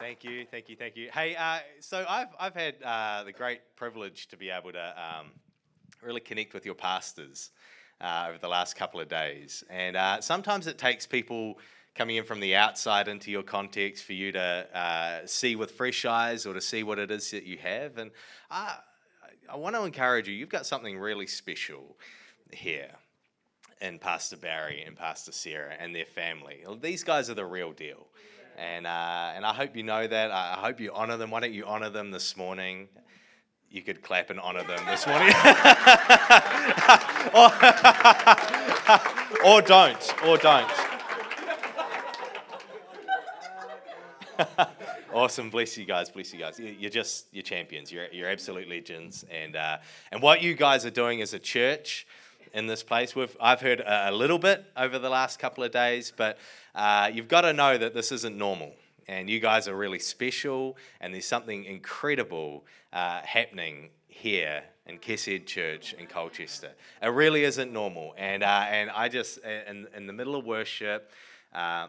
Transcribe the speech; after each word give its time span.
Thank 0.00 0.24
you, 0.24 0.46
thank 0.50 0.70
you, 0.70 0.76
thank 0.76 0.96
you. 0.96 1.10
Hey, 1.12 1.36
uh, 1.36 1.58
so 1.80 2.06
I've, 2.08 2.28
I've 2.38 2.54
had 2.54 2.76
uh, 2.82 3.22
the 3.24 3.32
great 3.32 3.60
privilege 3.76 4.28
to 4.28 4.36
be 4.38 4.48
able 4.48 4.72
to 4.72 4.94
um, 4.96 5.26
really 6.02 6.22
connect 6.22 6.54
with 6.54 6.64
your 6.64 6.74
pastors 6.74 7.50
uh, 8.00 8.28
over 8.30 8.38
the 8.38 8.48
last 8.48 8.76
couple 8.76 8.98
of 8.98 9.08
days. 9.08 9.62
And 9.68 9.98
uh, 9.98 10.22
sometimes 10.22 10.66
it 10.66 10.78
takes 10.78 11.06
people 11.06 11.58
coming 11.94 12.16
in 12.16 12.24
from 12.24 12.40
the 12.40 12.56
outside 12.56 13.08
into 13.08 13.30
your 13.30 13.42
context 13.42 14.04
for 14.04 14.14
you 14.14 14.32
to 14.32 14.66
uh, 14.74 15.26
see 15.26 15.54
with 15.54 15.72
fresh 15.72 16.06
eyes 16.06 16.46
or 16.46 16.54
to 16.54 16.62
see 16.62 16.82
what 16.82 16.98
it 16.98 17.10
is 17.10 17.30
that 17.32 17.44
you 17.44 17.58
have. 17.58 17.98
And 17.98 18.10
I, 18.50 18.76
I 19.52 19.56
want 19.56 19.76
to 19.76 19.84
encourage 19.84 20.26
you, 20.28 20.34
you've 20.34 20.48
got 20.48 20.64
something 20.64 20.98
really 20.98 21.26
special 21.26 21.98
here 22.54 22.92
in 23.82 23.98
Pastor 23.98 24.38
Barry 24.38 24.82
and 24.82 24.96
Pastor 24.96 25.32
Sarah 25.32 25.74
and 25.78 25.94
their 25.94 26.06
family. 26.06 26.64
These 26.80 27.04
guys 27.04 27.28
are 27.28 27.34
the 27.34 27.44
real 27.44 27.72
deal. 27.72 28.06
And, 28.60 28.86
uh, 28.86 29.32
and 29.34 29.46
I 29.46 29.54
hope 29.54 29.74
you 29.74 29.82
know 29.82 30.06
that. 30.06 30.30
I 30.30 30.58
hope 30.60 30.80
you 30.80 30.92
honor 30.92 31.16
them. 31.16 31.30
Why 31.30 31.40
don't 31.40 31.54
you 31.54 31.64
honor 31.64 31.88
them 31.88 32.10
this 32.10 32.36
morning? 32.36 32.88
You 33.70 33.80
could 33.80 34.02
clap 34.02 34.28
and 34.28 34.38
honor 34.38 34.62
them 34.62 34.84
this 34.84 35.06
morning. 35.06 35.28
or, 37.34 37.50
or 39.50 39.62
don't. 39.62 40.14
Or 40.26 40.36
don't. 40.36 40.70
awesome. 45.14 45.48
Bless 45.48 45.78
you 45.78 45.86
guys. 45.86 46.10
Bless 46.10 46.30
you 46.34 46.40
guys. 46.40 46.58
You're 46.58 46.90
just, 46.90 47.28
you're 47.32 47.42
champions. 47.42 47.90
You're, 47.90 48.08
you're 48.12 48.28
absolute 48.28 48.68
legends. 48.68 49.24
And, 49.30 49.56
uh, 49.56 49.78
and 50.12 50.20
what 50.20 50.42
you 50.42 50.54
guys 50.54 50.84
are 50.84 50.90
doing 50.90 51.22
as 51.22 51.32
a 51.32 51.38
church, 51.38 52.06
in 52.52 52.66
this 52.66 52.82
place. 52.82 53.14
We've, 53.14 53.36
I've 53.40 53.60
heard 53.60 53.82
a, 53.84 54.10
little 54.12 54.38
bit 54.38 54.64
over 54.76 54.98
the 54.98 55.08
last 55.08 55.38
couple 55.38 55.64
of 55.64 55.70
days, 55.70 56.12
but 56.16 56.38
uh, 56.74 57.10
you've 57.12 57.28
got 57.28 57.42
to 57.42 57.52
know 57.52 57.78
that 57.78 57.94
this 57.94 58.12
isn't 58.12 58.36
normal. 58.36 58.74
And 59.08 59.28
you 59.28 59.40
guys 59.40 59.66
are 59.66 59.74
really 59.74 59.98
special, 59.98 60.76
and 61.00 61.12
there's 61.12 61.26
something 61.26 61.64
incredible 61.64 62.64
uh, 62.92 63.20
happening 63.22 63.90
here 64.06 64.62
in 64.86 64.98
Kesed 64.98 65.46
Church 65.46 65.94
in 65.94 66.06
Colchester. 66.06 66.72
It 67.02 67.08
really 67.08 67.44
isn't 67.44 67.72
normal. 67.72 68.14
And, 68.16 68.42
uh, 68.42 68.66
and 68.68 68.90
I 68.90 69.08
just, 69.08 69.38
in, 69.38 69.88
in 69.96 70.06
the 70.06 70.12
middle 70.12 70.36
of 70.36 70.44
worship, 70.44 71.10
uh, 71.54 71.88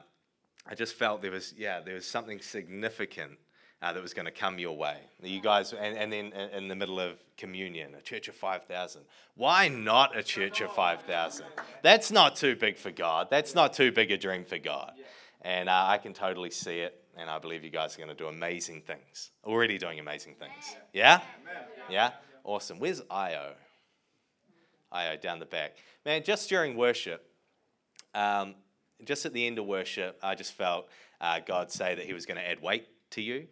I 0.67 0.75
just 0.75 0.95
felt 0.95 1.21
there 1.21 1.31
was, 1.31 1.53
yeah, 1.57 1.79
there 1.79 1.95
was 1.95 2.05
something 2.05 2.39
significant 2.39 3.37
uh, 3.81 3.91
that 3.93 4.01
was 4.01 4.13
going 4.13 4.25
to 4.25 4.31
come 4.31 4.59
your 4.59 4.77
way. 4.77 4.97
You 5.21 5.41
guys, 5.41 5.73
and, 5.73 5.97
and 5.97 6.13
then 6.13 6.33
in 6.53 6.67
the 6.67 6.75
middle 6.75 6.99
of 6.99 7.17
communion, 7.37 7.95
a 7.95 8.01
church 8.01 8.27
of 8.27 8.35
5,000. 8.35 9.01
Why 9.35 9.67
not 9.67 10.15
a 10.15 10.21
church 10.21 10.61
of 10.61 10.71
5,000? 10.73 11.45
That's 11.81 12.11
not 12.11 12.35
too 12.35 12.55
big 12.55 12.77
for 12.77 12.91
God. 12.91 13.27
That's 13.31 13.55
not 13.55 13.73
too 13.73 13.91
big 13.91 14.11
a 14.11 14.17
dream 14.17 14.45
for 14.45 14.59
God. 14.59 14.93
And 15.41 15.67
uh, 15.67 15.85
I 15.87 15.97
can 15.97 16.13
totally 16.13 16.51
see 16.51 16.79
it. 16.79 16.97
And 17.17 17.29
I 17.29 17.39
believe 17.39 17.63
you 17.63 17.71
guys 17.71 17.95
are 17.95 17.97
going 17.97 18.09
to 18.09 18.15
do 18.15 18.27
amazing 18.27 18.81
things. 18.81 19.31
Already 19.43 19.77
doing 19.77 19.99
amazing 19.99 20.35
things. 20.35 20.75
Yeah? 20.93 21.21
Yeah? 21.89 22.11
Awesome. 22.43 22.79
Where's 22.79 23.01
Io? 23.09 23.53
Io 24.91 25.17
down 25.17 25.39
the 25.39 25.45
back. 25.45 25.73
Man, 26.05 26.23
just 26.23 26.47
during 26.49 26.77
worship, 26.77 27.27
um, 28.13 28.55
just 29.03 29.25
at 29.25 29.33
the 29.33 29.45
end 29.45 29.57
of 29.57 29.65
worship, 29.65 30.19
I 30.21 30.35
just 30.35 30.53
felt 30.53 30.87
uh, 31.19 31.39
God 31.45 31.71
say 31.71 31.95
that 31.95 32.05
He 32.05 32.13
was 32.13 32.25
going 32.25 32.37
to 32.37 32.47
add 32.47 32.61
weight 32.61 32.87
to 33.11 33.21
you 33.21 33.47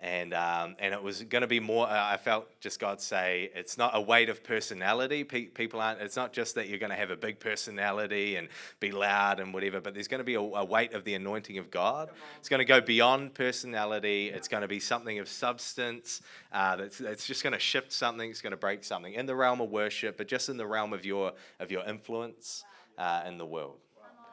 and 0.00 0.34
um, 0.34 0.76
and 0.78 0.92
it 0.92 1.02
was 1.02 1.22
going 1.22 1.42
to 1.42 1.48
be 1.48 1.60
more. 1.60 1.88
Uh, 1.88 2.12
I 2.12 2.16
felt 2.16 2.48
just 2.60 2.78
God 2.78 3.00
say 3.00 3.50
it's 3.54 3.78
not 3.78 3.92
a 3.94 4.00
weight 4.00 4.28
of 4.28 4.44
personality. 4.44 5.24
Pe- 5.24 5.46
people 5.46 5.80
aren't. 5.80 6.00
It's 6.00 6.16
not 6.16 6.32
just 6.32 6.54
that 6.56 6.68
you're 6.68 6.78
going 6.78 6.90
to 6.90 6.96
have 6.96 7.10
a 7.10 7.16
big 7.16 7.40
personality 7.40 8.36
and 8.36 8.48
be 8.78 8.92
loud 8.92 9.40
and 9.40 9.54
whatever, 9.54 9.80
but 9.80 9.94
there's 9.94 10.08
going 10.08 10.18
to 10.18 10.24
be 10.24 10.34
a, 10.34 10.40
a 10.40 10.64
weight 10.64 10.92
of 10.92 11.04
the 11.04 11.14
anointing 11.14 11.58
of 11.58 11.70
God. 11.70 12.10
It's 12.38 12.48
going 12.48 12.58
to 12.58 12.66
go 12.66 12.80
beyond 12.80 13.34
personality. 13.34 14.28
It's 14.28 14.48
going 14.48 14.62
to 14.62 14.68
be 14.68 14.80
something 14.80 15.18
of 15.18 15.28
substance. 15.28 16.20
Uh, 16.52 16.76
that's, 16.76 16.98
that's 16.98 17.26
just 17.26 17.42
going 17.42 17.54
to 17.54 17.58
shift 17.58 17.92
something. 17.92 18.28
It's 18.28 18.42
going 18.42 18.52
to 18.52 18.56
break 18.58 18.84
something 18.84 19.14
in 19.14 19.24
the 19.24 19.34
realm 19.34 19.60
of 19.60 19.70
worship, 19.70 20.18
but 20.18 20.28
just 20.28 20.48
in 20.48 20.56
the 20.56 20.66
realm 20.66 20.92
of 20.92 21.04
your 21.04 21.32
of 21.58 21.70
your 21.70 21.84
influence 21.88 22.64
uh, 22.98 23.22
in 23.26 23.38
the 23.38 23.46
world. 23.46 23.78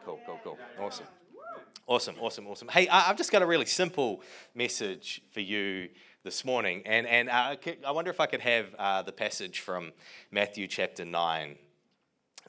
Cool, 0.03 0.19
cool, 0.25 0.39
cool. 0.43 0.57
Awesome. 0.77 1.07
Awesome, 1.85 2.15
awesome, 2.19 2.47
awesome. 2.47 2.69
Hey, 2.69 2.87
I've 2.87 3.17
just 3.17 3.31
got 3.31 3.41
a 3.41 3.45
really 3.45 3.65
simple 3.65 4.21
message 4.55 5.21
for 5.31 5.41
you 5.41 5.89
this 6.23 6.45
morning. 6.45 6.81
And, 6.85 7.05
and 7.05 7.29
uh, 7.29 7.55
I 7.85 7.91
wonder 7.91 8.09
if 8.09 8.19
I 8.21 8.25
could 8.25 8.39
have 8.39 8.67
uh, 8.79 9.01
the 9.01 9.11
passage 9.11 9.59
from 9.59 9.91
Matthew 10.31 10.67
chapter 10.67 11.03
9, 11.03 11.57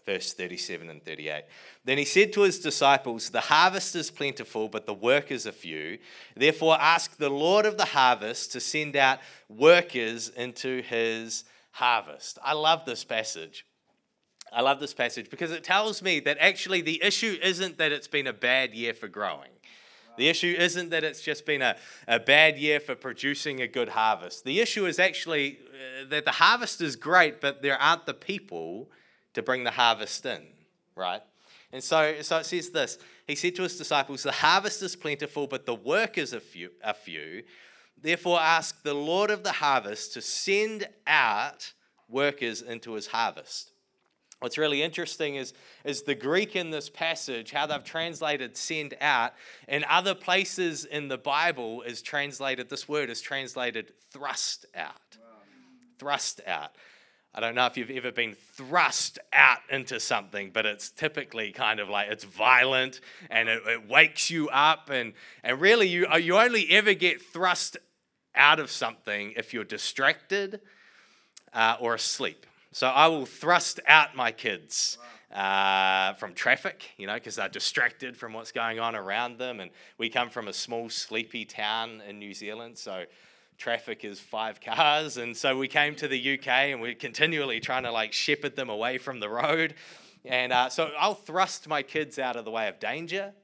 verse 0.07 0.33
37 0.35 0.89
and 0.89 1.05
38. 1.05 1.45
Then 1.85 1.99
he 1.99 2.05
said 2.05 2.33
to 2.35 2.43
his 2.43 2.61
disciples, 2.61 3.31
The 3.31 3.41
harvest 3.41 3.97
is 3.97 4.11
plentiful, 4.11 4.69
but 4.69 4.87
the 4.87 4.95
workers 4.95 5.47
are 5.49 5.53
few. 5.53 5.99
Therefore, 6.37 6.77
ask 6.81 7.17
the 7.17 7.31
Lord 7.31 7.67
of 7.67 7.77
the 7.77 7.87
harvest 7.87 8.53
to 8.53 8.61
send 8.61 8.95
out 8.95 9.19
workers 9.49 10.29
into 10.29 10.81
his 10.83 11.45
harvest. 11.73 12.39
I 12.45 12.53
love 12.53 12.85
this 12.85 13.03
passage. 13.03 13.67
I 14.54 14.60
love 14.60 14.78
this 14.78 14.94
passage 14.94 15.31
because 15.31 15.50
it 15.50 15.65
tells 15.65 16.00
me 16.00 16.20
that 16.20 16.38
actually 16.38 16.81
the 16.81 17.03
issue 17.03 17.37
isn't 17.42 17.78
that 17.78 17.91
it's 17.91 18.06
been 18.06 18.28
a 18.28 18.32
bad 18.32 18.72
year 18.72 18.94
for 18.94 19.09
growing. 19.09 19.50
The 20.16 20.28
issue 20.28 20.54
isn't 20.56 20.91
that 20.91 21.03
it's 21.03 21.20
just 21.20 21.44
been 21.44 21.60
a, 21.60 21.76
a 22.06 22.20
bad 22.20 22.56
year 22.56 22.78
for 22.78 22.94
producing 22.94 23.60
a 23.60 23.66
good 23.66 23.88
harvest. 23.88 24.44
The 24.44 24.60
issue 24.60 24.87
is 24.87 25.00
actually 25.00 25.59
uh, 25.59 26.09
that 26.10 26.25
the 26.25 26.31
harvest 26.31 26.81
is 26.81 26.94
great, 26.94 27.41
but 27.41 27.62
there 27.62 27.76
aren't 27.76 28.06
the 28.06 28.14
people 28.14 28.88
to 29.32 29.43
bring 29.43 29.64
the 29.64 29.72
harvest 29.72 30.25
in, 30.25 30.43
right? 30.94 31.22
And 31.72 31.82
so, 31.82 32.14
so 32.22 32.38
it 32.38 32.47
says 32.47 32.70
this 32.70 32.98
He 33.26 33.34
said 33.34 33.56
to 33.56 33.62
his 33.62 33.76
disciples, 33.76 34.22
The 34.22 34.31
harvest 34.31 34.82
is 34.82 34.94
plentiful, 34.94 35.48
but 35.48 35.66
the 35.66 35.75
workers 35.75 36.32
are 36.32 36.41
few. 36.41 36.70
Are 36.84 36.94
few. 36.94 37.43
Therefore, 38.00 38.38
ask 38.41 38.82
the 38.82 38.94
Lord 38.94 39.31
of 39.31 39.43
the 39.43 39.53
harvest 39.53 40.14
to 40.14 40.22
send 40.22 40.87
out 41.06 41.72
workers 42.09 42.62
into 42.62 42.93
his 42.93 43.09
harvest. 43.09 43.72
What's 44.44 44.59
really 44.59 44.82
interesting 44.82 45.37
is, 45.37 45.55
is 45.87 46.03
the 46.03 46.15
Greek 46.15 46.55
in 46.55 46.69
this 46.69 46.91
passage, 46.91 47.50
how 47.50 47.65
they've 47.65 47.82
translated 47.82 48.59
send 48.59 48.93
out. 49.00 49.32
In 49.69 49.87
other 49.88 50.15
places 50.15 50.84
in 50.84 51.09
the 51.09 51.16
Bible 51.16 51.81
is 51.81 52.03
translated, 52.03 52.69
this 52.69 52.87
word 52.87 53.09
is 53.09 53.22
translated 53.22 53.94
thrust 54.12 54.66
out. 54.75 55.16
Thrust 55.99 56.43
out. 56.47 56.72
I 57.34 57.41
don't 57.41 57.55
know 57.55 57.65
if 57.65 57.78
you've 57.78 57.88
ever 57.88 58.12
been 58.12 58.34
thrust 58.34 59.19
out 59.32 59.60
into 59.71 59.99
something, 59.99 60.50
but 60.53 60.66
it's 60.66 60.91
typically 60.91 61.50
kind 61.50 61.81
of 61.81 61.88
like 61.88 62.11
it's 62.11 62.25
violent 62.25 63.00
and 63.31 63.49
it, 63.49 63.62
it 63.66 63.88
wakes 63.88 64.31
you 64.31 64.50
up. 64.50 64.91
And, 64.91 65.15
and 65.43 65.59
really, 65.59 65.88
you, 65.88 66.06
you 66.19 66.37
only 66.37 66.71
ever 66.71 66.93
get 66.93 67.22
thrust 67.22 67.78
out 68.34 68.61
of 68.61 68.71
something 68.71 69.32
if 69.38 69.55
you're 69.55 69.65
distracted 69.65 70.61
uh, 71.55 71.78
or 71.81 71.94
asleep. 71.94 72.44
So 72.75 72.89
I 72.89 73.07
will 73.07 73.25
thrust 73.25 73.79
out 73.87 74.17
my 74.17 74.33
kids 74.33 74.99
uh, 75.33 76.15
from 76.15 76.35
traffic, 76.35 76.83
you 76.97 77.07
know, 77.07 77.15
because 77.15 77.37
they're 77.37 77.49
distracted 77.49 78.17
from 78.17 78.33
what's 78.33 78.51
going 78.51 78.81
on 78.81 78.97
around 78.97 79.39
them. 79.39 79.61
And 79.61 79.71
we 79.97 80.09
come 80.09 80.29
from 80.29 80.49
a 80.49 80.53
small, 80.53 80.91
sleepy 80.91 81.45
town 81.45 82.03
in 82.09 82.19
New 82.19 82.35
Zealand, 82.35 82.77
so 82.77 83.05
traffic 83.59 84.05
is 84.05 84.19
five 84.19 84.61
cars. 84.61 85.19
And 85.19 85.37
so 85.37 85.57
we 85.57 85.69
came 85.69 85.95
to 85.95 86.09
the 86.09 86.35
UK 86.35 86.49
and 86.49 86.81
we're 86.81 86.97
continually 86.97 87.61
trying 87.61 87.85
to 87.85 87.93
like 87.93 88.12
shepherd 88.12 88.57
them 88.57 88.71
away 88.71 88.99
from 88.99 89.21
the 89.21 89.29
road. 89.29 89.77
And 90.25 90.53
uh, 90.53 90.69
so 90.69 90.91
I'll 90.99 91.15
thrust 91.15 91.69
my 91.69 91.85
kids 91.85 92.19
out 92.19 92.35
of 92.35 92.45
the 92.45 92.51
way 92.51 92.67
of 92.67 92.81
danger 92.81 93.35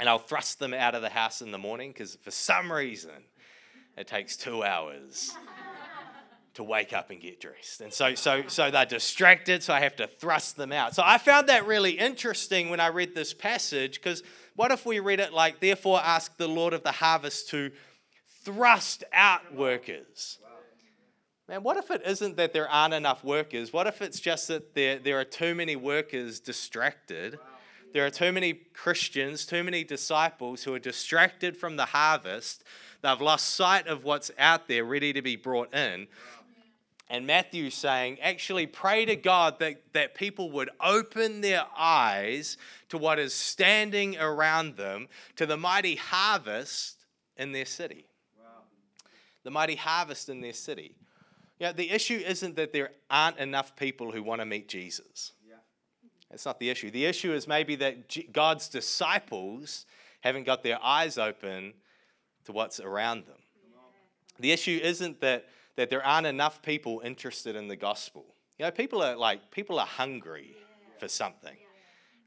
and 0.00 0.08
I'll 0.08 0.18
thrust 0.18 0.58
them 0.58 0.74
out 0.74 0.96
of 0.96 1.02
the 1.02 1.10
house 1.10 1.40
in 1.40 1.52
the 1.52 1.58
morning 1.58 1.92
because 1.92 2.16
for 2.16 2.32
some 2.32 2.72
reason 2.72 3.12
it 3.96 4.08
takes 4.08 4.36
two 4.36 4.64
hours 4.64 5.36
to 6.56 6.64
wake 6.64 6.92
up 6.92 7.10
and 7.10 7.20
get 7.20 7.40
dressed. 7.40 7.80
And 7.80 7.92
so, 7.92 8.14
so, 8.14 8.44
so 8.48 8.70
they're 8.70 8.84
distracted, 8.84 9.62
so 9.62 9.72
I 9.72 9.80
have 9.80 9.96
to 9.96 10.06
thrust 10.06 10.56
them 10.56 10.72
out. 10.72 10.94
So 10.94 11.02
I 11.04 11.18
found 11.18 11.48
that 11.48 11.66
really 11.66 11.92
interesting 11.92 12.70
when 12.70 12.80
I 12.80 12.88
read 12.88 13.14
this 13.14 13.32
passage, 13.32 14.00
because 14.00 14.22
what 14.56 14.72
if 14.72 14.84
we 14.84 14.98
read 14.98 15.20
it 15.20 15.32
like, 15.32 15.60
therefore 15.60 16.00
ask 16.02 16.36
the 16.36 16.48
Lord 16.48 16.72
of 16.72 16.82
the 16.82 16.92
harvest 16.92 17.50
to 17.50 17.70
thrust 18.42 19.04
out 19.12 19.54
workers? 19.54 20.38
Man, 21.48 21.62
what 21.62 21.76
if 21.76 21.90
it 21.90 22.02
isn't 22.04 22.36
that 22.38 22.52
there 22.52 22.68
aren't 22.68 22.94
enough 22.94 23.22
workers? 23.22 23.72
What 23.72 23.86
if 23.86 24.02
it's 24.02 24.18
just 24.18 24.48
that 24.48 24.74
there, 24.74 24.98
there 24.98 25.20
are 25.20 25.24
too 25.24 25.54
many 25.54 25.76
workers 25.76 26.40
distracted? 26.40 27.38
There 27.92 28.04
are 28.04 28.10
too 28.10 28.32
many 28.32 28.52
Christians, 28.52 29.46
too 29.46 29.62
many 29.62 29.84
disciples 29.84 30.64
who 30.64 30.74
are 30.74 30.78
distracted 30.78 31.56
from 31.56 31.76
the 31.76 31.86
harvest. 31.86 32.64
They've 33.02 33.20
lost 33.20 33.50
sight 33.50 33.86
of 33.86 34.04
what's 34.04 34.30
out 34.38 34.66
there 34.68 34.84
ready 34.84 35.12
to 35.12 35.22
be 35.22 35.36
brought 35.36 35.72
in. 35.72 36.08
And 37.08 37.26
Matthew's 37.26 37.74
saying, 37.74 38.18
actually, 38.20 38.66
pray 38.66 39.04
to 39.04 39.14
God 39.14 39.60
that, 39.60 39.76
that 39.92 40.14
people 40.16 40.50
would 40.52 40.70
open 40.80 41.40
their 41.40 41.64
eyes 41.76 42.56
to 42.88 42.98
what 42.98 43.20
is 43.20 43.32
standing 43.32 44.18
around 44.18 44.76
them, 44.76 45.06
to 45.36 45.46
the 45.46 45.56
mighty 45.56 45.94
harvest 45.94 47.04
in 47.36 47.52
their 47.52 47.64
city. 47.64 48.06
Wow. 48.36 48.62
The 49.44 49.52
mighty 49.52 49.76
harvest 49.76 50.28
in 50.28 50.40
their 50.40 50.52
city. 50.52 50.96
You 51.60 51.66
know, 51.66 51.72
the 51.72 51.90
issue 51.90 52.20
isn't 52.26 52.56
that 52.56 52.72
there 52.72 52.90
aren't 53.08 53.38
enough 53.38 53.76
people 53.76 54.10
who 54.10 54.22
want 54.22 54.40
to 54.40 54.44
meet 54.44 54.68
Jesus. 54.68 55.32
Yeah. 55.48 55.54
That's 56.28 56.44
not 56.44 56.58
the 56.58 56.70
issue. 56.70 56.90
The 56.90 57.04
issue 57.04 57.32
is 57.32 57.46
maybe 57.46 57.76
that 57.76 58.32
God's 58.32 58.68
disciples 58.68 59.86
haven't 60.22 60.44
got 60.44 60.64
their 60.64 60.82
eyes 60.82 61.18
open 61.18 61.72
to 62.46 62.52
what's 62.52 62.80
around 62.80 63.26
them. 63.26 63.38
The 64.38 64.50
issue 64.52 64.80
isn't 64.82 65.20
that, 65.20 65.46
that 65.76 65.90
there 65.90 66.04
aren't 66.04 66.26
enough 66.26 66.62
people 66.62 67.00
interested 67.04 67.56
in 67.56 67.68
the 67.68 67.76
gospel. 67.76 68.24
You 68.58 68.64
know, 68.64 68.70
people 68.70 69.02
are 69.02 69.16
like, 69.16 69.50
people 69.50 69.78
are 69.78 69.86
hungry 69.86 70.56
for 70.98 71.08
something. 71.08 71.56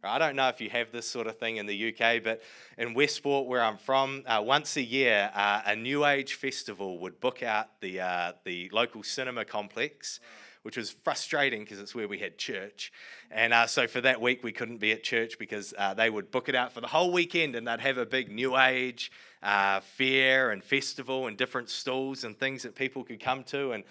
I 0.01 0.17
don't 0.17 0.37
know 0.37 0.47
if 0.47 0.61
you 0.61 0.69
have 0.69 0.93
this 0.93 1.09
sort 1.09 1.27
of 1.27 1.37
thing 1.37 1.57
in 1.57 1.65
the 1.65 1.89
UK, 1.89 2.23
but 2.23 2.41
in 2.77 2.93
Westport, 2.93 3.47
where 3.47 3.61
I'm 3.61 3.77
from, 3.77 4.23
uh, 4.25 4.41
once 4.45 4.77
a 4.77 4.81
year, 4.81 5.29
uh, 5.33 5.61
a 5.65 5.75
New 5.75 6.05
Age 6.05 6.35
festival 6.35 6.99
would 6.99 7.19
book 7.19 7.43
out 7.43 7.81
the, 7.81 7.99
uh, 7.99 8.31
the 8.45 8.69
local 8.71 9.03
cinema 9.03 9.43
complex, 9.43 10.21
which 10.63 10.77
was 10.77 10.89
frustrating 10.89 11.63
because 11.63 11.79
it's 11.79 11.95
where 11.95 12.07
we 12.07 12.19
had 12.19 12.37
church. 12.37 12.91
And 13.31 13.53
uh, 13.53 13.67
so 13.67 13.87
for 13.87 14.01
that 14.01 14.21
week, 14.21 14.43
we 14.43 14.51
couldn't 14.51 14.77
be 14.77 14.91
at 14.91 15.03
church 15.03 15.39
because 15.39 15.73
uh, 15.77 15.93
they 15.93 16.09
would 16.09 16.31
book 16.31 16.49
it 16.49 16.55
out 16.55 16.73
for 16.73 16.81
the 16.81 16.87
whole 16.87 17.11
weekend 17.11 17.55
and 17.55 17.67
they'd 17.67 17.79
have 17.79 17.97
a 17.97 18.05
big 18.05 18.31
New 18.31 18.57
Age 18.57 19.11
uh, 19.41 19.79
fair 19.79 20.51
and 20.51 20.63
festival 20.63 21.27
and 21.27 21.37
different 21.37 21.69
stalls 21.69 22.23
and 22.23 22.37
things 22.37 22.63
that 22.63 22.75
people 22.75 23.03
could 23.03 23.19
come 23.19 23.43
to. 23.45 23.71
And 23.71 23.83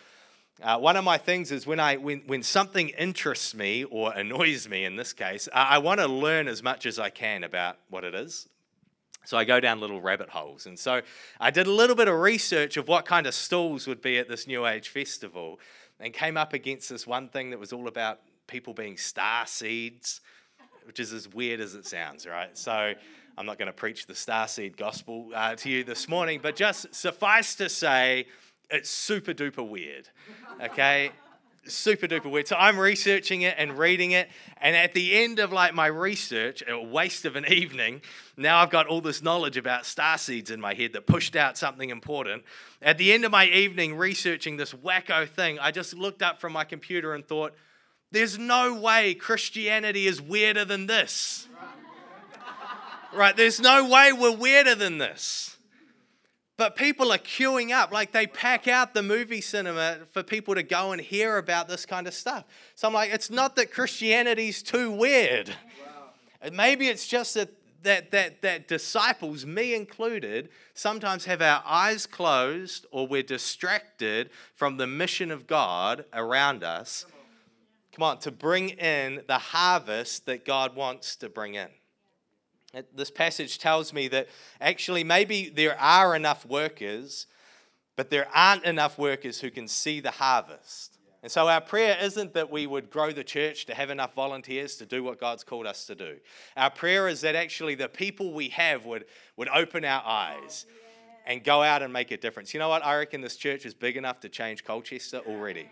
uh, 0.62 0.78
one 0.78 0.96
of 0.96 1.04
my 1.04 1.18
things 1.18 1.52
is 1.52 1.66
when 1.66 1.80
I 1.80 1.96
when, 1.96 2.22
when 2.26 2.42
something 2.42 2.88
interests 2.90 3.54
me 3.54 3.84
or 3.84 4.12
annoys 4.12 4.68
me 4.68 4.84
in 4.84 4.96
this 4.96 5.12
case, 5.12 5.48
I, 5.54 5.76
I 5.76 5.78
want 5.78 6.00
to 6.00 6.06
learn 6.06 6.48
as 6.48 6.62
much 6.62 6.84
as 6.84 6.98
I 6.98 7.10
can 7.10 7.44
about 7.44 7.78
what 7.88 8.04
it 8.04 8.14
is. 8.14 8.48
So 9.24 9.36
I 9.36 9.44
go 9.44 9.60
down 9.60 9.78
little 9.78 10.00
rabbit 10.00 10.30
holes. 10.30 10.64
And 10.64 10.78
so 10.78 11.02
I 11.38 11.50
did 11.50 11.66
a 11.66 11.70
little 11.70 11.94
bit 11.94 12.08
of 12.08 12.18
research 12.18 12.78
of 12.78 12.88
what 12.88 13.04
kind 13.04 13.26
of 13.26 13.34
stalls 13.34 13.86
would 13.86 14.00
be 14.00 14.16
at 14.16 14.26
this 14.26 14.46
New 14.46 14.66
Age 14.66 14.88
festival 14.88 15.60
and 16.00 16.12
came 16.12 16.36
up 16.36 16.52
against 16.52 16.88
this 16.88 17.06
one 17.06 17.28
thing 17.28 17.50
that 17.50 17.58
was 17.58 17.72
all 17.72 17.88
about 17.88 18.20
people 18.46 18.72
being 18.74 18.96
star 18.96 19.46
seeds, 19.46 20.20
which 20.84 21.00
is 21.00 21.12
as 21.12 21.28
weird 21.28 21.60
as 21.60 21.74
it 21.74 21.86
sounds, 21.86 22.26
right? 22.26 22.56
So 22.56 22.94
I'm 23.36 23.46
not 23.46 23.58
going 23.58 23.66
to 23.66 23.72
preach 23.72 24.06
the 24.06 24.14
star 24.14 24.48
seed 24.48 24.76
gospel 24.76 25.30
uh, 25.34 25.54
to 25.56 25.70
you 25.70 25.84
this 25.84 26.08
morning, 26.08 26.40
but 26.42 26.56
just 26.56 26.94
suffice 26.94 27.54
to 27.56 27.68
say, 27.68 28.26
it's 28.70 28.90
super 28.90 29.32
duper 29.32 29.66
weird. 29.66 30.08
Okay? 30.62 31.10
Super 31.68 32.06
duper 32.06 32.30
weird. 32.30 32.48
So 32.48 32.56
I'm 32.56 32.78
researching 32.78 33.42
it 33.42 33.54
and 33.58 33.78
reading 33.78 34.12
it. 34.12 34.28
And 34.60 34.74
at 34.74 34.94
the 34.94 35.14
end 35.14 35.38
of 35.38 35.52
like 35.52 35.74
my 35.74 35.86
research, 35.86 36.62
a 36.66 36.80
waste 36.80 37.24
of 37.24 37.36
an 37.36 37.46
evening, 37.52 38.02
now 38.36 38.58
I've 38.58 38.70
got 38.70 38.86
all 38.86 39.00
this 39.00 39.22
knowledge 39.22 39.56
about 39.56 39.86
star 39.86 40.18
seeds 40.18 40.50
in 40.50 40.60
my 40.60 40.74
head 40.74 40.92
that 40.94 41.06
pushed 41.06 41.36
out 41.36 41.58
something 41.58 41.90
important. 41.90 42.44
At 42.80 42.98
the 42.98 43.12
end 43.12 43.24
of 43.24 43.32
my 43.32 43.46
evening 43.46 43.96
researching 43.96 44.56
this 44.56 44.72
wacko 44.72 45.28
thing, 45.28 45.58
I 45.58 45.70
just 45.70 45.94
looked 45.94 46.22
up 46.22 46.40
from 46.40 46.52
my 46.52 46.64
computer 46.64 47.14
and 47.14 47.26
thought, 47.26 47.54
there's 48.10 48.38
no 48.38 48.74
way 48.74 49.14
Christianity 49.14 50.06
is 50.06 50.20
weirder 50.22 50.64
than 50.64 50.86
this. 50.86 51.46
right? 53.14 53.36
There's 53.36 53.60
no 53.60 53.86
way 53.86 54.12
we're 54.12 54.34
weirder 54.34 54.74
than 54.74 54.98
this. 54.98 55.57
But 56.58 56.74
people 56.74 57.12
are 57.12 57.18
queuing 57.18 57.70
up, 57.70 57.92
like 57.92 58.10
they 58.10 58.26
pack 58.26 58.66
out 58.66 58.92
the 58.92 59.02
movie 59.02 59.40
cinema 59.40 59.98
for 60.10 60.24
people 60.24 60.56
to 60.56 60.64
go 60.64 60.90
and 60.90 61.00
hear 61.00 61.38
about 61.38 61.68
this 61.68 61.86
kind 61.86 62.08
of 62.08 62.12
stuff. 62.12 62.44
So 62.74 62.88
I'm 62.88 62.94
like, 62.94 63.10
it's 63.12 63.30
not 63.30 63.54
that 63.56 63.72
Christianity's 63.72 64.60
too 64.60 64.90
weird. 64.90 65.50
Wow. 65.50 66.50
Maybe 66.52 66.88
it's 66.88 67.06
just 67.06 67.34
that, 67.34 67.50
that, 67.84 68.10
that, 68.10 68.42
that 68.42 68.66
disciples, 68.66 69.46
me 69.46 69.72
included, 69.72 70.48
sometimes 70.74 71.26
have 71.26 71.40
our 71.40 71.62
eyes 71.64 72.06
closed 72.06 72.86
or 72.90 73.06
we're 73.06 73.22
distracted 73.22 74.30
from 74.56 74.78
the 74.78 74.86
mission 74.88 75.30
of 75.30 75.46
God 75.46 76.06
around 76.12 76.64
us. 76.64 77.06
Come 77.08 77.12
on, 77.12 77.18
Come 77.92 78.02
on 78.16 78.18
to 78.22 78.32
bring 78.32 78.70
in 78.70 79.22
the 79.28 79.38
harvest 79.38 80.26
that 80.26 80.44
God 80.44 80.74
wants 80.74 81.14
to 81.16 81.28
bring 81.28 81.54
in. 81.54 81.68
Uh, 82.74 82.82
this 82.94 83.10
passage 83.10 83.58
tells 83.58 83.92
me 83.92 84.08
that 84.08 84.28
actually 84.60 85.04
maybe 85.04 85.48
there 85.48 85.78
are 85.80 86.14
enough 86.14 86.44
workers, 86.44 87.26
but 87.96 88.10
there 88.10 88.28
aren't 88.34 88.64
enough 88.64 88.98
workers 88.98 89.40
who 89.40 89.50
can 89.50 89.66
see 89.66 90.00
the 90.00 90.10
harvest. 90.10 90.98
And 91.22 91.32
so 91.32 91.48
our 91.48 91.60
prayer 91.60 91.96
isn't 92.00 92.34
that 92.34 92.50
we 92.50 92.66
would 92.66 92.90
grow 92.90 93.10
the 93.10 93.24
church 93.24 93.66
to 93.66 93.74
have 93.74 93.90
enough 93.90 94.14
volunteers 94.14 94.76
to 94.76 94.86
do 94.86 95.02
what 95.02 95.18
God's 95.18 95.42
called 95.42 95.66
us 95.66 95.84
to 95.86 95.94
do. 95.94 96.16
Our 96.56 96.70
prayer 96.70 97.08
is 97.08 97.22
that 97.22 97.34
actually 97.34 97.74
the 97.74 97.88
people 97.88 98.32
we 98.32 98.50
have 98.50 98.84
would, 98.84 99.06
would 99.36 99.48
open 99.48 99.84
our 99.84 100.02
oh, 100.04 100.08
eyes 100.08 100.66
and 101.26 101.42
go 101.42 101.62
out 101.62 101.82
and 101.82 101.92
make 101.92 102.12
a 102.12 102.16
difference. 102.16 102.54
You 102.54 102.60
know 102.60 102.68
what? 102.68 102.84
I 102.84 102.96
reckon 102.96 103.20
this 103.20 103.36
church 103.36 103.66
is 103.66 103.74
big 103.74 103.96
enough 103.96 104.20
to 104.20 104.28
change 104.28 104.64
Colchester 104.64 105.18
already. 105.26 105.68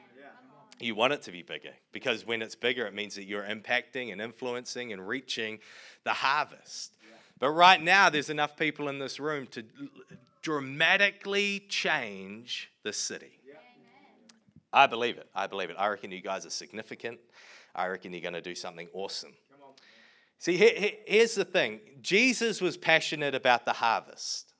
You 0.78 0.94
want 0.94 1.12
it 1.14 1.22
to 1.22 1.32
be 1.32 1.42
bigger 1.42 1.72
because 1.92 2.26
when 2.26 2.42
it's 2.42 2.54
bigger, 2.54 2.86
it 2.86 2.94
means 2.94 3.14
that 3.14 3.24
you're 3.24 3.44
impacting 3.44 4.12
and 4.12 4.20
influencing 4.20 4.92
and 4.92 5.06
reaching 5.06 5.58
the 6.04 6.12
harvest. 6.12 6.96
But 7.38 7.50
right 7.50 7.82
now, 7.82 8.10
there's 8.10 8.30
enough 8.30 8.56
people 8.56 8.88
in 8.88 8.98
this 8.98 9.18
room 9.18 9.46
to 9.48 9.64
dramatically 10.42 11.64
change 11.68 12.70
the 12.82 12.92
city. 12.92 13.40
I 14.72 14.86
believe 14.86 15.16
it. 15.16 15.28
I 15.34 15.46
believe 15.46 15.70
it. 15.70 15.76
I 15.78 15.88
reckon 15.88 16.12
you 16.12 16.20
guys 16.20 16.44
are 16.44 16.50
significant. 16.50 17.18
I 17.74 17.86
reckon 17.86 18.12
you're 18.12 18.22
going 18.22 18.34
to 18.34 18.42
do 18.42 18.54
something 18.54 18.88
awesome. 18.92 19.32
See, 20.38 20.56
here's 20.56 21.34
the 21.34 21.44
thing 21.44 21.80
Jesus 22.02 22.60
was 22.60 22.76
passionate 22.76 23.34
about 23.34 23.64
the 23.64 23.72
harvest. 23.72 24.52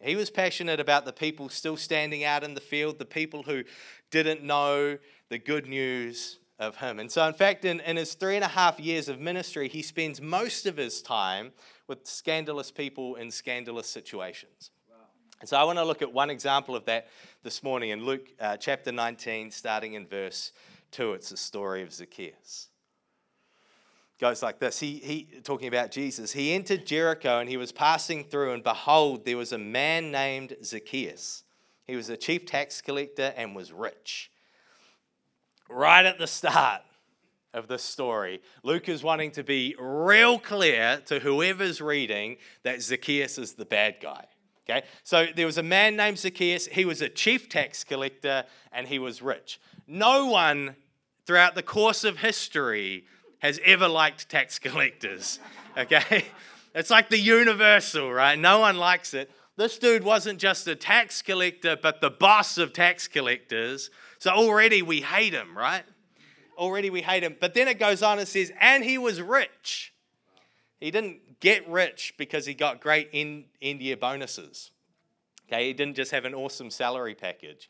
He 0.00 0.16
was 0.16 0.30
passionate 0.30 0.80
about 0.80 1.04
the 1.04 1.12
people 1.12 1.48
still 1.50 1.76
standing 1.76 2.24
out 2.24 2.42
in 2.42 2.54
the 2.54 2.60
field, 2.60 2.98
the 2.98 3.04
people 3.04 3.42
who 3.42 3.64
didn't 4.10 4.42
know 4.42 4.98
the 5.28 5.38
good 5.38 5.66
news 5.66 6.38
of 6.58 6.76
him. 6.76 6.98
And 6.98 7.12
so, 7.12 7.26
in 7.26 7.34
fact, 7.34 7.64
in, 7.64 7.80
in 7.80 7.96
his 7.96 8.14
three 8.14 8.34
and 8.34 8.44
a 8.44 8.48
half 8.48 8.80
years 8.80 9.08
of 9.08 9.20
ministry, 9.20 9.68
he 9.68 9.82
spends 9.82 10.20
most 10.20 10.64
of 10.66 10.78
his 10.78 11.02
time 11.02 11.52
with 11.86 12.06
scandalous 12.06 12.70
people 12.70 13.16
in 13.16 13.30
scandalous 13.30 13.88
situations. 13.88 14.70
Wow. 14.88 14.96
And 15.40 15.48
so, 15.48 15.58
I 15.58 15.64
want 15.64 15.78
to 15.78 15.84
look 15.84 16.00
at 16.00 16.12
one 16.12 16.30
example 16.30 16.74
of 16.74 16.86
that 16.86 17.08
this 17.42 17.62
morning 17.62 17.90
in 17.90 18.04
Luke 18.04 18.28
uh, 18.40 18.56
chapter 18.56 18.92
19, 18.92 19.50
starting 19.50 19.94
in 19.94 20.06
verse 20.06 20.52
2. 20.92 21.12
It's 21.12 21.28
the 21.28 21.36
story 21.36 21.82
of 21.82 21.92
Zacchaeus. 21.92 22.69
Goes 24.20 24.42
like 24.42 24.58
this 24.58 24.78
he, 24.78 24.96
he 24.96 25.28
talking 25.42 25.66
about 25.66 25.90
jesus 25.90 26.30
he 26.30 26.52
entered 26.52 26.84
jericho 26.84 27.38
and 27.38 27.48
he 27.48 27.56
was 27.56 27.72
passing 27.72 28.22
through 28.22 28.52
and 28.52 28.62
behold 28.62 29.24
there 29.24 29.38
was 29.38 29.52
a 29.52 29.56
man 29.58 30.12
named 30.12 30.56
zacchaeus 30.62 31.42
he 31.86 31.96
was 31.96 32.10
a 32.10 32.18
chief 32.18 32.44
tax 32.44 32.82
collector 32.82 33.32
and 33.34 33.56
was 33.56 33.72
rich 33.72 34.30
right 35.70 36.04
at 36.04 36.18
the 36.18 36.26
start 36.26 36.82
of 37.52 37.68
this 37.68 37.82
story, 37.82 38.40
Luke 38.62 38.88
is 38.88 39.02
wanting 39.02 39.32
to 39.32 39.42
be 39.42 39.74
real 39.78 40.38
clear 40.38 41.02
to 41.06 41.18
whoever's 41.18 41.80
reading 41.80 42.36
that 42.62 42.82
Zacchaeus 42.82 43.38
is 43.38 43.54
the 43.54 43.64
bad 43.64 43.96
guy. 44.00 44.24
Okay? 44.68 44.86
So 45.02 45.26
there 45.34 45.46
was 45.46 45.58
a 45.58 45.62
man 45.62 45.96
named 45.96 46.18
Zacchaeus. 46.18 46.66
He 46.66 46.84
was 46.84 47.02
a 47.02 47.08
chief 47.08 47.48
tax 47.48 47.82
collector 47.82 48.44
and 48.72 48.86
he 48.86 48.98
was 48.98 49.20
rich. 49.20 49.60
No 49.86 50.26
one 50.26 50.76
throughout 51.26 51.54
the 51.54 51.62
course 51.62 52.04
of 52.04 52.18
history 52.18 53.04
has 53.40 53.60
ever 53.64 53.88
liked 53.88 54.28
tax 54.28 54.58
collectors. 54.60 55.38
Okay? 55.76 56.24
It's 56.74 56.90
like 56.90 57.08
the 57.08 57.18
universal, 57.18 58.12
right? 58.12 58.38
No 58.38 58.60
one 58.60 58.76
likes 58.76 59.12
it. 59.12 59.30
This 59.56 59.78
dude 59.78 60.04
wasn't 60.04 60.38
just 60.38 60.66
a 60.68 60.74
tax 60.74 61.20
collector, 61.20 61.76
but 61.76 62.00
the 62.00 62.10
boss 62.10 62.56
of 62.56 62.72
tax 62.72 63.08
collectors. 63.08 63.90
So 64.18 64.30
already 64.30 64.80
we 64.80 65.00
hate 65.00 65.34
him, 65.34 65.56
right? 65.56 65.84
Already 66.56 66.88
we 66.90 67.02
hate 67.02 67.22
him. 67.22 67.36
But 67.38 67.54
then 67.54 67.68
it 67.68 67.78
goes 67.78 68.02
on 68.02 68.18
and 68.18 68.28
says, 68.28 68.52
and 68.60 68.84
he 68.84 68.96
was 68.96 69.20
rich. 69.20 69.92
He 70.78 70.90
didn't 70.90 71.40
get 71.40 71.68
rich 71.68 72.14
because 72.16 72.46
he 72.46 72.54
got 72.54 72.80
great 72.80 73.10
in 73.12 73.46
India 73.60 73.96
bonuses. 73.96 74.70
Okay, 75.48 75.66
he 75.66 75.72
didn't 75.72 75.96
just 75.96 76.12
have 76.12 76.24
an 76.24 76.34
awesome 76.34 76.70
salary 76.70 77.14
package. 77.14 77.68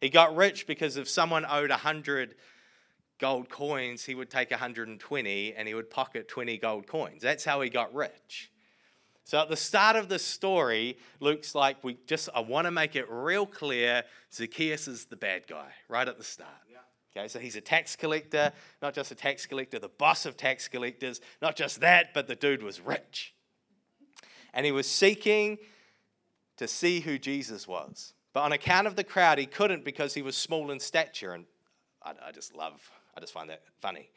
He 0.00 0.10
got 0.10 0.36
rich 0.36 0.66
because 0.66 0.96
if 0.96 1.08
someone 1.08 1.46
owed 1.48 1.70
100 1.70 2.34
gold 3.22 3.48
coins, 3.48 4.04
he 4.04 4.16
would 4.16 4.28
take 4.28 4.50
120 4.50 5.54
and 5.54 5.68
he 5.68 5.74
would 5.74 5.88
pocket 5.88 6.26
20 6.26 6.58
gold 6.58 6.88
coins. 6.88 7.22
That's 7.22 7.44
how 7.44 7.60
he 7.60 7.70
got 7.70 7.94
rich. 7.94 8.50
So 9.22 9.40
at 9.40 9.48
the 9.48 9.56
start 9.56 9.94
of 9.94 10.08
the 10.08 10.18
story, 10.18 10.98
Luke's 11.20 11.54
like, 11.54 11.84
we 11.84 11.98
just 12.08 12.28
I 12.34 12.40
want 12.40 12.66
to 12.66 12.72
make 12.72 12.96
it 12.96 13.06
real 13.08 13.46
clear 13.46 14.02
Zacchaeus 14.34 14.88
is 14.88 15.04
the 15.04 15.14
bad 15.14 15.46
guy 15.46 15.68
right 15.88 16.06
at 16.06 16.18
the 16.18 16.24
start. 16.24 16.50
Okay, 17.16 17.28
so 17.28 17.38
he's 17.38 17.54
a 17.54 17.60
tax 17.60 17.94
collector, 17.94 18.52
not 18.80 18.92
just 18.92 19.12
a 19.12 19.14
tax 19.14 19.46
collector, 19.46 19.78
the 19.78 19.88
boss 19.88 20.26
of 20.26 20.36
tax 20.36 20.66
collectors. 20.66 21.20
Not 21.40 21.54
just 21.54 21.80
that, 21.80 22.12
but 22.14 22.26
the 22.26 22.34
dude 22.34 22.62
was 22.62 22.80
rich. 22.80 23.34
And 24.52 24.66
he 24.66 24.72
was 24.72 24.88
seeking 24.88 25.58
to 26.56 26.66
see 26.66 27.00
who 27.00 27.18
Jesus 27.18 27.68
was. 27.68 28.14
But 28.32 28.40
on 28.40 28.52
account 28.52 28.88
of 28.88 28.96
the 28.96 29.04
crowd, 29.04 29.38
he 29.38 29.46
couldn't 29.46 29.84
because 29.84 30.14
he 30.14 30.22
was 30.22 30.36
small 30.36 30.72
in 30.72 30.80
stature. 30.80 31.34
And 31.34 31.44
I, 32.02 32.14
I 32.28 32.32
just 32.32 32.56
love, 32.56 32.90
I 33.14 33.20
just 33.20 33.32
find 33.32 33.50
that 33.50 33.62
funny. 33.80 34.08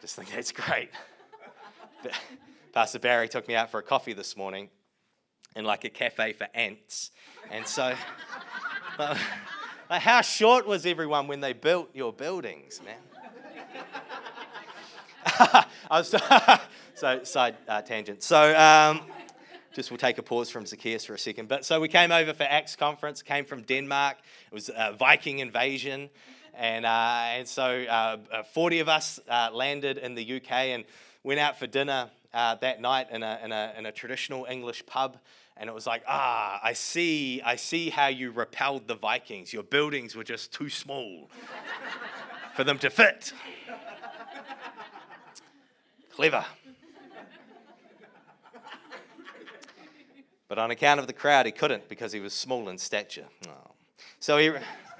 just 0.00 0.16
think 0.16 0.30
that's 0.30 0.52
great. 0.52 0.90
Pastor 2.72 2.98
Barry 2.98 3.28
took 3.28 3.48
me 3.48 3.54
out 3.54 3.70
for 3.70 3.80
a 3.80 3.82
coffee 3.82 4.12
this 4.12 4.36
morning 4.36 4.70
in 5.56 5.64
like 5.64 5.84
a 5.84 5.90
cafe 5.90 6.32
for 6.32 6.46
ants. 6.54 7.10
And 7.50 7.66
so, 7.66 7.94
like 8.98 10.02
how 10.02 10.20
short 10.20 10.66
was 10.66 10.86
everyone 10.86 11.26
when 11.28 11.40
they 11.40 11.52
built 11.52 11.90
your 11.94 12.12
buildings, 12.12 12.80
man? 12.84 12.96
I 15.90 15.98
was, 15.98 16.14
so, 16.94 17.24
side 17.24 17.56
uh, 17.66 17.82
tangent. 17.82 18.22
So, 18.22 18.56
um, 18.56 19.02
just 19.78 19.92
we'll 19.92 19.98
take 19.98 20.18
a 20.18 20.22
pause 20.24 20.50
from 20.50 20.66
Zacchaeus 20.66 21.04
for 21.04 21.14
a 21.14 21.18
second. 21.18 21.46
But 21.46 21.64
so 21.64 21.78
we 21.80 21.86
came 21.86 22.10
over 22.10 22.34
for 22.34 22.42
Acts 22.42 22.74
conference, 22.74 23.22
came 23.22 23.44
from 23.44 23.62
Denmark. 23.62 24.16
It 24.50 24.52
was 24.52 24.70
a 24.76 24.92
Viking 24.98 25.38
invasion. 25.38 26.10
And, 26.52 26.84
uh, 26.84 26.88
and 27.36 27.46
so 27.46 27.84
uh, 27.88 28.16
uh 28.32 28.42
40 28.42 28.80
of 28.80 28.88
us 28.88 29.20
uh, 29.28 29.50
landed 29.52 29.96
in 29.98 30.16
the 30.16 30.38
UK 30.38 30.50
and 30.50 30.84
went 31.22 31.38
out 31.38 31.60
for 31.60 31.68
dinner 31.68 32.10
uh, 32.34 32.56
that 32.56 32.80
night 32.80 33.06
in 33.12 33.22
a, 33.22 33.38
in, 33.44 33.52
a, 33.52 33.72
in 33.78 33.86
a 33.86 33.92
traditional 33.92 34.48
English 34.50 34.84
pub. 34.84 35.16
And 35.56 35.70
it 35.70 35.72
was 35.72 35.86
like, 35.86 36.02
ah, 36.08 36.58
I 36.60 36.72
see, 36.72 37.40
I 37.42 37.54
see 37.54 37.90
how 37.90 38.08
you 38.08 38.32
repelled 38.32 38.88
the 38.88 38.96
Vikings. 38.96 39.52
Your 39.52 39.62
buildings 39.62 40.16
were 40.16 40.24
just 40.24 40.52
too 40.52 40.70
small 40.70 41.30
for 42.56 42.64
them 42.64 42.80
to 42.80 42.90
fit. 42.90 43.32
Clever. 46.10 46.44
But 50.48 50.58
on 50.58 50.70
account 50.70 50.98
of 50.98 51.06
the 51.06 51.12
crowd, 51.12 51.46
he 51.46 51.52
couldn't 51.52 51.88
because 51.88 52.12
he 52.12 52.20
was 52.20 52.32
small 52.32 52.68
in 52.68 52.78
stature. 52.78 53.26
Oh. 53.46 53.72
So, 54.18 54.38
he, 54.38 54.52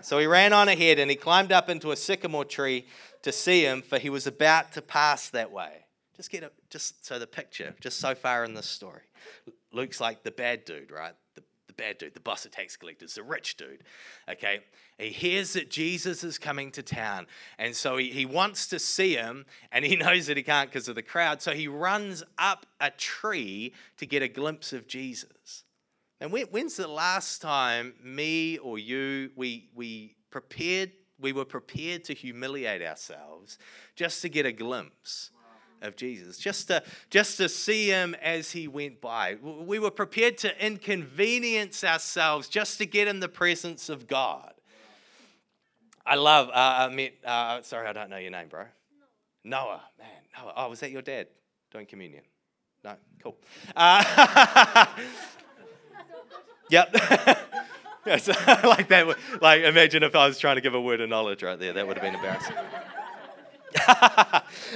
so 0.03 0.19
he 0.19 0.27
ran 0.27 0.53
on 0.53 0.69
ahead 0.69 0.99
and 0.99 1.11
he 1.11 1.17
climbed 1.17 1.53
up 1.53 1.69
into 1.69 1.91
a 1.91 1.97
sycamore 1.97 2.45
tree 2.45 2.87
to 3.23 3.33
see 3.33 3.65
him, 3.65 3.83
for 3.83 3.99
he 3.99 4.11
was 4.11 4.27
about 4.27 4.73
to 4.73 4.83
pass 4.83 5.31
that 5.31 5.51
way. 5.51 5.87
Just 6.17 6.31
get 6.31 6.43
it, 6.43 6.53
just 6.69 7.07
so 7.07 7.19
the 7.19 7.27
picture, 7.27 7.75
just 7.81 7.99
so 7.99 8.15
far 8.15 8.45
in 8.45 8.55
this 8.55 8.67
story. 8.67 9.03
Luke's 9.73 10.01
like 10.01 10.23
the 10.23 10.31
bad 10.31 10.65
dude, 10.65 10.91
right? 10.91 11.15
Bad 11.79 11.97
dude, 11.97 12.13
the 12.13 12.21
boss 12.21 12.45
of 12.45 12.51
tax 12.51 12.77
collectors, 12.77 13.15
the 13.15 13.23
rich 13.23 13.57
dude. 13.57 13.85
Okay, 14.29 14.61
he 14.99 15.11
hears 15.11 15.53
that 15.53 15.71
Jesus 15.71 16.25
is 16.25 16.37
coming 16.37 16.73
to 16.73 16.83
town, 16.83 17.27
and 17.57 17.75
so 17.75 17.97
he, 17.97 18.11
he 18.11 18.27
wants 18.27 18.67
to 18.67 18.81
see 18.81 19.15
him, 19.15 19.47
and 19.71 19.85
he 19.85 19.97
knows 20.05 20.27
that 20.27 20.37
he 20.37 20.43
can't 20.43 20.69
because 20.69 20.89
of 20.89 20.97
the 20.97 21.03
crowd. 21.03 21.41
So 21.41 21.53
he 21.53 21.69
runs 21.69 22.25
up 22.37 22.67
a 22.81 22.91
tree 22.91 23.73
to 23.97 24.07
get 24.07 24.23
a 24.23 24.29
glimpse 24.29 24.73
of 24.73 24.89
Jesus. 24.89 25.65
And 26.21 26.33
when, 26.33 26.47
when's 26.47 26.77
the 26.77 26.89
last 26.89 27.41
time 27.41 27.95
me 28.03 28.59
or 28.59 28.79
you 28.79 29.31
we 29.37 29.71
we 29.75 30.17
prepared 30.31 30.91
we 31.21 31.33
were 31.33 31.45
prepared 31.45 32.05
to 32.05 32.15
humiliate 32.15 32.83
ourselves 32.83 33.59
just 33.95 34.21
to 34.23 34.29
get 34.29 34.47
a 34.47 34.53
glimpse? 34.53 35.31
Of 35.83 35.97
Jesus, 35.97 36.39
just 36.39 36.69
to, 36.69 36.83
just 37.11 37.37
to 37.39 37.49
see 37.49 37.89
him 37.89 38.15
as 38.23 38.53
he 38.53 38.69
went 38.69 39.01
by. 39.01 39.37
We 39.43 39.79
were 39.79 39.91
prepared 39.91 40.39
to 40.39 40.65
inconvenience 40.67 41.85
ourselves 41.85 42.49
just 42.49 42.79
to 42.79 42.87
get 42.87 43.09
in 43.09 43.21
the 43.21 43.29
presence 43.29 43.89
of 43.89 44.07
God. 44.07 44.55
I 46.07 46.15
love, 46.15 46.49
uh, 46.49 46.53
I 46.55 46.89
met, 46.89 47.15
uh, 47.25 47.63
sorry, 47.63 47.87
I 47.87 47.93
don't 47.93 48.11
know 48.11 48.17
your 48.17 48.31
name, 48.31 48.49
bro. 48.49 48.65
Noah, 49.45 49.83
man, 49.99 50.09
Noah. 50.37 50.53
Oh, 50.57 50.71
was 50.71 50.81
that 50.81 50.91
your 50.91 51.03
dad 51.03 51.29
doing 51.71 51.87
communion? 51.87 52.23
No, 52.83 52.95
cool. 53.23 53.37
Uh, 53.77 54.87
yep. 56.71 56.95
like 58.65 58.89
that. 58.89 59.17
Like, 59.43 59.63
imagine 59.63 60.03
if 60.03 60.17
I 60.17 60.27
was 60.27 60.39
trying 60.39 60.57
to 60.57 60.63
give 60.63 60.75
a 60.75 60.81
word 60.81 61.03
of 61.03 61.11
knowledge 61.11 61.43
right 61.43 61.59
there. 61.59 61.75
That 61.75 61.87
would 61.87 61.99
have 61.99 62.03
been 62.03 62.15
embarrassing. 62.15 62.57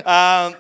um, 0.05 0.55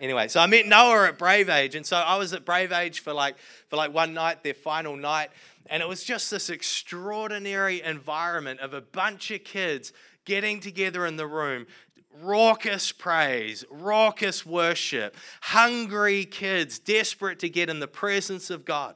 anyway, 0.00 0.28
so 0.28 0.40
I 0.40 0.46
met 0.46 0.66
Noah 0.66 1.08
at 1.08 1.18
Brave 1.18 1.48
Age, 1.48 1.74
and 1.74 1.84
so 1.84 1.96
I 1.96 2.16
was 2.16 2.32
at 2.32 2.44
Brave 2.44 2.72
Age 2.72 3.00
for 3.00 3.12
like 3.12 3.36
for 3.68 3.76
like 3.76 3.92
one 3.92 4.14
night, 4.14 4.42
their 4.42 4.54
final 4.54 4.96
night, 4.96 5.30
and 5.66 5.82
it 5.82 5.88
was 5.88 6.04
just 6.04 6.30
this 6.30 6.50
extraordinary 6.50 7.82
environment 7.82 8.60
of 8.60 8.74
a 8.74 8.80
bunch 8.80 9.30
of 9.30 9.44
kids 9.44 9.92
getting 10.24 10.60
together 10.60 11.06
in 11.06 11.16
the 11.16 11.26
room, 11.26 11.66
raucous 12.20 12.92
praise, 12.92 13.64
raucous 13.70 14.44
worship, 14.44 15.16
hungry 15.40 16.24
kids 16.24 16.78
desperate 16.78 17.38
to 17.38 17.48
get 17.48 17.70
in 17.70 17.80
the 17.80 17.88
presence 17.88 18.50
of 18.50 18.64
God 18.64 18.94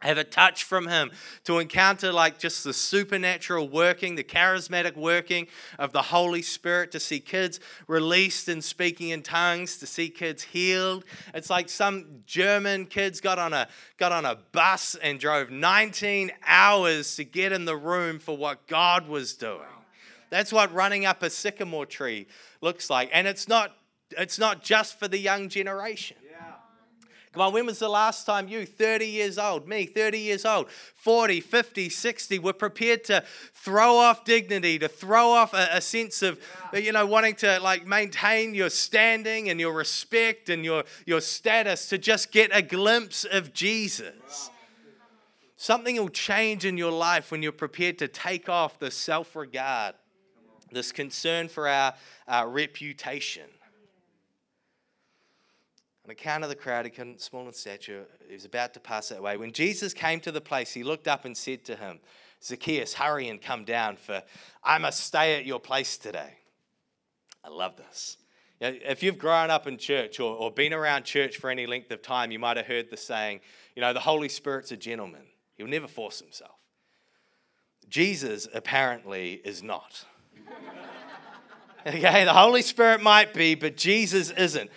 have 0.00 0.18
a 0.18 0.24
touch 0.24 0.64
from 0.64 0.88
him 0.88 1.10
to 1.44 1.58
encounter 1.58 2.12
like 2.12 2.38
just 2.38 2.64
the 2.64 2.72
supernatural 2.72 3.68
working 3.68 4.14
the 4.14 4.24
charismatic 4.24 4.96
working 4.96 5.46
of 5.78 5.92
the 5.92 6.02
holy 6.02 6.42
spirit 6.42 6.92
to 6.92 7.00
see 7.00 7.18
kids 7.18 7.60
released 7.88 8.48
and 8.48 8.62
speaking 8.62 9.08
in 9.10 9.22
tongues 9.22 9.78
to 9.78 9.86
see 9.86 10.08
kids 10.08 10.42
healed. 10.42 11.04
It's 11.34 11.50
like 11.50 11.68
some 11.68 12.22
german 12.26 12.86
kids 12.86 13.20
got 13.20 13.38
on 13.38 13.52
a 13.52 13.68
got 13.96 14.12
on 14.12 14.24
a 14.24 14.36
bus 14.52 14.96
and 15.02 15.18
drove 15.18 15.50
19 15.50 16.30
hours 16.46 17.16
to 17.16 17.24
get 17.24 17.52
in 17.52 17.64
the 17.64 17.76
room 17.76 18.18
for 18.18 18.36
what 18.36 18.66
god 18.66 19.08
was 19.08 19.34
doing. 19.34 19.60
That's 20.28 20.52
what 20.52 20.72
running 20.74 21.06
up 21.06 21.22
a 21.22 21.30
sycamore 21.30 21.86
tree 21.86 22.26
looks 22.60 22.90
like. 22.90 23.10
And 23.12 23.26
it's 23.26 23.48
not 23.48 23.72
it's 24.10 24.38
not 24.38 24.62
just 24.62 24.98
for 24.98 25.08
the 25.08 25.18
young 25.18 25.48
generation 25.48 26.16
Come 27.36 27.48
on, 27.48 27.52
when 27.52 27.66
was 27.66 27.80
the 27.80 27.90
last 27.90 28.24
time 28.24 28.48
you, 28.48 28.64
30 28.64 29.06
years 29.06 29.36
old, 29.36 29.68
me, 29.68 29.84
30 29.84 30.20
years 30.20 30.46
old, 30.46 30.70
40, 30.70 31.42
50, 31.42 31.90
60, 31.90 32.38
were 32.38 32.54
prepared 32.54 33.04
to 33.04 33.22
throw 33.52 33.96
off 33.96 34.24
dignity, 34.24 34.78
to 34.78 34.88
throw 34.88 35.32
off 35.32 35.52
a, 35.52 35.68
a 35.72 35.82
sense 35.82 36.22
of, 36.22 36.40
you 36.72 36.92
know, 36.92 37.04
wanting 37.04 37.34
to 37.34 37.60
like 37.60 37.86
maintain 37.86 38.54
your 38.54 38.70
standing 38.70 39.50
and 39.50 39.60
your 39.60 39.74
respect 39.74 40.48
and 40.48 40.64
your, 40.64 40.84
your 41.04 41.20
status 41.20 41.90
to 41.90 41.98
just 41.98 42.32
get 42.32 42.50
a 42.54 42.62
glimpse 42.62 43.26
of 43.26 43.52
Jesus? 43.52 44.48
Something 45.58 45.96
will 45.96 46.08
change 46.08 46.64
in 46.64 46.78
your 46.78 46.92
life 46.92 47.30
when 47.30 47.42
you're 47.42 47.52
prepared 47.52 47.98
to 47.98 48.08
take 48.08 48.48
off 48.48 48.78
the 48.78 48.90
self 48.90 49.36
regard, 49.36 49.94
this 50.72 50.90
concern 50.90 51.48
for 51.48 51.68
our, 51.68 51.92
our 52.26 52.48
reputation 52.48 53.44
on 56.06 56.12
account 56.12 56.44
of 56.44 56.48
the 56.48 56.54
crowd, 56.54 56.84
he 56.84 56.90
couldn't, 56.92 57.20
small 57.20 57.48
in 57.48 57.52
stature, 57.52 58.06
he 58.28 58.34
was 58.34 58.44
about 58.44 58.72
to 58.74 58.80
pass 58.80 59.08
that 59.08 59.20
way. 59.20 59.36
When 59.36 59.50
Jesus 59.50 59.92
came 59.92 60.20
to 60.20 60.30
the 60.30 60.40
place, 60.40 60.72
he 60.72 60.84
looked 60.84 61.08
up 61.08 61.24
and 61.24 61.36
said 61.36 61.64
to 61.64 61.74
him, 61.74 61.98
Zacchaeus, 62.44 62.94
hurry 62.94 63.28
and 63.28 63.42
come 63.42 63.64
down, 63.64 63.96
for 63.96 64.22
I 64.62 64.78
must 64.78 65.00
stay 65.00 65.36
at 65.36 65.46
your 65.46 65.58
place 65.58 65.98
today. 65.98 66.34
I 67.42 67.48
love 67.48 67.76
this. 67.76 68.18
If 68.60 69.02
you've 69.02 69.18
grown 69.18 69.50
up 69.50 69.66
in 69.66 69.78
church 69.78 70.20
or, 70.20 70.36
or 70.36 70.52
been 70.52 70.72
around 70.72 71.04
church 71.04 71.38
for 71.38 71.50
any 71.50 71.66
length 71.66 71.90
of 71.90 72.02
time, 72.02 72.30
you 72.30 72.38
might 72.38 72.56
have 72.56 72.66
heard 72.66 72.88
the 72.88 72.96
saying, 72.96 73.40
you 73.74 73.82
know, 73.82 73.92
the 73.92 74.00
Holy 74.00 74.28
Spirit's 74.28 74.70
a 74.70 74.76
gentleman. 74.76 75.22
He'll 75.56 75.66
never 75.66 75.88
force 75.88 76.20
himself. 76.20 76.54
Jesus 77.88 78.46
apparently 78.54 79.40
is 79.44 79.60
not. 79.60 80.04
okay, 81.86 82.24
the 82.24 82.32
Holy 82.32 82.62
Spirit 82.62 83.02
might 83.02 83.34
be, 83.34 83.56
but 83.56 83.76
Jesus 83.76 84.30
isn't. 84.30 84.70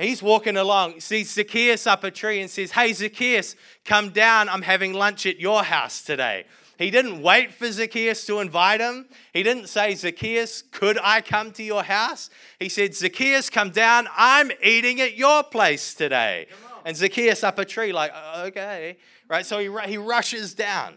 He's 0.00 0.22
walking 0.22 0.56
along, 0.56 1.00
sees 1.00 1.32
Zacchaeus 1.32 1.86
up 1.86 2.04
a 2.04 2.10
tree 2.10 2.40
and 2.40 2.50
says, 2.50 2.72
Hey, 2.72 2.92
Zacchaeus, 2.92 3.54
come 3.84 4.10
down. 4.10 4.48
I'm 4.48 4.62
having 4.62 4.94
lunch 4.94 5.26
at 5.26 5.38
your 5.38 5.62
house 5.62 6.02
today. 6.02 6.46
He 6.78 6.90
didn't 6.90 7.20
wait 7.20 7.52
for 7.52 7.70
Zacchaeus 7.70 8.24
to 8.24 8.40
invite 8.40 8.80
him. 8.80 9.06
He 9.34 9.42
didn't 9.42 9.68
say, 9.68 9.94
Zacchaeus, 9.94 10.62
could 10.62 10.98
I 11.02 11.20
come 11.20 11.52
to 11.52 11.62
your 11.62 11.82
house? 11.82 12.30
He 12.58 12.70
said, 12.70 12.94
Zacchaeus, 12.94 13.50
come 13.50 13.68
down. 13.68 14.08
I'm 14.16 14.50
eating 14.62 15.02
at 15.02 15.14
your 15.14 15.42
place 15.42 15.92
today. 15.92 16.46
And 16.86 16.96
Zacchaeus 16.96 17.44
up 17.44 17.58
a 17.58 17.66
tree, 17.66 17.92
like, 17.92 18.12
oh, 18.14 18.44
okay. 18.44 18.96
Right? 19.28 19.44
So 19.44 19.58
he, 19.58 19.68
he 19.90 19.98
rushes 19.98 20.54
down. 20.54 20.94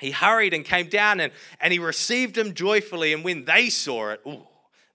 He 0.00 0.10
hurried 0.10 0.52
and 0.52 0.64
came 0.64 0.88
down 0.88 1.20
and, 1.20 1.32
and 1.60 1.72
he 1.72 1.78
received 1.78 2.36
him 2.36 2.52
joyfully. 2.52 3.12
And 3.12 3.22
when 3.22 3.44
they 3.44 3.70
saw 3.70 4.10
it, 4.10 4.20
ooh, 4.26 4.48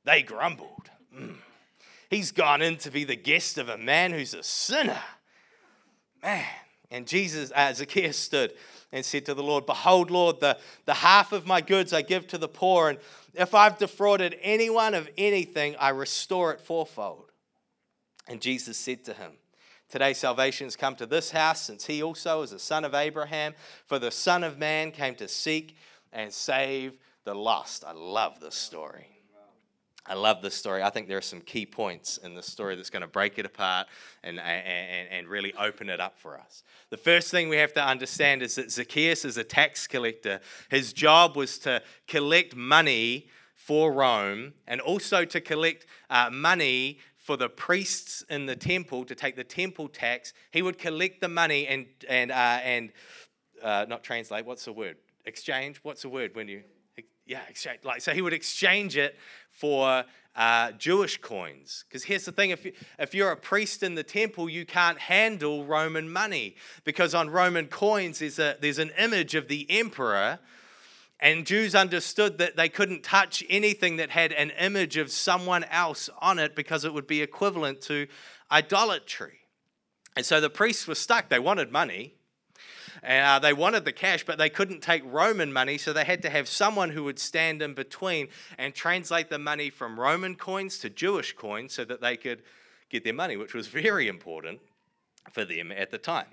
they 0.04 0.24
grumbled. 0.24 0.81
He's 2.12 2.34
gone 2.34 2.62
in 2.62 2.76
to 2.80 2.92
be 2.92 3.06
the 3.06 3.16
guest 3.16 3.58
of 3.58 3.70
a 3.70 3.78
man 3.78 4.12
who's 4.12 4.34
a 4.34 4.44
sinner. 4.44 5.00
Man. 6.22 6.46
And 6.92 7.08
Jesus, 7.08 7.54
uh, 7.56 7.74
Zacchaeus 7.74 8.18
stood 8.18 8.52
and 8.92 9.06
said 9.06 9.26
to 9.28 9.34
the 9.34 9.42
Lord, 9.42 9.66
Behold, 9.66 10.12
Lord, 10.12 10.42
the, 10.42 10.58
the 10.86 10.94
half 10.94 11.32
of 11.32 11.48
my 11.48 11.62
goods 11.62 11.94
I 11.94 12.02
give 12.02 12.28
to 12.28 12.38
the 12.38 12.50
poor, 12.50 12.90
and 12.90 13.00
if 13.34 13.56
I've 13.56 13.78
defrauded 13.78 14.36
anyone 14.42 14.94
of 14.94 15.10
anything, 15.18 15.78
I 15.80 15.90
restore 15.90 16.52
it 16.52 16.60
fourfold. 16.60 17.32
And 18.28 18.42
Jesus 18.42 18.78
said 18.78 19.06
to 19.06 19.14
him, 19.14 19.32
Today 19.88 20.12
salvation 20.12 20.68
has 20.68 20.76
come 20.76 20.98
to 20.98 21.06
this 21.06 21.32
house, 21.32 21.62
since 21.62 21.86
he 21.86 22.04
also 22.04 22.42
is 22.42 22.52
a 22.52 22.60
son 22.60 22.84
of 22.84 22.94
Abraham, 22.94 23.54
for 23.86 24.00
the 24.00 24.12
Son 24.12 24.44
of 24.44 24.60
Man 24.60 24.92
came 24.92 25.16
to 25.16 25.30
seek 25.30 25.78
and 26.12 26.34
save 26.34 26.98
the 27.24 27.34
lost. 27.34 27.86
I 27.86 27.94
love 27.94 28.42
this 28.42 28.56
story. 28.56 29.21
I 30.06 30.16
love 30.16 30.42
this 30.42 30.56
story. 30.56 30.82
I 30.82 30.90
think 30.90 31.08
there 31.08 31.18
are 31.18 31.22
some 31.22 31.42
key 31.42 31.66
points 31.66 32.18
in 32.18 32.34
this 32.34 32.48
story 32.48 32.76
that's 32.76 32.90
going 32.90 33.04
to 33.04 33.08
break 33.08 33.38
it 33.38 33.46
apart 33.46 33.88
and, 34.24 34.40
and, 34.40 35.08
and 35.12 35.28
really 35.28 35.54
open 35.54 35.90
it 35.90 36.00
up 36.00 36.18
for 36.18 36.38
us. 36.38 36.64
The 36.90 36.98
first 36.98 37.30
thing 37.30 37.50
we 37.50 37.58
have 37.58 37.74
to 37.74 37.86
understand 37.86 38.42
is 38.42 38.56
that 38.56 38.72
Zacchaeus 38.72 39.26
is 39.26 39.38
a 39.38 39.44
tax 39.44 39.86
collector. 39.86 40.40
His 40.70 40.92
job 40.92 41.38
was 41.38 41.60
to 41.60 41.84
collect 42.08 42.56
money 42.56 43.28
for 43.54 43.94
Rome 43.94 44.54
and 44.68 44.82
also 44.82 45.24
to 45.24 45.40
collect 45.40 45.86
uh, 46.10 46.32
money 46.32 46.98
for 47.16 47.38
the 47.38 47.48
priests 47.48 48.26
in 48.28 48.48
the 48.48 48.56
temple 48.56 49.06
to 49.06 49.14
take 49.14 49.36
the 49.36 49.44
temple 49.44 49.88
tax. 49.88 50.34
He 50.50 50.64
would 50.64 50.80
collect 50.80 51.22
the 51.22 51.30
money 51.30 51.68
and, 51.68 51.86
and, 52.10 52.32
uh, 52.32 52.60
and 52.64 52.92
uh, 53.62 53.86
not 53.88 54.04
translate, 54.04 54.46
what's 54.48 54.66
the 54.66 54.74
word? 54.74 54.98
Exchange? 55.26 55.80
What's 55.84 56.02
the 56.02 56.10
word 56.10 56.36
when 56.36 56.48
you 56.48 56.64
Yeah, 57.32 57.40
exchange, 57.48 57.80
like 57.86 58.02
so 58.02 58.12
he 58.12 58.22
would 58.22 58.34
exchange 58.34 58.98
it 58.98 59.18
for 59.52 60.04
uh, 60.36 60.74
Jewish 60.74 61.16
coins. 61.22 61.86
Because 61.88 62.04
here's 62.04 62.26
the 62.26 62.34
thing 62.34 62.50
if, 62.50 62.66
you, 62.66 62.74
if 63.00 63.16
you're 63.16 63.32
a 63.32 63.38
priest 63.38 63.84
in 63.84 63.96
the 63.96 64.04
temple, 64.04 64.50
you 64.50 64.66
can't 64.66 65.00
handle 65.00 65.64
Roman 65.64 66.12
money 66.12 66.58
because 66.84 67.16
on 67.16 67.30
Roman 67.30 67.68
coins 67.68 68.20
there's, 68.20 68.38
a, 68.38 68.58
there's 68.60 68.80
an 68.80 68.92
image 68.98 69.34
of 69.34 69.48
the 69.48 69.66
emperor. 69.70 70.40
And 71.22 71.46
Jews 71.46 71.74
understood 71.74 72.38
that 72.40 72.58
they 72.58 72.68
couldn't 72.68 73.02
touch 73.02 73.46
anything 73.50 73.96
that 73.96 74.10
had 74.10 74.34
an 74.34 74.50
image 74.60 74.98
of 74.98 75.10
someone 75.10 75.64
else 75.64 76.10
on 76.22 76.38
it 76.38 76.54
because 76.54 76.84
it 76.84 76.94
would 76.94 77.08
be 77.08 77.22
equivalent 77.22 77.80
to 77.84 78.08
idolatry. 78.52 79.40
And 80.18 80.26
so 80.26 80.42
the 80.42 80.50
priests 80.50 80.86
were 80.86 80.96
stuck. 80.96 81.30
They 81.30 81.40
wanted 81.40 81.72
money, 81.72 82.16
and 83.04 83.26
uh, 83.26 83.40
they 83.40 83.54
wanted 83.54 83.84
the 83.84 83.92
cash, 83.92 84.24
but 84.24 84.38
they 84.38 84.50
couldn't 84.50 84.82
take 84.82 85.02
Roman 85.06 85.52
money, 85.52 85.78
so 85.78 85.92
they 85.92 86.04
had 86.04 86.22
to 86.22 86.30
have 86.30 86.48
someone 86.48 86.92
who 86.92 87.04
would 87.04 87.18
stand 87.18 87.62
in 87.62 87.74
between 87.74 88.28
and 88.60 88.76
translate 88.76 89.30
the 89.30 89.40
money 89.40 89.72
from 89.72 90.00
Roman 90.00 90.36
coins 90.36 90.78
to 90.80 90.90
Jewish 90.90 91.34
coins 91.34 91.74
so 91.74 91.84
that 91.86 92.02
they 92.02 92.16
could 92.16 92.44
get 92.90 93.04
their 93.04 93.14
money, 93.14 93.38
which 93.38 93.56
was 93.56 93.68
very 93.68 94.08
important 94.08 94.60
for 95.32 95.46
them 95.46 95.72
at 95.72 95.90
the 95.90 95.98
time. 95.98 96.28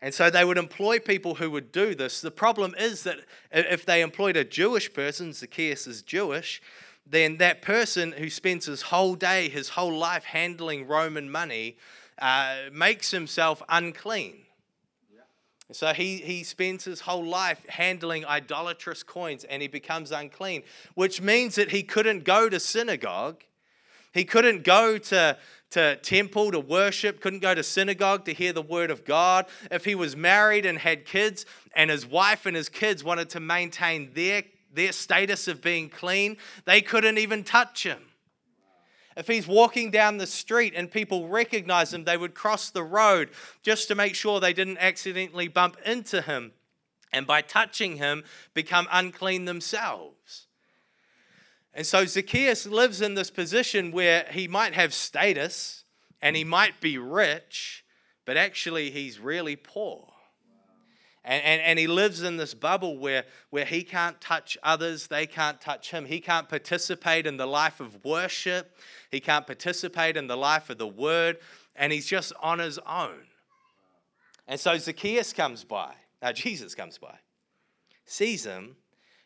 And 0.00 0.12
so 0.12 0.28
they 0.28 0.44
would 0.44 0.58
employ 0.58 0.98
people 0.98 1.36
who 1.36 1.48
would 1.52 1.70
do 1.70 1.94
this. 1.94 2.20
The 2.20 2.32
problem 2.32 2.74
is 2.76 3.04
that 3.04 3.18
if 3.52 3.86
they 3.86 4.02
employed 4.02 4.36
a 4.36 4.42
Jewish 4.44 4.92
person, 4.92 5.32
Zacchaeus 5.32 5.86
is 5.86 6.02
Jewish, 6.02 6.60
then 7.06 7.36
that 7.36 7.62
person 7.62 8.10
who 8.12 8.28
spends 8.28 8.66
his 8.66 8.82
whole 8.82 9.14
day, 9.14 9.48
his 9.48 9.70
whole 9.70 9.96
life 9.96 10.24
handling 10.24 10.88
Roman 10.88 11.30
money, 11.30 11.76
uh, 12.18 12.56
makes 12.72 13.12
himself 13.12 13.62
unclean. 13.68 14.38
So 15.72 15.92
he, 15.92 16.18
he 16.18 16.44
spends 16.44 16.84
his 16.84 17.00
whole 17.00 17.24
life 17.24 17.64
handling 17.68 18.24
idolatrous 18.24 19.02
coins 19.02 19.44
and 19.44 19.62
he 19.62 19.68
becomes 19.68 20.12
unclean, 20.12 20.62
which 20.94 21.20
means 21.20 21.54
that 21.54 21.70
he 21.70 21.82
couldn't 21.82 22.24
go 22.24 22.48
to 22.48 22.60
synagogue. 22.60 23.42
He 24.12 24.24
couldn't 24.24 24.62
go 24.64 24.98
to, 24.98 25.38
to 25.70 25.96
temple 25.96 26.52
to 26.52 26.60
worship, 26.60 27.20
couldn't 27.20 27.40
go 27.40 27.54
to 27.54 27.62
synagogue 27.62 28.26
to 28.26 28.34
hear 28.34 28.52
the 28.52 28.62
word 28.62 28.90
of 28.90 29.04
God. 29.04 29.46
If 29.70 29.84
he 29.84 29.94
was 29.94 30.14
married 30.14 30.66
and 30.66 30.78
had 30.78 31.06
kids 31.06 31.46
and 31.74 31.90
his 31.90 32.06
wife 32.06 32.44
and 32.44 32.54
his 32.54 32.68
kids 32.68 33.02
wanted 33.02 33.30
to 33.30 33.40
maintain 33.40 34.12
their, 34.12 34.44
their 34.72 34.92
status 34.92 35.48
of 35.48 35.62
being 35.62 35.88
clean, 35.88 36.36
they 36.66 36.82
couldn't 36.82 37.18
even 37.18 37.42
touch 37.42 37.84
him. 37.84 38.00
If 39.16 39.26
he's 39.26 39.46
walking 39.46 39.90
down 39.90 40.16
the 40.16 40.26
street 40.26 40.72
and 40.74 40.90
people 40.90 41.28
recognize 41.28 41.92
him, 41.92 42.04
they 42.04 42.16
would 42.16 42.34
cross 42.34 42.70
the 42.70 42.82
road 42.82 43.30
just 43.62 43.88
to 43.88 43.94
make 43.94 44.14
sure 44.14 44.40
they 44.40 44.52
didn't 44.52 44.78
accidentally 44.78 45.48
bump 45.48 45.76
into 45.84 46.22
him 46.22 46.52
and 47.12 47.26
by 47.26 47.42
touching 47.42 47.98
him 47.98 48.24
become 48.54 48.88
unclean 48.90 49.44
themselves. 49.44 50.46
And 51.74 51.86
so 51.86 52.04
Zacchaeus 52.04 52.66
lives 52.66 53.00
in 53.00 53.14
this 53.14 53.30
position 53.30 53.92
where 53.92 54.26
he 54.30 54.48
might 54.48 54.74
have 54.74 54.92
status 54.92 55.84
and 56.20 56.36
he 56.36 56.44
might 56.44 56.80
be 56.80 56.98
rich, 56.98 57.84
but 58.24 58.36
actually 58.36 58.90
he's 58.90 59.18
really 59.18 59.56
poor. 59.56 60.11
And, 61.24 61.42
and, 61.44 61.62
and 61.62 61.78
he 61.78 61.86
lives 61.86 62.22
in 62.22 62.36
this 62.36 62.52
bubble 62.52 62.98
where, 62.98 63.24
where 63.50 63.64
he 63.64 63.84
can't 63.84 64.20
touch 64.20 64.58
others, 64.62 65.06
they 65.06 65.26
can't 65.26 65.60
touch 65.60 65.90
him. 65.90 66.04
He 66.04 66.20
can't 66.20 66.48
participate 66.48 67.26
in 67.26 67.36
the 67.36 67.46
life 67.46 67.80
of 67.80 68.04
worship, 68.04 68.76
he 69.10 69.20
can't 69.20 69.46
participate 69.46 70.16
in 70.16 70.26
the 70.26 70.36
life 70.36 70.68
of 70.68 70.78
the 70.78 70.86
word, 70.86 71.38
and 71.76 71.92
he's 71.92 72.06
just 72.06 72.32
on 72.42 72.58
his 72.58 72.78
own. 72.80 73.20
And 74.48 74.58
so 74.58 74.76
Zacchaeus 74.76 75.32
comes 75.32 75.64
by, 75.64 75.94
uh, 76.20 76.32
Jesus 76.32 76.74
comes 76.74 76.98
by, 76.98 77.14
sees 78.04 78.44
him, 78.44 78.76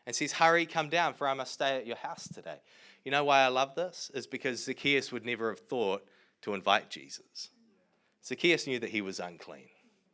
and 0.06 0.14
says, 0.14 0.32
Hurry, 0.32 0.66
come 0.66 0.88
down, 0.88 1.14
for 1.14 1.26
I 1.26 1.34
must 1.34 1.52
stay 1.52 1.76
at 1.76 1.86
your 1.86 1.96
house 1.96 2.28
today. 2.28 2.60
You 3.04 3.10
know 3.10 3.24
why 3.24 3.40
I 3.40 3.48
love 3.48 3.74
this? 3.74 4.10
Is 4.14 4.26
because 4.26 4.64
Zacchaeus 4.64 5.12
would 5.12 5.24
never 5.24 5.48
have 5.48 5.60
thought 5.60 6.06
to 6.42 6.54
invite 6.54 6.90
Jesus. 6.90 7.50
Zacchaeus 8.24 8.66
knew 8.66 8.78
that 8.80 8.90
he 8.90 9.00
was 9.00 9.18
unclean. 9.20 9.68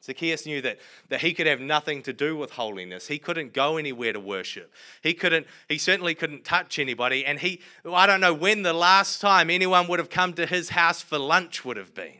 Zacchaeus 0.04 0.46
knew 0.46 0.60
that, 0.62 0.78
that 1.10 1.20
he 1.20 1.32
could 1.32 1.46
have 1.46 1.60
nothing 1.60 2.02
to 2.02 2.12
do 2.12 2.36
with 2.36 2.50
holiness. 2.50 3.06
He 3.06 3.18
couldn't 3.18 3.52
go 3.52 3.76
anywhere 3.76 4.12
to 4.12 4.18
worship. 4.18 4.72
He 5.00 5.14
couldn't, 5.14 5.46
he 5.68 5.78
certainly 5.78 6.14
couldn't 6.16 6.44
touch 6.44 6.80
anybody. 6.80 7.24
And 7.24 7.38
he, 7.38 7.60
I 7.88 8.06
don't 8.06 8.20
know 8.20 8.34
when 8.34 8.62
the 8.62 8.72
last 8.72 9.20
time 9.20 9.48
anyone 9.48 9.86
would 9.86 10.00
have 10.00 10.10
come 10.10 10.32
to 10.34 10.46
his 10.46 10.70
house 10.70 11.02
for 11.02 11.18
lunch 11.18 11.64
would 11.64 11.76
have 11.76 11.94
been. 11.94 12.18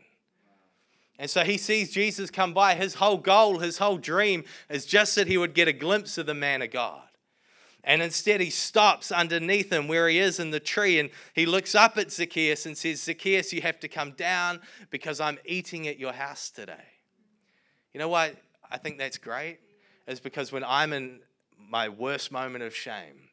And 1.19 1.29
so 1.29 1.43
he 1.43 1.57
sees 1.57 1.91
Jesus 1.91 2.31
come 2.31 2.53
by. 2.53 2.75
His 2.75 2.95
whole 2.95 3.17
goal, 3.17 3.59
his 3.59 3.79
whole 3.79 3.97
dream 3.97 4.45
is 4.69 4.85
just 4.85 5.15
that 5.15 5.27
he 5.27 5.37
would 5.37 5.53
get 5.53 5.67
a 5.67 5.73
glimpse 5.73 6.17
of 6.17 6.25
the 6.25 6.33
man 6.33 6.61
of 6.61 6.71
God. 6.71 7.01
And 7.83 8.01
instead, 8.01 8.39
he 8.39 8.49
stops 8.49 9.11
underneath 9.11 9.71
him 9.71 9.89
where 9.89 10.07
he 10.07 10.19
is 10.19 10.39
in 10.39 10.51
the 10.51 10.59
tree 10.61 10.99
and 10.99 11.09
he 11.33 11.45
looks 11.45 11.75
up 11.75 11.97
at 11.97 12.13
Zacchaeus 12.13 12.65
and 12.65 12.77
says, 12.77 13.03
Zacchaeus, 13.03 13.51
you 13.51 13.61
have 13.61 13.81
to 13.81 13.89
come 13.89 14.11
down 14.11 14.61
because 14.89 15.19
I'm 15.19 15.37
eating 15.43 15.85
at 15.89 15.99
your 15.99 16.13
house 16.13 16.49
today. 16.49 16.92
You 17.93 17.99
know 17.99 18.09
why 18.09 18.33
I 18.71 18.77
think 18.77 18.97
that's 18.97 19.17
great? 19.17 19.59
Is 20.07 20.19
because 20.19 20.51
when 20.51 20.63
I'm 20.63 20.93
in 20.93 21.19
my 21.57 21.89
worst 21.89 22.31
moment 22.31 22.63
of 22.63 22.75
shame, 22.75 23.29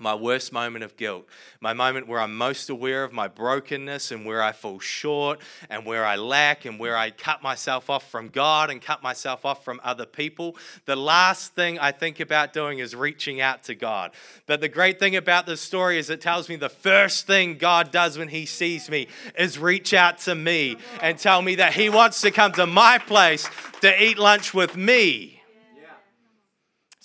my 0.00 0.14
worst 0.14 0.52
moment 0.52 0.84
of 0.84 0.96
guilt, 0.96 1.26
my 1.60 1.72
moment 1.72 2.08
where 2.08 2.20
I'm 2.20 2.36
most 2.36 2.70
aware 2.70 3.04
of 3.04 3.12
my 3.12 3.28
brokenness 3.28 4.10
and 4.10 4.24
where 4.24 4.42
I 4.42 4.52
fall 4.52 4.78
short 4.78 5.40
and 5.68 5.84
where 5.84 6.04
I 6.04 6.16
lack 6.16 6.64
and 6.64 6.78
where 6.78 6.96
I 6.96 7.10
cut 7.10 7.42
myself 7.42 7.90
off 7.90 8.10
from 8.10 8.28
God 8.28 8.70
and 8.70 8.80
cut 8.80 9.02
myself 9.02 9.44
off 9.44 9.64
from 9.64 9.80
other 9.82 10.06
people. 10.06 10.56
The 10.84 10.96
last 10.96 11.54
thing 11.54 11.78
I 11.78 11.92
think 11.92 12.20
about 12.20 12.52
doing 12.52 12.78
is 12.78 12.94
reaching 12.94 13.40
out 13.40 13.64
to 13.64 13.74
God. 13.74 14.12
But 14.46 14.60
the 14.60 14.68
great 14.68 14.98
thing 14.98 15.16
about 15.16 15.46
this 15.46 15.60
story 15.60 15.98
is 15.98 16.10
it 16.10 16.20
tells 16.20 16.48
me 16.48 16.56
the 16.56 16.68
first 16.68 17.26
thing 17.26 17.58
God 17.58 17.90
does 17.90 18.18
when 18.18 18.28
He 18.28 18.46
sees 18.46 18.90
me 18.90 19.08
is 19.36 19.58
reach 19.58 19.94
out 19.94 20.18
to 20.20 20.34
me 20.34 20.76
and 21.02 21.18
tell 21.18 21.42
me 21.42 21.56
that 21.56 21.74
He 21.74 21.90
wants 21.90 22.20
to 22.22 22.30
come 22.30 22.52
to 22.52 22.66
my 22.66 22.98
place 22.98 23.48
to 23.80 24.02
eat 24.02 24.18
lunch 24.18 24.54
with 24.54 24.76
me. 24.76 25.37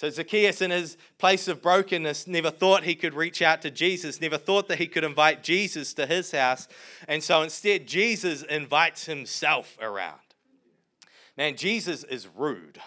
So 0.03 0.09
Zacchaeus, 0.09 0.61
in 0.61 0.69
his 0.69 0.97
place 1.17 1.47
of 1.47 1.61
brokenness, 1.61 2.27
never 2.27 2.51
thought 2.51 2.83
he 2.83 2.93
could 2.93 3.13
reach 3.13 3.41
out 3.41 3.61
to 3.61 3.71
Jesus, 3.71 4.19
never 4.19 4.37
thought 4.37 4.67
that 4.67 4.77
he 4.77 4.85
could 4.85 5.05
invite 5.05 5.43
Jesus 5.43 5.93
to 5.93 6.05
his 6.05 6.33
house. 6.33 6.67
And 7.07 7.23
so 7.23 7.41
instead, 7.41 7.87
Jesus 7.87 8.43
invites 8.43 9.05
himself 9.05 9.77
around. 9.81 10.19
Man, 11.37 11.55
Jesus 11.55 12.03
is 12.03 12.27
rude. 12.27 12.81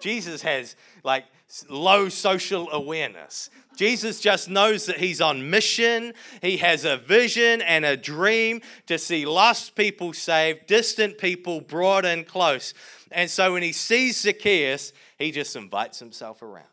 Jesus 0.00 0.42
has 0.42 0.74
like 1.04 1.26
low 1.68 2.08
social 2.08 2.70
awareness. 2.70 3.50
Jesus 3.76 4.20
just 4.20 4.48
knows 4.48 4.86
that 4.86 4.98
he's 4.98 5.20
on 5.20 5.50
mission. 5.50 6.12
He 6.42 6.58
has 6.58 6.84
a 6.84 6.96
vision 6.96 7.62
and 7.62 7.84
a 7.84 7.96
dream 7.96 8.60
to 8.86 8.98
see 8.98 9.24
lost 9.24 9.74
people 9.74 10.12
saved, 10.12 10.66
distant 10.66 11.18
people 11.18 11.60
brought 11.60 12.04
in 12.04 12.24
close. 12.24 12.74
And 13.10 13.30
so 13.30 13.54
when 13.54 13.62
he 13.62 13.72
sees 13.72 14.20
Zacchaeus, 14.20 14.92
he 15.18 15.30
just 15.30 15.56
invites 15.56 15.98
himself 15.98 16.42
around. 16.42 16.66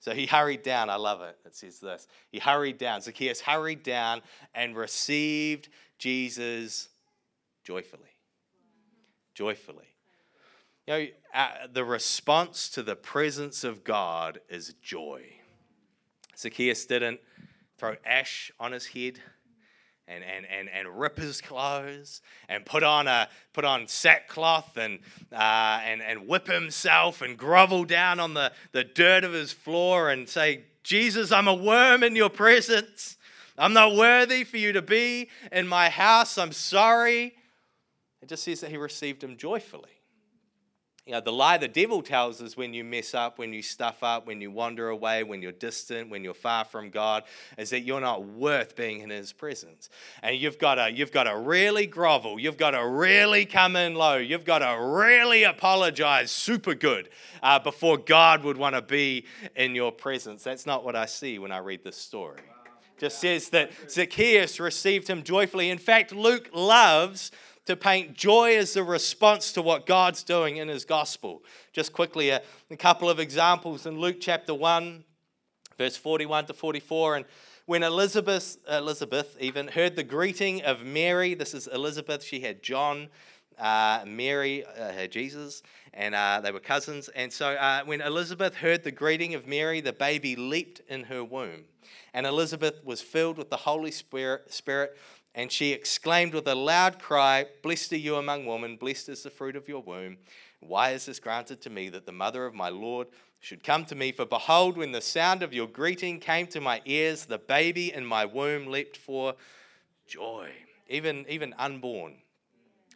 So 0.00 0.14
he 0.14 0.26
hurried 0.26 0.62
down. 0.62 0.88
I 0.88 0.96
love 0.96 1.20
it. 1.22 1.36
It 1.44 1.56
says 1.56 1.80
this. 1.80 2.06
He 2.30 2.38
hurried 2.38 2.78
down. 2.78 3.00
Zacchaeus 3.00 3.40
hurried 3.40 3.82
down 3.82 4.22
and 4.54 4.76
received 4.76 5.68
Jesus 5.98 6.88
joyfully. 7.64 8.02
Joyfully. 9.34 9.95
You 10.86 10.94
know, 10.94 11.06
uh, 11.34 11.48
the 11.72 11.84
response 11.84 12.68
to 12.70 12.82
the 12.82 12.94
presence 12.94 13.64
of 13.64 13.82
God 13.82 14.40
is 14.48 14.74
joy. 14.80 15.24
Zacchaeus 16.38 16.86
didn't 16.86 17.18
throw 17.76 17.96
ash 18.04 18.52
on 18.60 18.70
his 18.70 18.86
head 18.86 19.18
and, 20.06 20.22
and, 20.22 20.46
and, 20.46 20.68
and 20.68 20.98
rip 21.00 21.18
his 21.18 21.40
clothes 21.40 22.22
and 22.48 22.64
put 22.64 22.84
on, 22.84 23.08
a, 23.08 23.28
put 23.52 23.64
on 23.64 23.88
sackcloth 23.88 24.76
and, 24.76 25.00
uh, 25.32 25.80
and, 25.84 26.00
and 26.02 26.28
whip 26.28 26.46
himself 26.46 27.20
and 27.20 27.36
grovel 27.36 27.84
down 27.84 28.20
on 28.20 28.34
the, 28.34 28.52
the 28.70 28.84
dirt 28.84 29.24
of 29.24 29.32
his 29.32 29.50
floor 29.50 30.10
and 30.10 30.28
say, 30.28 30.62
Jesus, 30.84 31.32
I'm 31.32 31.48
a 31.48 31.54
worm 31.54 32.04
in 32.04 32.14
your 32.14 32.30
presence. 32.30 33.16
I'm 33.58 33.72
not 33.72 33.96
worthy 33.96 34.44
for 34.44 34.58
you 34.58 34.72
to 34.74 34.82
be 34.82 35.30
in 35.50 35.66
my 35.66 35.88
house. 35.88 36.38
I'm 36.38 36.52
sorry. 36.52 37.34
It 38.22 38.28
just 38.28 38.44
says 38.44 38.60
that 38.60 38.70
he 38.70 38.76
received 38.76 39.24
him 39.24 39.36
joyfully. 39.36 39.95
You 41.06 41.12
know, 41.12 41.20
the 41.20 41.32
lie 41.32 41.56
the 41.56 41.68
devil 41.68 42.02
tells 42.02 42.42
us 42.42 42.56
when 42.56 42.74
you 42.74 42.82
mess 42.82 43.14
up, 43.14 43.38
when 43.38 43.52
you 43.52 43.62
stuff 43.62 44.02
up, 44.02 44.26
when 44.26 44.40
you 44.40 44.50
wander 44.50 44.88
away, 44.88 45.22
when 45.22 45.40
you're 45.40 45.52
distant, 45.52 46.10
when 46.10 46.24
you're 46.24 46.34
far 46.34 46.64
from 46.64 46.90
God, 46.90 47.22
is 47.56 47.70
that 47.70 47.82
you're 47.82 48.00
not 48.00 48.24
worth 48.24 48.74
being 48.74 49.02
in 49.02 49.10
His 49.10 49.32
presence. 49.32 49.88
And 50.24 50.36
you've 50.36 50.58
got 50.58 50.74
to, 50.74 50.90
you've 50.90 51.12
got 51.12 51.24
to 51.24 51.38
really 51.38 51.86
grovel. 51.86 52.40
You've 52.40 52.56
got 52.56 52.72
to 52.72 52.84
really 52.84 53.46
come 53.46 53.76
in 53.76 53.94
low. 53.94 54.16
You've 54.16 54.44
got 54.44 54.58
to 54.58 54.84
really 54.84 55.44
apologize 55.44 56.32
super 56.32 56.74
good 56.74 57.08
uh, 57.40 57.60
before 57.60 57.98
God 57.98 58.42
would 58.42 58.56
want 58.56 58.74
to 58.74 58.82
be 58.82 59.26
in 59.54 59.76
your 59.76 59.92
presence. 59.92 60.42
That's 60.42 60.66
not 60.66 60.84
what 60.84 60.96
I 60.96 61.06
see 61.06 61.38
when 61.38 61.52
I 61.52 61.58
read 61.58 61.84
this 61.84 61.96
story. 61.96 62.40
Just 62.98 63.20
says 63.20 63.50
that 63.50 63.70
Zacchaeus 63.88 64.58
received 64.58 65.06
him 65.06 65.22
joyfully. 65.22 65.70
In 65.70 65.78
fact, 65.78 66.12
Luke 66.12 66.48
loves 66.52 67.30
to 67.66 67.76
paint 67.76 68.14
joy 68.14 68.56
as 68.56 68.72
the 68.72 68.82
response 68.82 69.52
to 69.52 69.62
what 69.62 69.86
God's 69.86 70.22
doing 70.22 70.56
in 70.56 70.68
his 70.68 70.84
gospel. 70.84 71.42
Just 71.72 71.92
quickly, 71.92 72.30
a, 72.30 72.42
a 72.70 72.76
couple 72.76 73.10
of 73.10 73.20
examples 73.20 73.86
in 73.86 73.98
Luke 73.98 74.16
chapter 74.20 74.54
1, 74.54 75.04
Verse 75.78 75.96
41 75.96 76.46
to 76.46 76.54
44. 76.54 77.16
And 77.16 77.24
when 77.66 77.82
Elizabeth, 77.82 78.58
Elizabeth 78.70 79.36
even 79.40 79.68
heard 79.68 79.96
the 79.96 80.02
greeting 80.02 80.62
of 80.62 80.82
Mary, 80.82 81.34
this 81.34 81.52
is 81.52 81.66
Elizabeth, 81.66 82.22
she 82.22 82.40
had 82.40 82.62
John, 82.62 83.08
uh, 83.58 84.04
Mary 84.06 84.64
uh, 84.64 84.92
had 84.92 85.10
Jesus, 85.10 85.62
and 85.92 86.14
uh, 86.14 86.40
they 86.42 86.52
were 86.52 86.60
cousins. 86.60 87.08
And 87.14 87.32
so 87.32 87.52
uh, 87.52 87.82
when 87.84 88.00
Elizabeth 88.00 88.54
heard 88.54 88.84
the 88.84 88.90
greeting 88.90 89.34
of 89.34 89.46
Mary, 89.46 89.80
the 89.80 89.92
baby 89.92 90.36
leaped 90.36 90.80
in 90.88 91.04
her 91.04 91.24
womb. 91.24 91.64
And 92.14 92.26
Elizabeth 92.26 92.82
was 92.84 93.02
filled 93.02 93.36
with 93.36 93.50
the 93.50 93.56
Holy 93.56 93.90
Spirit, 93.90 94.52
Spirit 94.52 94.96
and 95.36 95.52
she 95.52 95.72
exclaimed 95.72 96.32
with 96.32 96.48
a 96.48 96.54
loud 96.54 96.98
cry, 96.98 97.44
Blessed 97.62 97.92
are 97.92 97.98
you 97.98 98.16
among 98.16 98.46
women, 98.46 98.76
blessed 98.76 99.10
is 99.10 99.22
the 99.22 99.30
fruit 99.30 99.54
of 99.54 99.68
your 99.68 99.82
womb. 99.82 100.16
Why 100.60 100.90
is 100.90 101.04
this 101.04 101.20
granted 101.20 101.60
to 101.60 101.70
me 101.70 101.90
that 101.90 102.06
the 102.06 102.12
mother 102.12 102.46
of 102.46 102.54
my 102.54 102.70
Lord 102.70 103.08
should 103.40 103.62
come 103.62 103.84
to 103.84 103.94
me? 103.94 104.12
For 104.12 104.24
behold, 104.24 104.78
when 104.78 104.92
the 104.92 105.02
sound 105.02 105.42
of 105.42 105.52
your 105.52 105.68
greeting 105.68 106.20
came 106.20 106.46
to 106.48 106.60
my 106.60 106.80
ears, 106.86 107.26
the 107.26 107.38
baby 107.38 107.92
in 107.92 108.04
my 108.04 108.24
womb 108.24 108.66
leaped 108.66 108.96
for 108.96 109.34
joy. 110.08 110.50
Even, 110.88 111.26
even 111.28 111.54
unborn, 111.58 112.14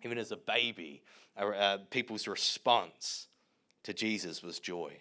even 0.03 0.16
as 0.16 0.33
a 0.33 0.37
baby, 0.37 1.03
uh, 1.37 1.79
people's 1.90 2.26
response 2.26 3.26
to 3.83 3.92
Jesus 3.92 4.42
was 4.42 4.59
joy. 4.59 4.92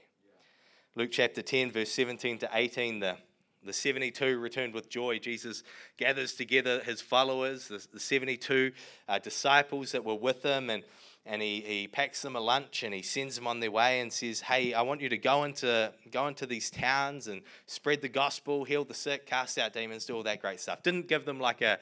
Luke 0.95 1.11
chapter 1.13 1.41
10, 1.41 1.71
verse 1.71 1.91
17 1.91 2.39
to 2.39 2.49
18, 2.51 2.99
the 2.99 3.15
the 3.63 3.73
72 3.73 4.39
returned 4.39 4.73
with 4.73 4.89
joy. 4.89 5.19
Jesus 5.19 5.63
gathers 5.97 6.33
together 6.33 6.79
his 6.79 7.01
followers, 7.01 7.67
the, 7.67 7.85
the 7.91 7.99
72 7.99 8.71
uh, 9.07 9.19
disciples 9.19 9.91
that 9.91 10.03
were 10.03 10.15
with 10.15 10.43
him, 10.43 10.69
and, 10.69 10.83
and 11.25 11.41
he, 11.41 11.61
he 11.61 11.87
packs 11.87 12.21
them 12.21 12.35
a 12.35 12.39
lunch 12.39 12.83
and 12.83 12.93
he 12.93 13.01
sends 13.01 13.35
them 13.35 13.47
on 13.47 13.59
their 13.59 13.71
way 13.71 13.99
and 13.99 14.11
says, 14.11 14.41
Hey, 14.41 14.73
I 14.73 14.81
want 14.81 15.01
you 15.01 15.09
to 15.09 15.17
go 15.17 15.43
into, 15.43 15.91
go 16.11 16.27
into 16.27 16.45
these 16.45 16.69
towns 16.69 17.27
and 17.27 17.41
spread 17.65 18.01
the 18.01 18.09
gospel, 18.09 18.63
heal 18.63 18.85
the 18.85 18.93
sick, 18.93 19.25
cast 19.25 19.57
out 19.57 19.73
demons, 19.73 20.05
do 20.05 20.15
all 20.15 20.23
that 20.23 20.41
great 20.41 20.59
stuff. 20.59 20.81
Didn't 20.81 21.07
give 21.07 21.25
them 21.25 21.39
like 21.39 21.61
a, 21.61 21.79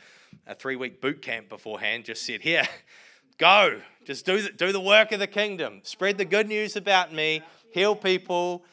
a 0.47 0.55
three 0.55 0.75
week 0.75 0.99
boot 0.99 1.21
camp 1.21 1.49
beforehand, 1.49 2.05
just 2.05 2.25
said, 2.25 2.41
Here, 2.41 2.67
go, 3.37 3.81
just 4.03 4.25
do 4.25 4.41
the, 4.41 4.49
do 4.49 4.71
the 4.71 4.81
work 4.81 5.11
of 5.11 5.19
the 5.19 5.27
kingdom, 5.27 5.81
spread 5.83 6.17
the 6.17 6.25
good 6.25 6.47
news 6.47 6.75
about 6.75 7.13
me, 7.13 7.41
heal 7.71 7.95
people 7.95 8.63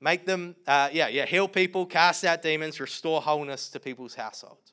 Make 0.00 0.26
them, 0.26 0.54
uh, 0.66 0.90
yeah, 0.92 1.08
yeah, 1.08 1.26
heal 1.26 1.48
people, 1.48 1.84
cast 1.84 2.24
out 2.24 2.42
demons, 2.42 2.78
restore 2.78 3.20
wholeness 3.20 3.68
to 3.70 3.80
people's 3.80 4.14
households. 4.14 4.72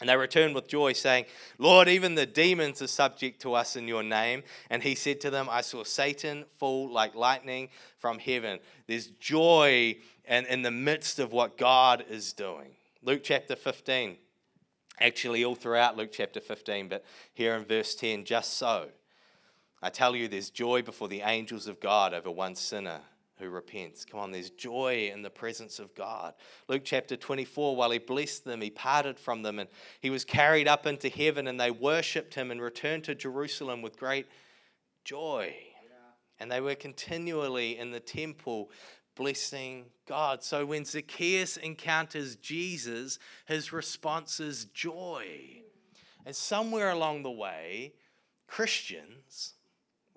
And 0.00 0.08
they 0.08 0.16
returned 0.16 0.54
with 0.54 0.68
joy, 0.68 0.92
saying, 0.92 1.26
Lord, 1.58 1.88
even 1.88 2.14
the 2.14 2.26
demons 2.26 2.80
are 2.82 2.88
subject 2.88 3.42
to 3.42 3.54
us 3.54 3.74
in 3.74 3.88
your 3.88 4.02
name. 4.02 4.44
And 4.70 4.82
he 4.82 4.94
said 4.94 5.20
to 5.22 5.30
them, 5.30 5.48
I 5.50 5.60
saw 5.60 5.82
Satan 5.82 6.44
fall 6.56 6.88
like 6.88 7.16
lightning 7.16 7.68
from 7.98 8.18
heaven. 8.18 8.60
There's 8.86 9.08
joy 9.08 9.96
in, 10.28 10.46
in 10.46 10.62
the 10.62 10.70
midst 10.70 11.18
of 11.18 11.32
what 11.32 11.58
God 11.58 12.04
is 12.08 12.32
doing. 12.32 12.70
Luke 13.02 13.22
chapter 13.24 13.56
15, 13.56 14.16
actually, 15.00 15.44
all 15.44 15.56
throughout 15.56 15.96
Luke 15.96 16.10
chapter 16.12 16.40
15, 16.40 16.88
but 16.88 17.04
here 17.34 17.54
in 17.54 17.64
verse 17.64 17.94
10, 17.96 18.24
just 18.24 18.54
so. 18.54 18.88
I 19.82 19.90
tell 19.90 20.14
you, 20.14 20.28
there's 20.28 20.50
joy 20.50 20.82
before 20.82 21.08
the 21.08 21.22
angels 21.22 21.66
of 21.66 21.80
God 21.80 22.14
over 22.14 22.30
one 22.30 22.54
sinner 22.54 23.00
who 23.38 23.48
repents. 23.48 24.04
Come 24.04 24.20
on, 24.20 24.30
there's 24.30 24.50
joy 24.50 25.10
in 25.12 25.22
the 25.22 25.30
presence 25.30 25.78
of 25.78 25.94
God. 25.94 26.34
Luke 26.68 26.82
chapter 26.84 27.16
24, 27.16 27.76
while 27.76 27.90
he 27.90 27.98
blessed 27.98 28.44
them, 28.44 28.60
he 28.60 28.70
parted 28.70 29.18
from 29.18 29.42
them 29.42 29.58
and 29.58 29.68
he 30.00 30.10
was 30.10 30.24
carried 30.24 30.68
up 30.68 30.86
into 30.86 31.08
heaven 31.08 31.46
and 31.46 31.60
they 31.60 31.70
worshipped 31.70 32.34
him 32.34 32.50
and 32.50 32.60
returned 32.60 33.04
to 33.04 33.14
Jerusalem 33.14 33.82
with 33.82 33.98
great 33.98 34.26
joy. 35.04 35.54
And 36.40 36.50
they 36.50 36.60
were 36.60 36.76
continually 36.76 37.78
in 37.78 37.90
the 37.90 38.00
temple 38.00 38.70
blessing 39.16 39.86
God. 40.06 40.44
So 40.44 40.64
when 40.64 40.84
Zacchaeus 40.84 41.56
encounters 41.56 42.36
Jesus, 42.36 43.18
his 43.46 43.72
response 43.72 44.38
is 44.38 44.66
joy. 44.66 45.26
And 46.24 46.34
somewhere 46.34 46.90
along 46.90 47.24
the 47.24 47.30
way, 47.30 47.94
Christians, 48.46 49.54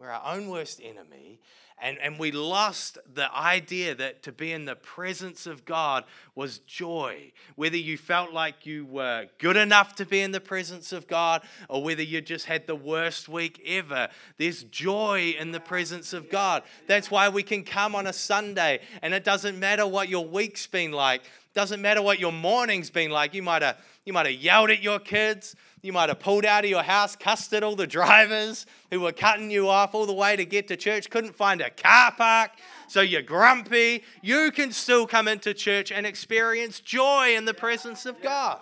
we're 0.01 0.09
our 0.09 0.35
own 0.35 0.47
worst 0.47 0.81
enemy, 0.83 1.39
and, 1.79 1.99
and 1.99 2.17
we 2.17 2.31
lost 2.31 2.97
the 3.13 3.31
idea 3.35 3.93
that 3.93 4.23
to 4.23 4.31
be 4.31 4.51
in 4.51 4.65
the 4.65 4.75
presence 4.75 5.45
of 5.45 5.63
God 5.63 6.05
was 6.33 6.57
joy. 6.59 7.31
Whether 7.55 7.77
you 7.77 7.97
felt 7.97 8.33
like 8.33 8.65
you 8.65 8.85
were 8.85 9.27
good 9.37 9.57
enough 9.57 9.93
to 9.95 10.05
be 10.05 10.21
in 10.21 10.31
the 10.31 10.39
presence 10.39 10.91
of 10.91 11.07
God 11.07 11.43
or 11.69 11.83
whether 11.83 12.01
you 12.01 12.19
just 12.21 12.45
had 12.45 12.65
the 12.65 12.75
worst 12.75 13.29
week 13.29 13.61
ever, 13.65 14.09
there's 14.37 14.63
joy 14.63 15.35
in 15.39 15.51
the 15.51 15.59
presence 15.59 16.13
of 16.13 16.29
God. 16.29 16.63
That's 16.87 17.11
why 17.11 17.29
we 17.29 17.43
can 17.43 17.63
come 17.63 17.95
on 17.95 18.07
a 18.07 18.13
Sunday 18.13 18.79
and 19.01 19.13
it 19.13 19.23
doesn't 19.23 19.59
matter 19.59 19.85
what 19.87 20.09
your 20.09 20.27
week's 20.27 20.67
been 20.67 20.91
like, 20.91 21.23
doesn't 21.53 21.81
matter 21.81 22.01
what 22.01 22.19
your 22.19 22.31
morning's 22.31 22.89
been 22.89 23.11
like. 23.11 23.33
You 23.33 23.43
might 23.43 23.61
have 23.61 23.77
you 24.05 24.13
might 24.13 24.25
have 24.25 24.35
yelled 24.35 24.71
at 24.71 24.81
your 24.81 24.99
kids. 24.99 25.55
You 25.81 25.93
might 25.93 26.09
have 26.09 26.19
pulled 26.19 26.45
out 26.45 26.63
of 26.63 26.69
your 26.69 26.83
house, 26.83 27.15
cussed 27.15 27.53
at 27.53 27.63
all 27.63 27.75
the 27.75 27.87
drivers 27.87 28.67
who 28.91 28.99
were 28.99 29.11
cutting 29.11 29.49
you 29.49 29.67
off 29.67 29.95
all 29.95 30.05
the 30.05 30.13
way 30.13 30.35
to 30.35 30.45
get 30.45 30.67
to 30.67 30.77
church, 30.77 31.09
couldn't 31.09 31.35
find 31.35 31.59
a 31.59 31.71
car 31.71 32.11
park, 32.11 32.51
so 32.87 33.01
you're 33.01 33.23
grumpy. 33.23 34.03
You 34.21 34.51
can 34.51 34.71
still 34.71 35.07
come 35.07 35.27
into 35.27 35.55
church 35.55 35.91
and 35.91 36.05
experience 36.05 36.79
joy 36.79 37.35
in 37.35 37.45
the 37.45 37.53
presence 37.53 38.05
of 38.05 38.21
God. 38.21 38.59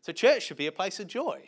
So, 0.00 0.12
church 0.12 0.44
should 0.44 0.56
be 0.56 0.66
a 0.66 0.72
place 0.72 0.98
of 0.98 1.06
joy. 1.06 1.42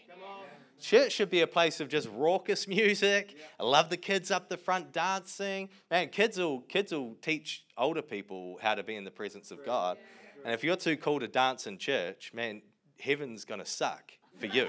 Church 0.78 1.12
should 1.12 1.28
be 1.28 1.42
a 1.42 1.46
place 1.46 1.80
of 1.80 1.88
just 1.88 2.08
raucous 2.14 2.66
music. 2.66 3.36
I 3.58 3.64
love 3.64 3.90
the 3.90 3.98
kids 3.98 4.30
up 4.30 4.48
the 4.48 4.56
front 4.56 4.92
dancing. 4.92 5.68
Man, 5.90 6.08
kids 6.08 6.38
will 6.38 6.60
kids 6.60 6.92
will 6.92 7.16
teach 7.20 7.64
older 7.76 8.00
people 8.00 8.58
how 8.62 8.74
to 8.74 8.82
be 8.82 8.96
in 8.96 9.04
the 9.04 9.10
presence 9.10 9.50
of 9.50 9.64
God. 9.66 9.98
And 10.42 10.54
if 10.54 10.64
you're 10.64 10.76
too 10.76 10.96
cool 10.96 11.20
to 11.20 11.28
dance 11.28 11.66
in 11.66 11.76
church, 11.76 12.32
man, 12.32 12.62
heaven's 12.98 13.44
gonna 13.44 13.66
suck 13.66 14.12
for 14.40 14.46
you. 14.46 14.66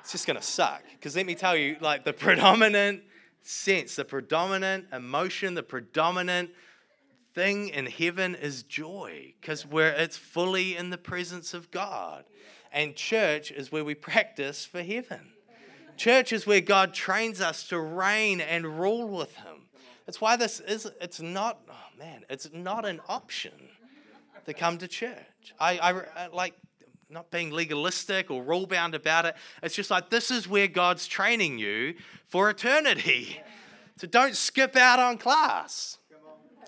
it's 0.00 0.12
just 0.12 0.26
going 0.26 0.38
to 0.38 0.42
suck. 0.42 0.82
Because 0.92 1.16
let 1.16 1.26
me 1.26 1.34
tell 1.34 1.56
you, 1.56 1.76
like 1.80 2.04
the 2.04 2.12
predominant 2.12 3.02
sense, 3.42 3.96
the 3.96 4.04
predominant 4.04 4.86
emotion, 4.92 5.54
the 5.54 5.62
predominant 5.62 6.50
thing 7.34 7.68
in 7.68 7.86
heaven 7.86 8.34
is 8.34 8.62
joy 8.62 9.34
because 9.40 9.66
where 9.66 9.92
it's 9.92 10.16
fully 10.16 10.76
in 10.76 10.90
the 10.90 10.98
presence 10.98 11.52
of 11.52 11.70
God. 11.70 12.24
And 12.72 12.94
church 12.94 13.50
is 13.50 13.72
where 13.72 13.84
we 13.84 13.94
practice 13.94 14.64
for 14.64 14.82
heaven. 14.82 15.32
Church 15.96 16.32
is 16.32 16.46
where 16.46 16.60
God 16.60 16.92
trains 16.92 17.40
us 17.40 17.66
to 17.68 17.80
reign 17.80 18.40
and 18.40 18.78
rule 18.78 19.08
with 19.08 19.34
Him. 19.36 19.68
That's 20.04 20.20
why 20.20 20.36
this 20.36 20.60
is, 20.60 20.86
it's 21.00 21.20
not, 21.20 21.60
oh 21.68 21.98
man, 21.98 22.24
it's 22.28 22.50
not 22.52 22.84
an 22.84 23.00
option 23.08 23.52
to 24.44 24.54
come 24.54 24.78
to 24.78 24.88
church. 24.88 25.54
I, 25.58 25.78
I 25.78 26.28
like, 26.28 26.54
not 27.08 27.30
being 27.30 27.50
legalistic 27.50 28.30
or 28.30 28.42
rule 28.42 28.66
bound 28.66 28.94
about 28.94 29.26
it. 29.26 29.36
It's 29.62 29.74
just 29.74 29.90
like 29.90 30.10
this 30.10 30.30
is 30.30 30.48
where 30.48 30.66
God's 30.66 31.06
training 31.06 31.58
you 31.58 31.94
for 32.26 32.50
eternity. 32.50 33.40
So 33.96 34.06
don't 34.06 34.34
skip 34.36 34.76
out 34.76 34.98
on 34.98 35.18
class. 35.18 35.98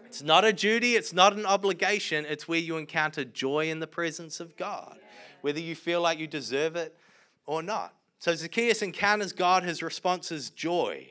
It's 0.06 0.22
not 0.22 0.44
a 0.44 0.52
duty, 0.52 0.96
it's 0.96 1.12
not 1.12 1.34
an 1.34 1.44
obligation. 1.44 2.24
It's 2.24 2.48
where 2.48 2.58
you 2.58 2.78
encounter 2.78 3.24
joy 3.24 3.68
in 3.68 3.78
the 3.78 3.86
presence 3.86 4.40
of 4.40 4.56
God, 4.56 4.98
whether 5.42 5.60
you 5.60 5.74
feel 5.74 6.00
like 6.00 6.18
you 6.18 6.26
deserve 6.26 6.76
it 6.76 6.96
or 7.44 7.62
not. 7.62 7.94
So 8.18 8.34
Zacchaeus 8.34 8.80
encounters 8.80 9.32
God, 9.32 9.64
his 9.64 9.82
response 9.82 10.32
is 10.32 10.50
joy. 10.50 11.08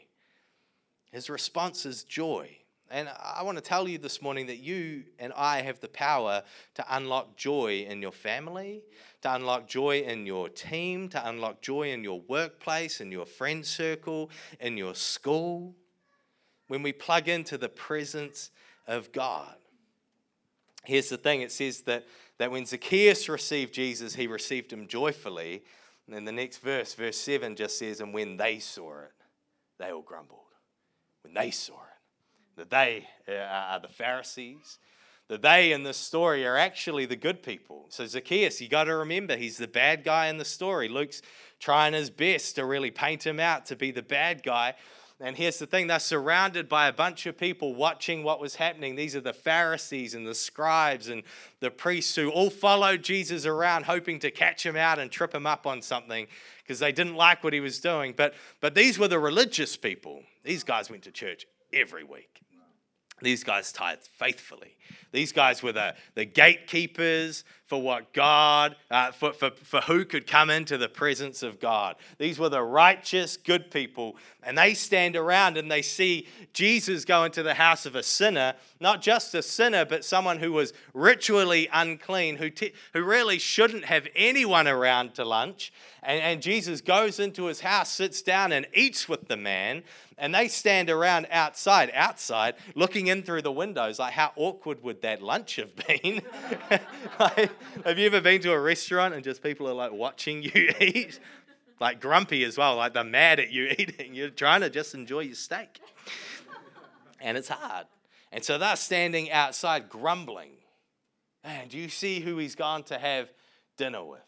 His 1.11 1.29
response 1.29 1.85
is 1.85 2.03
joy. 2.03 2.56
And 2.89 3.09
I 3.21 3.43
want 3.43 3.57
to 3.57 3.63
tell 3.63 3.87
you 3.87 3.97
this 3.97 4.21
morning 4.21 4.47
that 4.47 4.57
you 4.57 5.03
and 5.19 5.33
I 5.35 5.61
have 5.61 5.79
the 5.79 5.89
power 5.89 6.43
to 6.75 6.85
unlock 6.89 7.35
joy 7.35 7.85
in 7.89 8.01
your 8.01 8.13
family, 8.13 8.81
to 9.21 9.35
unlock 9.35 9.67
joy 9.67 10.01
in 10.01 10.25
your 10.25 10.47
team, 10.47 11.09
to 11.09 11.27
unlock 11.27 11.61
joy 11.61 11.91
in 11.91 12.03
your 12.03 12.21
workplace, 12.27 13.01
in 13.01 13.11
your 13.11 13.25
friend 13.25 13.65
circle, 13.65 14.29
in 14.59 14.77
your 14.77 14.95
school. 14.95 15.75
When 16.67 16.81
we 16.81 16.93
plug 16.93 17.27
into 17.27 17.57
the 17.57 17.69
presence 17.69 18.51
of 18.87 19.11
God. 19.11 19.55
Here's 20.85 21.09
the 21.09 21.17
thing 21.17 21.41
it 21.41 21.51
says 21.51 21.81
that, 21.81 22.05
that 22.37 22.51
when 22.51 22.65
Zacchaeus 22.65 23.27
received 23.27 23.73
Jesus, 23.73 24.15
he 24.15 24.27
received 24.27 24.71
him 24.71 24.87
joyfully. 24.87 25.63
And 26.05 26.15
then 26.15 26.23
the 26.23 26.31
next 26.31 26.59
verse, 26.59 26.93
verse 26.93 27.17
7, 27.17 27.57
just 27.57 27.77
says, 27.77 27.99
And 27.99 28.13
when 28.13 28.37
they 28.37 28.59
saw 28.59 28.99
it, 28.99 29.11
they 29.77 29.91
all 29.91 30.01
grumbled. 30.01 30.39
When 31.23 31.33
they 31.33 31.51
saw 31.51 31.73
it. 31.73 31.86
The 32.57 32.65
they 32.65 33.07
uh, 33.27 33.33
are 33.33 33.79
the 33.79 33.87
Pharisees. 33.87 34.79
that 35.29 35.41
they 35.41 35.71
in 35.71 35.83
this 35.83 35.97
story 35.97 36.45
are 36.45 36.57
actually 36.57 37.05
the 37.05 37.15
good 37.15 37.43
people. 37.43 37.85
So, 37.89 38.05
Zacchaeus, 38.05 38.59
you 38.59 38.67
got 38.67 38.85
to 38.85 38.95
remember, 38.95 39.37
he's 39.37 39.57
the 39.57 39.67
bad 39.67 40.03
guy 40.03 40.27
in 40.27 40.37
the 40.37 40.45
story. 40.45 40.89
Luke's 40.89 41.21
trying 41.59 41.93
his 41.93 42.09
best 42.09 42.55
to 42.55 42.65
really 42.65 42.91
paint 42.91 43.25
him 43.25 43.39
out 43.39 43.67
to 43.67 43.75
be 43.75 43.91
the 43.91 44.01
bad 44.01 44.41
guy. 44.43 44.73
And 45.19 45.35
here's 45.35 45.57
the 45.57 45.65
thing 45.65 45.87
they're 45.87 45.99
surrounded 45.99 46.69
by 46.69 46.87
a 46.87 46.93
bunch 46.93 47.25
of 47.25 47.37
people 47.37 47.73
watching 47.73 48.23
what 48.23 48.39
was 48.39 48.55
happening. 48.55 48.95
These 48.95 49.15
are 49.15 49.21
the 49.21 49.33
Pharisees 49.33 50.13
and 50.13 50.27
the 50.27 50.35
scribes 50.35 51.09
and 51.09 51.23
the 51.59 51.71
priests 51.71 52.15
who 52.15 52.29
all 52.29 52.51
followed 52.51 53.03
Jesus 53.03 53.45
around, 53.45 53.85
hoping 53.85 54.19
to 54.19 54.29
catch 54.29 54.63
him 54.63 54.75
out 54.75 54.99
and 54.99 55.09
trip 55.09 55.33
him 55.33 55.47
up 55.47 55.65
on 55.65 55.81
something 55.81 56.27
because 56.63 56.79
they 56.79 56.91
didn't 56.91 57.15
like 57.15 57.43
what 57.43 57.53
he 57.53 57.59
was 57.59 57.79
doing. 57.79 58.13
But, 58.15 58.35
but 58.61 58.75
these 58.75 58.99
were 58.99 59.07
the 59.07 59.19
religious 59.19 59.75
people. 59.75 60.21
These 60.43 60.63
guys 60.63 60.89
went 60.89 61.03
to 61.03 61.11
church 61.11 61.47
every 61.73 62.03
week. 62.03 62.36
These 63.21 63.43
guys 63.43 63.71
tithed 63.71 64.07
faithfully. 64.17 64.75
These 65.11 65.31
guys 65.31 65.63
were 65.63 65.71
the, 65.71 65.95
the 66.15 66.25
gatekeepers 66.25 67.43
for 67.65 67.81
what 67.81 68.13
God, 68.13 68.75
uh, 68.91 69.11
for, 69.11 69.33
for, 69.33 69.51
for 69.51 69.81
who 69.81 70.05
could 70.05 70.27
come 70.27 70.49
into 70.49 70.77
the 70.77 70.87
presence 70.87 71.43
of 71.43 71.59
God. 71.59 71.95
These 72.17 72.39
were 72.39 72.49
the 72.49 72.61
righteous, 72.61 73.35
good 73.35 73.71
people. 73.71 74.17
And 74.43 74.57
they 74.57 74.73
stand 74.73 75.15
around 75.15 75.57
and 75.57 75.71
they 75.71 75.81
see 75.81 76.27
Jesus 76.53 77.05
go 77.05 77.23
into 77.23 77.43
the 77.43 77.55
house 77.55 77.85
of 77.85 77.95
a 77.95 78.03
sinner, 78.03 78.53
not 78.79 79.01
just 79.01 79.33
a 79.35 79.41
sinner, 79.41 79.85
but 79.85 80.05
someone 80.05 80.39
who 80.39 80.51
was 80.51 80.73
ritually 80.93 81.69
unclean, 81.71 82.37
who, 82.37 82.49
who 82.93 83.03
really 83.03 83.39
shouldn't 83.39 83.85
have 83.85 84.07
anyone 84.15 84.67
around 84.67 85.15
to 85.15 85.25
lunch. 85.25 85.71
And, 86.03 86.21
and 86.21 86.41
Jesus 86.41 86.81
goes 86.81 87.19
into 87.19 87.45
his 87.45 87.61
house, 87.61 87.91
sits 87.91 88.21
down, 88.21 88.51
and 88.51 88.67
eats 88.73 89.09
with 89.09 89.27
the 89.27 89.37
man 89.37 89.83
and 90.17 90.33
they 90.33 90.47
stand 90.47 90.89
around 90.89 91.27
outside, 91.29 91.91
outside, 91.93 92.55
looking 92.75 93.07
in 93.07 93.21
through 93.21 93.43
the 93.43 93.51
windows. 93.51 93.99
Like, 93.99 94.13
how 94.13 94.31
awkward 94.35 94.81
would 94.83 95.01
that 95.03 95.21
lunch 95.21 95.57
have 95.57 95.75
been? 95.75 96.21
like, 97.19 97.51
have 97.85 97.99
you 97.99 98.07
ever 98.07 98.21
been 98.21 98.41
to 98.41 98.51
a 98.51 98.59
restaurant 98.59 99.13
and 99.13 99.23
just 99.23 99.43
people 99.43 99.69
are 99.69 99.73
like 99.73 99.91
watching 99.91 100.41
you 100.41 100.73
eat? 100.81 101.19
Like, 101.79 102.01
grumpy 102.01 102.43
as 102.43 102.57
well, 102.57 102.75
like 102.77 102.93
they're 102.93 103.03
mad 103.03 103.39
at 103.39 103.51
you 103.51 103.67
eating. 103.77 104.15
You're 104.15 104.29
trying 104.29 104.61
to 104.61 104.69
just 104.69 104.95
enjoy 104.95 105.21
your 105.21 105.35
steak. 105.35 105.79
And 107.19 107.37
it's 107.37 107.49
hard. 107.49 107.85
And 108.31 108.43
so 108.43 108.57
they're 108.57 108.75
standing 108.75 109.31
outside 109.31 109.89
grumbling. 109.89 110.51
Man, 111.43 111.67
do 111.69 111.77
you 111.77 111.89
see 111.89 112.19
who 112.19 112.37
he's 112.37 112.55
gone 112.55 112.83
to 112.83 112.97
have 112.97 113.29
dinner 113.77 114.03
with? 114.03 114.19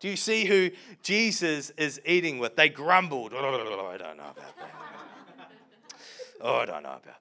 Do 0.00 0.08
you 0.08 0.16
see 0.16 0.44
who 0.44 0.70
Jesus 1.02 1.70
is 1.70 2.00
eating 2.04 2.38
with? 2.38 2.56
They 2.56 2.68
grumbled. 2.68 3.32
Oh, 3.34 3.38
I 3.38 3.96
don't 3.96 4.16
know 4.16 4.24
about 4.24 4.36
that. 4.36 4.54
Oh, 6.40 6.56
I 6.56 6.66
don't 6.66 6.82
know 6.82 6.90
about 6.90 7.02
that. 7.04 7.14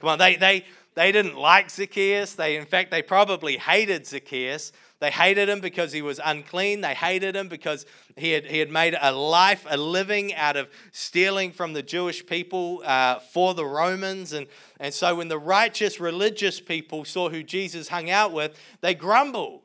Come 0.00 0.10
on, 0.10 0.18
they, 0.18 0.36
they, 0.36 0.64
they 0.94 1.10
didn't 1.10 1.36
like 1.36 1.70
Zacchaeus. 1.70 2.34
They, 2.34 2.56
in 2.56 2.66
fact, 2.66 2.90
they 2.90 3.02
probably 3.02 3.56
hated 3.56 4.06
Zacchaeus. 4.06 4.72
They 4.98 5.10
hated 5.10 5.50
him 5.50 5.60
because 5.60 5.92
he 5.92 6.00
was 6.00 6.20
unclean. 6.24 6.80
They 6.80 6.94
hated 6.94 7.36
him 7.36 7.48
because 7.48 7.84
he 8.16 8.30
had, 8.32 8.46
he 8.46 8.58
had 8.58 8.70
made 8.70 8.96
a 8.98 9.12
life, 9.12 9.66
a 9.68 9.76
living 9.76 10.34
out 10.34 10.56
of 10.56 10.68
stealing 10.90 11.52
from 11.52 11.74
the 11.74 11.82
Jewish 11.82 12.24
people 12.24 12.82
uh, 12.84 13.18
for 13.18 13.52
the 13.52 13.66
Romans. 13.66 14.32
And, 14.32 14.46
and 14.80 14.94
so 14.94 15.16
when 15.16 15.28
the 15.28 15.38
righteous 15.38 16.00
religious 16.00 16.60
people 16.60 17.04
saw 17.04 17.28
who 17.28 17.42
Jesus 17.42 17.88
hung 17.88 18.08
out 18.08 18.32
with, 18.32 18.58
they 18.80 18.94
grumbled. 18.94 19.62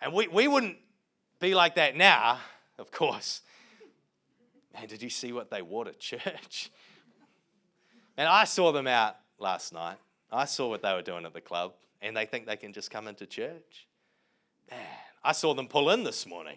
And 0.00 0.14
we, 0.14 0.28
we 0.28 0.48
wouldn't 0.48 0.78
be 1.38 1.54
like 1.54 1.74
that 1.74 1.94
now, 1.94 2.38
of 2.78 2.90
course. 2.90 3.42
Man, 4.72 4.86
did 4.86 5.02
you 5.02 5.10
see 5.10 5.32
what 5.32 5.50
they 5.50 5.60
wore 5.60 5.84
to 5.84 5.92
church? 5.92 6.70
And 8.16 8.26
I 8.26 8.44
saw 8.44 8.72
them 8.72 8.86
out 8.86 9.16
last 9.38 9.74
night. 9.74 9.98
I 10.32 10.46
saw 10.46 10.68
what 10.70 10.80
they 10.80 10.92
were 10.94 11.02
doing 11.02 11.26
at 11.26 11.34
the 11.34 11.40
club, 11.40 11.74
and 12.00 12.16
they 12.16 12.24
think 12.24 12.46
they 12.46 12.56
can 12.56 12.72
just 12.72 12.90
come 12.90 13.08
into 13.08 13.26
church. 13.26 13.86
Man, 14.70 14.80
I 15.24 15.32
saw 15.32 15.54
them 15.54 15.68
pull 15.68 15.90
in 15.90 16.04
this 16.04 16.26
morning. 16.26 16.56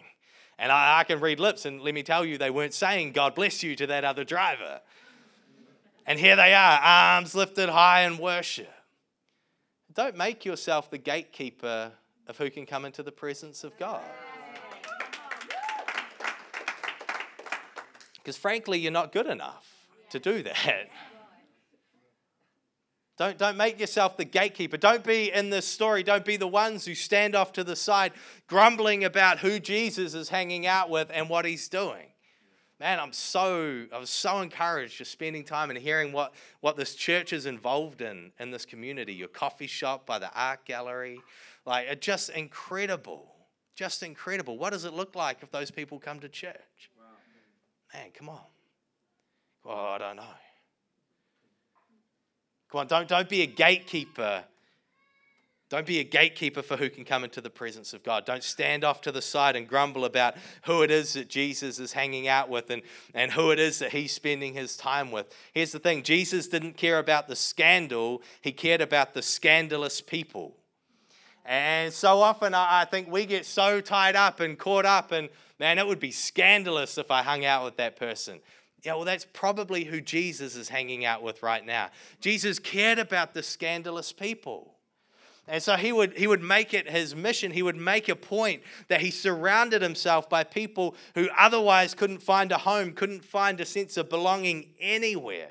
And 0.58 0.70
I, 0.70 1.00
I, 1.00 1.04
can 1.04 1.20
read 1.20 1.40
lips, 1.40 1.64
and 1.64 1.80
let 1.80 1.94
me 1.94 2.02
tell 2.02 2.24
you, 2.24 2.38
they 2.38 2.50
weren't 2.50 2.74
saying, 2.74 3.12
God 3.12 3.34
bless 3.34 3.62
you 3.62 3.74
to 3.76 3.88
that 3.88 4.04
other 4.04 4.22
driver. 4.22 4.80
And 6.06 6.18
here 6.18 6.36
they 6.36 6.54
are, 6.54 6.78
arms 6.80 7.34
lifted 7.34 7.68
high 7.68 8.02
in 8.02 8.18
worship. 8.18 8.72
Don't 9.92 10.16
make 10.16 10.44
yourself 10.44 10.90
the 10.90 10.98
gatekeeper 10.98 11.92
of 12.26 12.38
who 12.38 12.50
can 12.50 12.66
come 12.66 12.84
into 12.84 13.02
the 13.02 13.12
presence 13.12 13.64
of 13.64 13.76
God. 13.78 14.02
Because 18.14 18.36
frankly, 18.36 18.78
you're 18.78 18.92
not 18.92 19.12
good 19.12 19.26
enough 19.26 19.68
to 20.10 20.18
do 20.18 20.42
that. 20.42 20.88
Don't, 23.16 23.38
don't 23.38 23.56
make 23.56 23.78
yourself 23.78 24.16
the 24.16 24.24
gatekeeper. 24.24 24.76
Don't 24.76 25.04
be 25.04 25.30
in 25.30 25.50
this 25.50 25.66
story. 25.66 26.02
Don't 26.02 26.24
be 26.24 26.36
the 26.36 26.48
ones 26.48 26.84
who 26.84 26.94
stand 26.94 27.36
off 27.36 27.52
to 27.52 27.62
the 27.62 27.76
side 27.76 28.12
grumbling 28.48 29.04
about 29.04 29.38
who 29.38 29.60
Jesus 29.60 30.14
is 30.14 30.28
hanging 30.28 30.66
out 30.66 30.90
with 30.90 31.10
and 31.12 31.28
what 31.28 31.44
he's 31.44 31.68
doing. 31.68 32.06
Man, 32.80 32.98
I'm 32.98 33.12
so 33.12 33.86
I 33.92 33.98
was 33.98 34.10
so 34.10 34.40
encouraged 34.40 34.98
just 34.98 35.12
spending 35.12 35.44
time 35.44 35.70
and 35.70 35.78
hearing 35.78 36.12
what, 36.12 36.34
what 36.60 36.76
this 36.76 36.96
church 36.96 37.32
is 37.32 37.46
involved 37.46 38.02
in 38.02 38.32
in 38.40 38.50
this 38.50 38.66
community. 38.66 39.14
Your 39.14 39.28
coffee 39.28 39.68
shop 39.68 40.06
by 40.06 40.18
the 40.18 40.30
art 40.34 40.64
gallery. 40.64 41.20
Like 41.64 41.86
it's 41.88 42.04
just 42.04 42.30
incredible. 42.30 43.32
Just 43.76 44.02
incredible. 44.02 44.58
What 44.58 44.72
does 44.72 44.84
it 44.84 44.92
look 44.92 45.14
like 45.14 45.38
if 45.42 45.52
those 45.52 45.70
people 45.70 46.00
come 46.00 46.18
to 46.20 46.28
church? 46.28 46.90
Man, 47.92 48.10
come 48.12 48.28
on. 48.28 48.40
Well, 49.64 49.76
I 49.76 49.98
don't 49.98 50.16
know. 50.16 50.22
Come 52.74 52.80
on, 52.80 52.86
don't, 52.88 53.06
don't 53.06 53.28
be 53.28 53.42
a 53.42 53.46
gatekeeper. 53.46 54.42
Don't 55.68 55.86
be 55.86 56.00
a 56.00 56.04
gatekeeper 56.04 56.60
for 56.60 56.76
who 56.76 56.90
can 56.90 57.04
come 57.04 57.22
into 57.22 57.40
the 57.40 57.48
presence 57.48 57.94
of 57.94 58.02
God. 58.02 58.24
Don't 58.24 58.42
stand 58.42 58.82
off 58.82 59.00
to 59.02 59.12
the 59.12 59.22
side 59.22 59.54
and 59.54 59.68
grumble 59.68 60.04
about 60.04 60.34
who 60.64 60.82
it 60.82 60.90
is 60.90 61.12
that 61.12 61.28
Jesus 61.28 61.78
is 61.78 61.92
hanging 61.92 62.26
out 62.26 62.48
with 62.48 62.70
and, 62.70 62.82
and 63.14 63.30
who 63.30 63.52
it 63.52 63.60
is 63.60 63.78
that 63.78 63.92
he's 63.92 64.10
spending 64.10 64.54
his 64.54 64.76
time 64.76 65.12
with. 65.12 65.32
Here's 65.52 65.70
the 65.70 65.78
thing 65.78 66.02
Jesus 66.02 66.48
didn't 66.48 66.76
care 66.76 66.98
about 66.98 67.28
the 67.28 67.36
scandal, 67.36 68.22
he 68.40 68.50
cared 68.50 68.80
about 68.80 69.14
the 69.14 69.22
scandalous 69.22 70.00
people. 70.00 70.56
And 71.44 71.92
so 71.92 72.22
often 72.22 72.54
I 72.54 72.86
think 72.86 73.08
we 73.08 73.24
get 73.24 73.46
so 73.46 73.80
tied 73.80 74.16
up 74.16 74.40
and 74.40 74.58
caught 74.58 74.84
up, 74.84 75.12
and 75.12 75.28
man, 75.60 75.78
it 75.78 75.86
would 75.86 76.00
be 76.00 76.10
scandalous 76.10 76.98
if 76.98 77.12
I 77.12 77.22
hung 77.22 77.44
out 77.44 77.64
with 77.64 77.76
that 77.76 77.94
person. 77.94 78.40
Yeah, 78.84 78.96
well, 78.96 79.04
that's 79.04 79.26
probably 79.32 79.84
who 79.84 80.02
Jesus 80.02 80.56
is 80.56 80.68
hanging 80.68 81.06
out 81.06 81.22
with 81.22 81.42
right 81.42 81.64
now. 81.64 81.88
Jesus 82.20 82.58
cared 82.58 82.98
about 82.98 83.32
the 83.32 83.42
scandalous 83.42 84.12
people. 84.12 84.74
And 85.48 85.62
so 85.62 85.76
he 85.76 85.90
would, 85.90 86.16
he 86.16 86.26
would 86.26 86.42
make 86.42 86.74
it 86.74 86.88
his 86.88 87.14
mission, 87.14 87.50
he 87.50 87.62
would 87.62 87.76
make 87.76 88.08
a 88.08 88.16
point 88.16 88.62
that 88.88 89.00
he 89.00 89.10
surrounded 89.10 89.82
himself 89.82 90.28
by 90.28 90.44
people 90.44 90.94
who 91.14 91.28
otherwise 91.36 91.94
couldn't 91.94 92.22
find 92.22 92.52
a 92.52 92.58
home, 92.58 92.92
couldn't 92.92 93.24
find 93.24 93.60
a 93.60 93.66
sense 93.66 93.96
of 93.96 94.08
belonging 94.08 94.70
anywhere. 94.78 95.50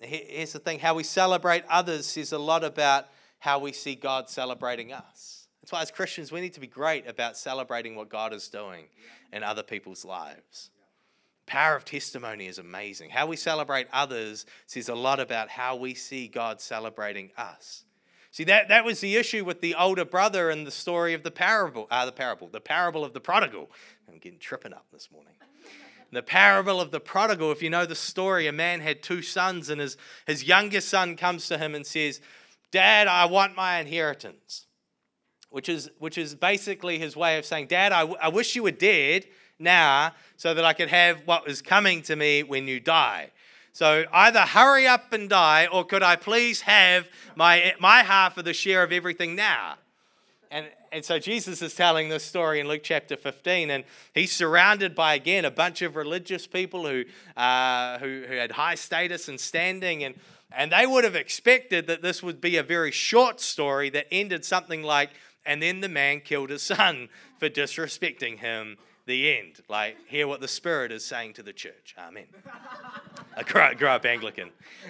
Here's 0.00 0.52
the 0.52 0.58
thing 0.58 0.80
how 0.80 0.94
we 0.94 1.02
celebrate 1.02 1.64
others 1.68 2.16
is 2.16 2.32
a 2.32 2.38
lot 2.38 2.62
about 2.62 3.06
how 3.38 3.58
we 3.58 3.72
see 3.72 3.94
God 3.94 4.28
celebrating 4.28 4.92
us. 4.92 5.43
That's 5.64 5.72
why, 5.72 5.80
as 5.80 5.90
Christians, 5.90 6.30
we 6.30 6.42
need 6.42 6.52
to 6.52 6.60
be 6.60 6.66
great 6.66 7.08
about 7.08 7.38
celebrating 7.38 7.96
what 7.96 8.10
God 8.10 8.34
is 8.34 8.48
doing 8.48 8.84
in 9.32 9.42
other 9.42 9.62
people's 9.62 10.04
lives. 10.04 10.68
Power 11.46 11.74
of 11.74 11.86
testimony 11.86 12.48
is 12.48 12.58
amazing. 12.58 13.08
How 13.08 13.26
we 13.26 13.36
celebrate 13.36 13.86
others 13.90 14.44
says 14.66 14.90
a 14.90 14.94
lot 14.94 15.20
about 15.20 15.48
how 15.48 15.74
we 15.74 15.94
see 15.94 16.28
God 16.28 16.60
celebrating 16.60 17.30
us. 17.38 17.84
See, 18.30 18.44
that, 18.44 18.68
that 18.68 18.84
was 18.84 19.00
the 19.00 19.16
issue 19.16 19.42
with 19.42 19.62
the 19.62 19.74
older 19.74 20.04
brother 20.04 20.50
in 20.50 20.64
the 20.64 20.70
story 20.70 21.14
of 21.14 21.22
the 21.22 21.30
parable, 21.30 21.86
uh, 21.90 22.04
the 22.04 22.12
parable, 22.12 22.48
the 22.48 22.60
parable 22.60 23.02
of 23.02 23.14
the 23.14 23.20
prodigal. 23.20 23.70
I'm 24.06 24.18
getting 24.18 24.38
tripping 24.38 24.74
up 24.74 24.84
this 24.92 25.10
morning. 25.10 25.32
The 26.12 26.22
parable 26.22 26.78
of 26.78 26.90
the 26.90 27.00
prodigal, 27.00 27.50
if 27.52 27.62
you 27.62 27.70
know 27.70 27.86
the 27.86 27.94
story, 27.94 28.46
a 28.46 28.52
man 28.52 28.80
had 28.80 29.02
two 29.02 29.22
sons, 29.22 29.70
and 29.70 29.80
his, 29.80 29.96
his 30.26 30.44
youngest 30.44 30.90
son 30.90 31.16
comes 31.16 31.48
to 31.48 31.56
him 31.56 31.74
and 31.74 31.86
says, 31.86 32.20
Dad, 32.70 33.06
I 33.06 33.24
want 33.24 33.56
my 33.56 33.80
inheritance 33.80 34.66
which 35.54 35.68
is, 35.68 35.88
which 36.00 36.18
is 36.18 36.34
basically 36.34 36.98
his 36.98 37.16
way 37.16 37.38
of 37.38 37.44
saying, 37.44 37.68
Dad, 37.68 37.92
I, 37.92 38.00
w- 38.00 38.18
I 38.20 38.28
wish 38.28 38.56
you 38.56 38.64
were 38.64 38.72
dead 38.72 39.24
now 39.60 40.10
so 40.36 40.52
that 40.52 40.64
I 40.64 40.72
could 40.72 40.88
have 40.88 41.22
what 41.26 41.46
was 41.46 41.62
coming 41.62 42.02
to 42.02 42.16
me 42.16 42.42
when 42.42 42.66
you 42.66 42.80
die. 42.80 43.30
So 43.72 44.04
either 44.12 44.40
hurry 44.40 44.88
up 44.88 45.12
and 45.12 45.30
die, 45.30 45.68
or 45.70 45.84
could 45.84 46.02
I 46.02 46.16
please 46.16 46.62
have 46.62 47.06
my, 47.36 47.72
my 47.78 48.02
half 48.02 48.36
of 48.36 48.44
the 48.44 48.52
share 48.52 48.82
of 48.82 48.90
everything 48.90 49.36
now? 49.36 49.76
And, 50.50 50.66
and 50.90 51.04
so 51.04 51.20
Jesus 51.20 51.62
is 51.62 51.72
telling 51.76 52.08
this 52.08 52.24
story 52.24 52.58
in 52.58 52.66
Luke 52.66 52.82
chapter 52.82 53.16
15, 53.16 53.70
and 53.70 53.84
he's 54.12 54.32
surrounded 54.32 54.96
by, 54.96 55.14
again, 55.14 55.44
a 55.44 55.52
bunch 55.52 55.82
of 55.82 55.94
religious 55.94 56.48
people 56.48 56.84
who, 56.84 57.04
uh, 57.36 58.00
who, 58.00 58.24
who 58.26 58.34
had 58.34 58.50
high 58.50 58.74
status 58.74 59.28
and 59.28 59.38
standing. 59.38 60.02
And, 60.02 60.16
and 60.50 60.72
they 60.72 60.84
would 60.84 61.04
have 61.04 61.14
expected 61.14 61.86
that 61.86 62.02
this 62.02 62.24
would 62.24 62.40
be 62.40 62.56
a 62.56 62.64
very 62.64 62.90
short 62.90 63.40
story 63.40 63.88
that 63.90 64.08
ended 64.10 64.44
something 64.44 64.82
like 64.82 65.10
and 65.46 65.62
then 65.62 65.80
the 65.80 65.88
man 65.88 66.20
killed 66.20 66.50
his 66.50 66.62
son 66.74 67.08
for 67.38 67.48
disrespecting 67.48 68.38
him. 68.38 68.78
The 69.06 69.36
end. 69.36 69.60
Like, 69.68 69.98
hear 70.06 70.26
what 70.26 70.40
the 70.40 70.48
Spirit 70.48 70.90
is 70.90 71.04
saying 71.04 71.34
to 71.34 71.42
the 71.42 71.52
church. 71.52 71.94
Amen. 71.98 72.24
I 73.36 73.42
grew, 73.42 73.74
grew 73.74 73.88
up 73.88 74.06
Anglican. 74.06 74.48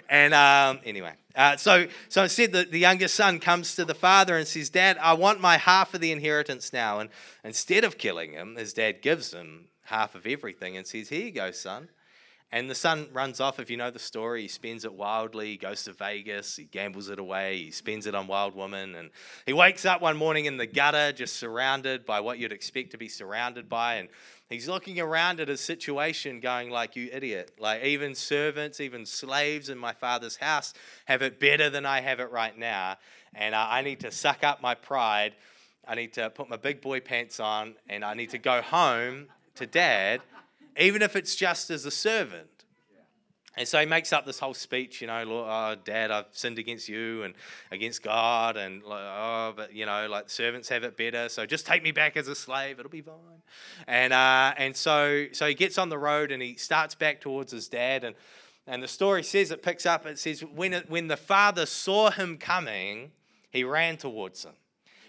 And 0.08 0.32
um, 0.32 0.78
anyway, 0.84 1.14
uh, 1.34 1.56
so, 1.56 1.88
so 2.08 2.22
instead, 2.22 2.52
the, 2.52 2.62
the 2.62 2.78
youngest 2.78 3.16
son 3.16 3.40
comes 3.40 3.74
to 3.74 3.84
the 3.84 3.94
father 3.94 4.36
and 4.36 4.46
says, 4.46 4.70
Dad, 4.70 4.98
I 5.00 5.14
want 5.14 5.40
my 5.40 5.56
half 5.56 5.94
of 5.94 6.00
the 6.00 6.12
inheritance 6.12 6.72
now. 6.72 7.00
And 7.00 7.10
instead 7.42 7.82
of 7.82 7.98
killing 7.98 8.34
him, 8.34 8.54
his 8.54 8.72
dad 8.72 9.02
gives 9.02 9.34
him 9.34 9.64
half 9.86 10.14
of 10.14 10.26
everything 10.26 10.76
and 10.76 10.86
says, 10.86 11.08
Here 11.08 11.26
you 11.26 11.32
go, 11.32 11.50
son. 11.50 11.88
And 12.54 12.70
the 12.70 12.74
son 12.76 13.08
runs 13.12 13.40
off, 13.40 13.58
if 13.58 13.68
you 13.68 13.76
know 13.76 13.90
the 13.90 13.98
story. 13.98 14.42
He 14.42 14.48
spends 14.48 14.84
it 14.84 14.94
wildly. 14.94 15.48
He 15.48 15.56
goes 15.56 15.82
to 15.82 15.92
Vegas. 15.92 16.54
He 16.54 16.62
gambles 16.62 17.08
it 17.08 17.18
away. 17.18 17.64
He 17.64 17.70
spends 17.72 18.06
it 18.06 18.14
on 18.14 18.28
wild 18.28 18.54
women. 18.54 18.94
And 18.94 19.10
he 19.44 19.52
wakes 19.52 19.84
up 19.84 20.00
one 20.00 20.16
morning 20.16 20.44
in 20.44 20.56
the 20.56 20.66
gutter, 20.66 21.10
just 21.10 21.34
surrounded 21.34 22.06
by 22.06 22.20
what 22.20 22.38
you'd 22.38 22.52
expect 22.52 22.92
to 22.92 22.96
be 22.96 23.08
surrounded 23.08 23.68
by. 23.68 23.94
And 23.94 24.08
he's 24.48 24.68
looking 24.68 25.00
around 25.00 25.40
at 25.40 25.48
his 25.48 25.60
situation, 25.60 26.38
going, 26.38 26.70
like, 26.70 26.94
you 26.94 27.10
idiot. 27.12 27.50
Like, 27.58 27.82
even 27.82 28.14
servants, 28.14 28.78
even 28.78 29.04
slaves 29.04 29.68
in 29.68 29.76
my 29.76 29.92
father's 29.92 30.36
house 30.36 30.74
have 31.06 31.22
it 31.22 31.40
better 31.40 31.68
than 31.70 31.84
I 31.84 32.02
have 32.02 32.20
it 32.20 32.30
right 32.30 32.56
now. 32.56 32.98
And 33.34 33.56
I 33.56 33.82
need 33.82 33.98
to 34.00 34.12
suck 34.12 34.44
up 34.44 34.62
my 34.62 34.76
pride. 34.76 35.34
I 35.88 35.96
need 35.96 36.12
to 36.12 36.30
put 36.30 36.48
my 36.48 36.56
big 36.56 36.80
boy 36.80 37.00
pants 37.00 37.40
on. 37.40 37.74
And 37.88 38.04
I 38.04 38.14
need 38.14 38.30
to 38.30 38.38
go 38.38 38.62
home 38.62 39.26
to 39.56 39.66
dad 39.66 40.20
even 40.76 41.02
if 41.02 41.16
it's 41.16 41.34
just 41.36 41.70
as 41.70 41.84
a 41.84 41.90
servant. 41.90 42.48
And 43.56 43.68
so 43.68 43.78
he 43.78 43.86
makes 43.86 44.12
up 44.12 44.26
this 44.26 44.40
whole 44.40 44.54
speech, 44.54 45.00
you 45.00 45.06
know, 45.06 45.22
Lord, 45.22 45.46
oh, 45.48 45.76
Dad, 45.84 46.10
I've 46.10 46.26
sinned 46.32 46.58
against 46.58 46.88
you 46.88 47.22
and 47.22 47.34
against 47.70 48.02
God, 48.02 48.56
and 48.56 48.82
oh, 48.84 49.52
but 49.54 49.72
you 49.72 49.86
know, 49.86 50.08
like 50.08 50.28
servants 50.28 50.68
have 50.70 50.82
it 50.82 50.96
better, 50.96 51.28
so 51.28 51.46
just 51.46 51.64
take 51.64 51.84
me 51.84 51.92
back 51.92 52.16
as 52.16 52.26
a 52.26 52.34
slave, 52.34 52.80
it'll 52.80 52.90
be 52.90 53.00
fine. 53.00 53.14
And 53.86 54.12
uh, 54.12 54.54
and 54.56 54.76
so 54.76 55.26
so 55.30 55.46
he 55.46 55.54
gets 55.54 55.78
on 55.78 55.88
the 55.88 55.98
road 55.98 56.32
and 56.32 56.42
he 56.42 56.56
starts 56.56 56.96
back 56.96 57.20
towards 57.20 57.52
his 57.52 57.68
dad, 57.68 58.02
and 58.02 58.16
and 58.66 58.82
the 58.82 58.88
story 58.88 59.22
says 59.22 59.52
it 59.52 59.62
picks 59.62 59.86
up. 59.86 60.04
It 60.04 60.18
says 60.18 60.40
when 60.40 60.72
it, 60.72 60.90
when 60.90 61.06
the 61.06 61.16
father 61.16 61.64
saw 61.64 62.10
him 62.10 62.38
coming, 62.38 63.12
he 63.50 63.62
ran 63.62 63.98
towards 63.98 64.44
him 64.44 64.54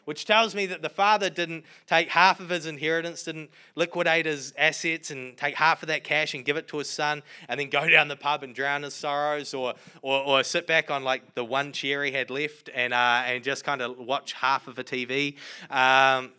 which 0.05 0.25
tells 0.25 0.55
me 0.55 0.65
that 0.67 0.81
the 0.81 0.89
father 0.89 1.29
didn't 1.29 1.65
take 1.87 2.09
half 2.09 2.39
of 2.39 2.49
his 2.49 2.65
inheritance, 2.65 3.23
didn't 3.23 3.49
liquidate 3.75 4.25
his 4.25 4.53
assets 4.57 5.11
and 5.11 5.35
take 5.35 5.55
half 5.55 5.83
of 5.83 5.87
that 5.87 6.03
cash 6.03 6.33
and 6.33 6.45
give 6.45 6.57
it 6.57 6.67
to 6.69 6.77
his 6.77 6.89
son 6.89 7.21
and 7.49 7.59
then 7.59 7.69
go 7.69 7.87
down 7.89 8.07
the 8.07 8.15
pub 8.15 8.43
and 8.43 8.55
drown 8.55 8.83
his 8.83 8.93
sorrows 8.93 9.53
or, 9.53 9.73
or, 10.01 10.21
or 10.21 10.43
sit 10.43 10.67
back 10.67 10.89
on 10.89 11.03
like 11.03 11.35
the 11.35 11.43
one 11.43 11.71
chair 11.71 12.03
he 12.03 12.11
had 12.11 12.29
left 12.29 12.69
and, 12.73 12.93
uh, 12.93 13.23
and 13.25 13.43
just 13.43 13.63
kind 13.63 13.81
of 13.81 13.97
watch 13.97 14.33
half 14.33 14.67
of 14.67 14.79
a 14.79 14.83
TV. 14.83 15.35
Um, 15.69 16.31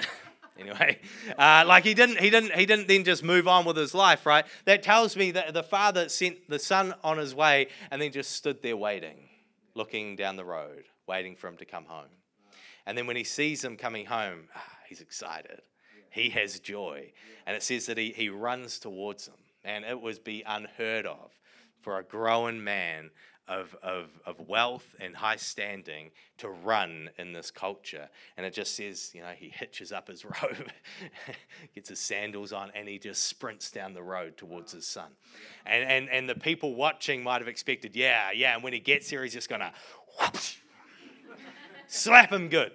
anyway 0.58 0.98
uh, 1.38 1.64
like 1.66 1.84
he 1.84 1.94
didn't 1.94 2.18
he 2.18 2.30
didn't 2.30 2.52
he 2.52 2.66
didn't 2.66 2.88
then 2.88 3.04
just 3.04 3.22
move 3.22 3.48
on 3.48 3.64
with 3.64 3.76
his 3.76 3.94
life 3.94 4.26
right 4.26 4.44
that 4.66 4.82
tells 4.82 5.16
me 5.16 5.30
that 5.30 5.52
the 5.54 5.62
father 5.62 6.08
sent 6.08 6.36
the 6.48 6.58
son 6.58 6.94
on 7.02 7.18
his 7.18 7.34
way 7.34 7.66
and 7.90 8.00
then 8.00 8.12
just 8.12 8.32
stood 8.32 8.62
there 8.62 8.76
waiting 8.76 9.28
looking 9.74 10.16
down 10.16 10.36
the 10.36 10.44
road 10.44 10.84
waiting 11.06 11.34
for 11.34 11.48
him 11.48 11.56
to 11.56 11.64
come 11.64 11.84
home 11.86 12.08
and 12.86 12.96
then 12.96 13.06
when 13.06 13.16
he 13.16 13.24
sees 13.24 13.64
him 13.64 13.76
coming 13.76 14.06
home, 14.06 14.48
ah, 14.54 14.64
he's 14.88 15.00
excited. 15.00 15.62
He 16.10 16.30
has 16.30 16.58
joy. 16.60 17.12
And 17.46 17.56
it 17.56 17.62
says 17.62 17.86
that 17.86 17.98
he, 17.98 18.10
he 18.10 18.28
runs 18.28 18.78
towards 18.78 19.26
him. 19.26 19.34
And 19.64 19.84
it 19.84 20.00
would 20.00 20.24
be 20.24 20.42
unheard 20.46 21.06
of 21.06 21.30
for 21.82 21.98
a 21.98 22.04
growing 22.04 22.62
man 22.64 23.10
of, 23.50 23.74
of, 23.82 24.08
of 24.24 24.48
wealth 24.48 24.94
and 25.00 25.16
high 25.16 25.36
standing 25.36 26.12
to 26.38 26.48
run 26.48 27.10
in 27.18 27.32
this 27.32 27.50
culture. 27.50 28.08
And 28.36 28.46
it 28.46 28.54
just 28.54 28.76
says, 28.76 29.10
you 29.12 29.22
know, 29.22 29.32
he 29.36 29.48
hitches 29.48 29.90
up 29.92 30.08
his 30.08 30.24
robe, 30.24 30.70
gets 31.74 31.88
his 31.88 31.98
sandals 31.98 32.52
on, 32.52 32.70
and 32.74 32.88
he 32.88 32.98
just 32.98 33.24
sprints 33.24 33.70
down 33.70 33.92
the 33.92 34.02
road 34.02 34.36
towards 34.36 34.72
his 34.72 34.86
son. 34.86 35.10
And, 35.66 35.84
and, 35.84 36.08
and 36.08 36.28
the 36.28 36.36
people 36.36 36.76
watching 36.76 37.24
might 37.24 37.40
have 37.40 37.48
expected, 37.48 37.96
yeah, 37.96 38.30
yeah. 38.30 38.54
And 38.54 38.62
when 38.62 38.72
he 38.72 38.80
gets 38.80 39.10
here, 39.10 39.24
he's 39.24 39.32
just 39.32 39.48
going 39.48 39.62
to 39.62 39.72
slap 41.90 42.32
him 42.32 42.48
good. 42.48 42.72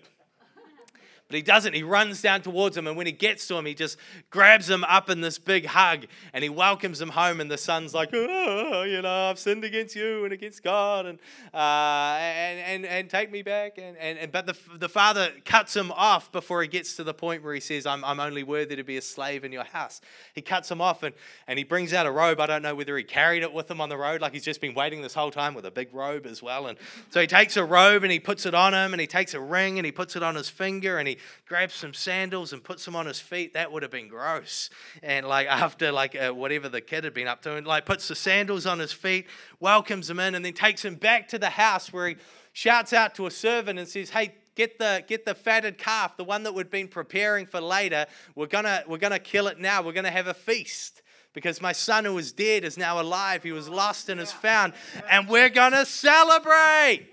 But 1.28 1.38
he 1.38 1.42
doesn't. 1.42 1.74
He 1.74 1.82
runs 1.82 2.22
down 2.22 2.42
towards 2.42 2.78
him, 2.78 2.86
and 2.86 2.96
when 2.96 3.08
he 3.08 3.12
gets 3.12 3.48
to 3.48 3.56
him, 3.56 3.66
he 3.66 3.74
just 3.74 3.98
grabs 4.30 4.70
him 4.70 4.84
up 4.84 5.10
in 5.10 5.22
this 5.22 5.40
big 5.40 5.66
hug 5.66 6.06
and 6.34 6.44
he 6.44 6.50
welcomes 6.50 7.02
him 7.02 7.10
home. 7.10 7.42
And 7.42 7.50
the 7.50 7.58
son's 7.58 7.96
like, 7.96 8.10
oh, 8.14 8.84
you 8.84 9.02
know, 9.02 9.30
I've 9.30 9.40
sinned 9.40 9.64
against 9.64 9.96
you 9.96 10.24
and 10.24 10.34
against 10.34 10.62
God, 10.64 11.08
and 11.08 11.18
uh, 11.52 12.18
and, 12.20 12.60
and 12.60 12.86
and 12.86 13.10
take 13.10 13.32
me 13.32 13.42
back. 13.42 13.80
And, 13.80 13.98
and, 13.98 14.20
and 14.20 14.32
but 14.32 14.46
the, 14.46 14.56
the 14.78 14.90
father 14.90 15.32
cuts 15.46 15.76
him 15.76 15.92
off 15.94 16.32
before 16.32 16.62
he 16.62 16.68
gets 16.68 16.96
to 16.98 17.04
the 17.04 17.14
point 17.14 17.44
where 17.44 17.56
he 17.56 17.60
says, 17.60 17.88
I'm, 17.88 18.06
I'm 18.06 18.20
only 18.20 18.44
worthy 18.44 18.76
to 18.76 18.84
be 18.84 18.98
a 18.98 19.02
slave 19.02 19.44
in 19.44 19.52
your 19.52 19.64
house. 19.64 20.02
He 20.34 20.42
cuts 20.42 20.70
him 20.70 20.80
off 20.80 21.02
and, 21.02 21.16
and 21.48 21.58
he 21.58 21.66
brings 21.66 21.92
out 21.92 22.06
a 22.06 22.12
robe. 22.12 22.40
I 22.40 22.46
don't 22.46 22.62
know 22.62 22.76
whether 22.76 22.96
he 22.98 23.04
carried 23.04 23.42
it 23.42 23.52
with 23.52 23.70
him 23.70 23.82
on 23.82 23.90
the 23.90 23.98
road, 23.98 24.22
like 24.22 24.34
he's 24.34 24.44
just 24.44 24.62
been 24.62 24.76
waiting 24.76 25.02
this 25.02 25.16
whole 25.16 25.32
time 25.32 25.56
with 25.56 25.66
a 25.66 25.72
big 25.72 25.92
robe 25.92 26.28
as 26.28 26.44
well. 26.44 26.68
And 26.68 26.78
so 27.10 27.20
he 27.20 27.28
takes 27.28 27.58
a 27.58 27.66
robe 27.66 28.04
and 28.04 28.12
he 28.12 28.20
puts 28.20 28.46
it 28.46 28.54
on 28.54 28.74
him, 28.76 28.94
and 28.94 29.02
he 29.02 29.08
takes 29.08 29.34
a 29.34 29.40
ring 29.40 29.80
and 29.80 29.86
he 29.88 29.92
puts 29.92 30.16
it 30.16 30.22
on 30.22 30.36
his 30.36 30.50
finger, 30.50 31.00
and 31.00 31.08
he 31.08 31.18
grabs 31.48 31.74
some 31.74 31.94
sandals 31.94 32.54
and 32.54 32.64
puts 32.64 32.86
them 32.86 32.96
on 32.96 33.06
his 33.06 33.20
feet, 33.20 33.54
that 33.54 33.72
would 33.72 33.84
have 33.84 33.92
been 33.92 34.08
gross. 34.08 34.70
And 35.04 35.28
like 35.28 35.48
after 35.48 35.92
like 35.92 36.16
uh, 36.16 36.32
whatever 36.32 36.70
the 36.70 36.82
kid 36.82 37.04
had 37.04 37.14
been 37.14 37.28
up 37.28 37.42
to, 37.44 37.56
and 37.56 37.66
like 37.68 37.86
puts 37.86 38.08
the 38.08 38.16
sandals 38.16 38.66
on 38.66 38.80
his 38.80 38.94
feet, 38.94 39.28
welcomes 39.60 40.10
him 40.10 40.20
in, 40.20 40.36
and 40.36 40.44
then 40.44 40.54
takes 40.54 40.84
him 40.84 40.96
back 40.96 41.28
to 41.30 41.40
the 41.40 41.50
house 41.50 41.92
where 41.92 42.10
he 42.10 42.16
shouts 42.54 42.94
out 42.94 43.16
to 43.16 43.28
a 43.28 43.32
servant 43.32 43.80
and 43.80 43.88
says, 43.88 44.10
"Hey." 44.10 44.36
Get 44.56 44.80
the, 44.80 45.04
get 45.06 45.26
the 45.26 45.36
fatted 45.36 45.78
calf, 45.78 46.16
the 46.16 46.24
one 46.24 46.44
that 46.44 46.54
we'd 46.54 46.70
been 46.70 46.88
preparing 46.88 47.46
for 47.46 47.60
later. 47.60 48.06
We're 48.36 48.48
gonna, 48.48 48.86
we're 48.88 49.00
gonna 49.00 49.20
kill 49.20 49.48
it 49.48 49.60
now. 49.60 49.82
We're 49.82 49.92
gonna 49.92 50.10
have 50.10 50.28
a 50.28 50.34
feast 50.34 51.02
because 51.36 51.62
my 51.62 51.74
son 51.74 52.06
who 52.06 52.14
was 52.14 52.32
dead 52.32 52.64
is 52.64 52.78
now 52.78 53.00
alive. 53.00 53.44
He 53.44 53.52
was 53.52 53.70
lost 53.70 54.10
and 54.10 54.20
is 54.20 54.32
found. 54.32 54.74
And 55.12 55.28
we're 55.28 55.50
going 55.50 55.74
to 55.74 55.86
celebrate. 55.86 57.10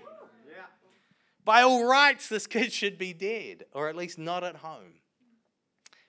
By 1.45 1.61
all 1.61 1.85
rights, 1.85 2.29
this 2.29 2.47
kid 2.47 2.71
should 2.71 2.97
be 2.97 3.13
dead, 3.13 3.65
or 3.73 3.89
at 3.89 3.95
least 3.95 4.17
not 4.17 4.43
at 4.43 4.57
home. 4.57 5.01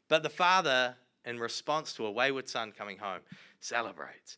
But 0.09 0.23
the 0.23 0.31
father, 0.31 0.97
in 1.25 1.39
response 1.39 1.93
to 1.95 2.07
a 2.07 2.11
wayward 2.11 2.49
son 2.49 2.73
coming 2.73 2.99
home, 2.99 3.21
celebrates. 3.61 4.37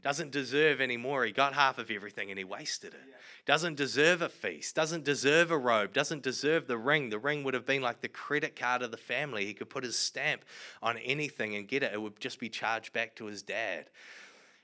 Doesn't 0.00 0.30
deserve 0.30 0.80
any 0.80 0.96
more. 0.96 1.24
He 1.24 1.32
got 1.32 1.54
half 1.54 1.78
of 1.78 1.90
everything 1.90 2.30
and 2.30 2.38
he 2.38 2.44
wasted 2.44 2.94
it. 2.94 3.00
Doesn't 3.46 3.74
deserve 3.74 4.22
a 4.22 4.28
feast. 4.28 4.76
Doesn't 4.76 5.04
deserve 5.04 5.50
a 5.50 5.58
robe. 5.58 5.92
Doesn't 5.92 6.22
deserve 6.22 6.68
the 6.68 6.78
ring. 6.78 7.10
The 7.10 7.18
ring 7.18 7.42
would 7.42 7.54
have 7.54 7.66
been 7.66 7.82
like 7.82 8.00
the 8.00 8.08
credit 8.08 8.54
card 8.54 8.82
of 8.82 8.92
the 8.92 8.96
family. 8.96 9.44
He 9.44 9.54
could 9.54 9.70
put 9.70 9.82
his 9.82 9.98
stamp 9.98 10.44
on 10.82 10.98
anything 10.98 11.56
and 11.56 11.66
get 11.66 11.82
it. 11.82 11.92
It 11.92 12.00
would 12.00 12.20
just 12.20 12.38
be 12.38 12.48
charged 12.48 12.92
back 12.92 13.16
to 13.16 13.24
his 13.24 13.42
dad. 13.42 13.86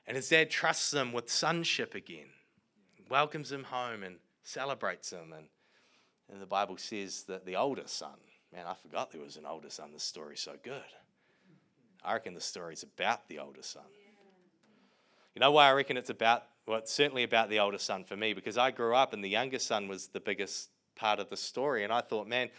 And 0.07 0.17
his 0.17 0.29
dad 0.29 0.51
trusts 0.51 0.95
him 0.95 1.13
with 1.13 1.31
sonship 1.31 1.95
again, 1.95 2.29
welcomes 3.09 3.51
him 3.51 3.65
home 3.65 4.03
and 4.03 4.17
celebrates 4.43 5.11
him 5.11 5.33
and 5.33 5.47
and 6.33 6.41
the 6.41 6.47
Bible 6.47 6.77
says 6.77 7.25
that 7.25 7.45
the 7.45 7.57
older 7.57 7.85
son, 7.87 8.17
man, 8.53 8.67
I 8.67 8.75
forgot 8.75 9.11
there 9.11 9.21
was 9.21 9.37
an 9.37 9.47
older 9.47 9.71
son. 9.71 9.93
This 9.93 10.03
story's 10.03 10.41
so 10.41 10.55
good. 10.63 10.83
I 12.05 12.15
reckon 12.15 12.35
the 12.35 12.41
story's 12.41 12.83
about 12.83 13.29
the 13.29 13.39
older 13.39 13.63
son. 13.63 13.85
You 15.35 15.41
know 15.41 15.51
why 15.51 15.69
I 15.69 15.73
reckon 15.73 15.97
it's 15.97 16.11
about, 16.11 16.45
well, 16.67 16.79
it's 16.79 16.93
certainly 16.93 17.25
about 17.25 17.51
the 17.51 17.59
older 17.59 17.79
son 17.79 18.05
for 18.05 18.17
me, 18.17 18.35
because 18.35 18.57
I 18.57 18.71
grew 18.71 18.95
up 18.95 19.13
and 19.13 19.25
the 19.25 19.29
younger 19.29 19.59
son 19.59 19.89
was 19.89 20.09
the 20.09 20.21
biggest 20.21 20.71
part 20.97 21.19
of 21.19 21.29
the 21.29 21.37
story. 21.37 21.83
And 21.83 21.93
I 21.93 22.01
thought, 22.01 22.29
man, 22.29 22.51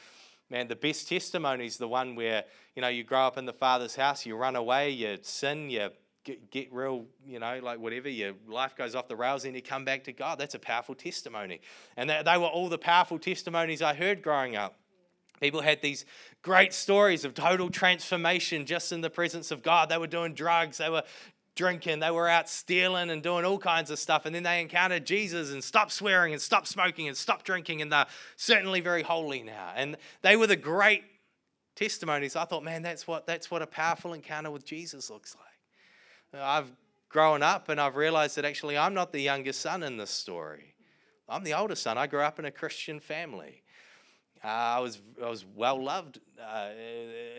man, 0.49 0.67
the 0.67 0.75
best 0.75 1.07
testimony 1.07 1.65
is 1.65 1.77
the 1.77 1.87
one 1.87 2.15
where, 2.15 2.43
you 2.75 2.81
know, 2.81 2.87
you 2.87 3.03
grow 3.03 3.21
up 3.21 3.37
in 3.37 3.45
the 3.45 3.53
father's 3.53 3.95
house, 3.95 4.25
you 4.25 4.35
run 4.35 4.55
away, 4.55 4.89
you 4.89 5.17
sin, 5.21 5.69
you 5.69 5.89
get, 6.25 6.51
get 6.51 6.73
real, 6.73 7.05
you 7.25 7.39
know, 7.39 7.59
like 7.63 7.79
whatever, 7.79 8.09
your 8.09 8.33
life 8.47 8.75
goes 8.75 8.95
off 8.95 9.07
the 9.07 9.15
rails 9.15 9.45
and 9.45 9.55
you 9.55 9.61
come 9.61 9.85
back 9.85 10.03
to 10.03 10.11
God. 10.11 10.37
That's 10.37 10.55
a 10.55 10.59
powerful 10.59 10.95
testimony. 10.95 11.61
And 11.95 12.09
they, 12.09 12.21
they 12.25 12.37
were 12.37 12.47
all 12.47 12.67
the 12.67 12.77
powerful 12.77 13.17
testimonies 13.17 13.81
I 13.81 13.93
heard 13.93 14.21
growing 14.21 14.57
up. 14.57 14.75
People 15.39 15.61
had 15.61 15.81
these 15.81 16.05
great 16.41 16.73
stories 16.73 17.23
of 17.23 17.33
total 17.33 17.69
transformation 17.69 18.65
just 18.65 18.91
in 18.91 19.01
the 19.01 19.09
presence 19.09 19.51
of 19.51 19.61
God. 19.61 19.89
They 19.89 19.97
were 19.97 20.07
doing 20.07 20.33
drugs, 20.33 20.79
they 20.79 20.89
were 20.89 21.03
drinking, 21.55 21.99
they 21.99 22.11
were 22.11 22.27
out 22.27 22.49
stealing 22.49 23.09
and 23.09 23.21
doing 23.21 23.45
all 23.45 23.59
kinds 23.59 23.91
of 23.91 23.99
stuff. 23.99 24.25
And 24.25 24.33
then 24.33 24.43
they 24.43 24.61
encountered 24.61 25.05
Jesus 25.05 25.51
and 25.51 25.63
stopped 25.63 25.91
swearing 25.91 26.33
and 26.33 26.41
stopped 26.41 26.67
smoking 26.67 27.07
and 27.07 27.15
stopped 27.15 27.45
drinking. 27.45 27.81
And 27.81 27.91
they're 27.91 28.07
certainly 28.35 28.81
very 28.81 29.03
holy 29.03 29.43
now. 29.43 29.73
And 29.75 29.97
they 30.21 30.35
were 30.35 30.47
the 30.47 30.55
great 30.55 31.03
testimonies. 31.75 32.35
I 32.35 32.45
thought, 32.45 32.63
man, 32.63 32.81
that's 32.81 33.05
what, 33.05 33.27
that's 33.27 33.51
what 33.51 33.61
a 33.61 33.67
powerful 33.67 34.13
encounter 34.13 34.51
with 34.51 34.65
Jesus 34.65 35.09
looks 35.09 35.35
like. 35.35 35.44
I've 36.41 36.71
grown 37.09 37.43
up 37.43 37.69
and 37.69 37.79
I've 37.79 37.95
realized 37.95 38.35
that 38.37 38.45
actually 38.45 38.77
I'm 38.77 38.93
not 38.93 39.11
the 39.11 39.21
youngest 39.21 39.61
son 39.61 39.83
in 39.83 39.97
this 39.97 40.09
story. 40.09 40.75
I'm 41.27 41.43
the 41.43 41.53
oldest 41.53 41.83
son. 41.83 41.97
I 41.97 42.07
grew 42.07 42.21
up 42.21 42.39
in 42.39 42.45
a 42.45 42.51
Christian 42.51 42.99
family. 42.99 43.63
Uh, 44.43 44.47
I 44.47 44.79
was 44.79 45.01
I 45.23 45.29
was 45.29 45.45
well 45.55 45.83
loved 45.83 46.19
uh, 46.39 46.69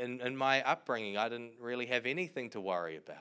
in, 0.03 0.21
in 0.21 0.37
my 0.37 0.63
upbringing. 0.63 1.17
I 1.17 1.29
didn't 1.29 1.53
really 1.61 1.87
have 1.87 2.05
anything 2.07 2.51
to 2.51 2.61
worry 2.61 2.97
about. 2.97 3.17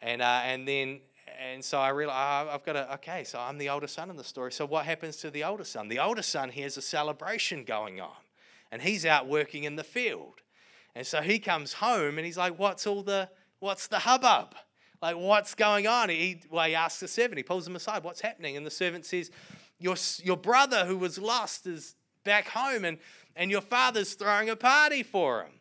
And 0.00 0.22
uh, 0.22 0.40
and 0.44 0.66
then 0.66 1.00
and 1.38 1.62
so 1.62 1.78
I 1.78 1.90
realized 1.90 2.48
I've 2.48 2.64
got 2.64 2.72
to 2.72 2.94
okay. 2.94 3.24
So 3.24 3.38
I'm 3.38 3.58
the 3.58 3.68
oldest 3.68 3.94
son 3.94 4.08
in 4.08 4.16
the 4.16 4.24
story. 4.24 4.52
So 4.52 4.64
what 4.64 4.86
happens 4.86 5.16
to 5.18 5.30
the 5.30 5.44
oldest 5.44 5.72
son? 5.72 5.88
The 5.88 5.98
oldest 5.98 6.30
son 6.30 6.50
has 6.50 6.76
a 6.76 6.82
celebration 6.82 7.64
going 7.64 8.00
on, 8.00 8.16
and 8.70 8.80
he's 8.80 9.04
out 9.04 9.28
working 9.28 9.64
in 9.64 9.76
the 9.76 9.84
field. 9.84 10.40
And 10.94 11.06
so 11.06 11.20
he 11.20 11.38
comes 11.38 11.74
home 11.74 12.16
and 12.16 12.24
he's 12.24 12.38
like, 12.38 12.58
"What's 12.58 12.86
all 12.86 13.02
the 13.02 13.28
What's 13.60 13.86
the 13.86 14.00
hubbub? 14.00 14.54
Like, 15.02 15.16
what's 15.16 15.54
going 15.54 15.86
on? 15.86 16.08
He, 16.08 16.40
well, 16.50 16.66
he 16.66 16.74
asks 16.74 17.00
the 17.00 17.08
servant, 17.08 17.36
he 17.36 17.42
pulls 17.42 17.66
him 17.66 17.76
aside, 17.76 18.02
what's 18.02 18.20
happening? 18.20 18.56
And 18.56 18.66
the 18.66 18.70
servant 18.70 19.04
says, 19.04 19.30
Your, 19.78 19.96
your 20.22 20.36
brother 20.36 20.86
who 20.86 20.96
was 20.96 21.18
lost 21.18 21.66
is 21.66 21.94
back 22.24 22.48
home, 22.48 22.84
and, 22.84 22.98
and 23.34 23.50
your 23.50 23.60
father's 23.60 24.14
throwing 24.14 24.50
a 24.50 24.56
party 24.56 25.02
for 25.02 25.42
him. 25.42 25.52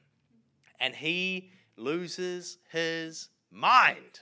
And 0.79 0.95
he 0.95 1.51
loses 1.77 2.57
his 2.71 3.29
mind. 3.51 4.19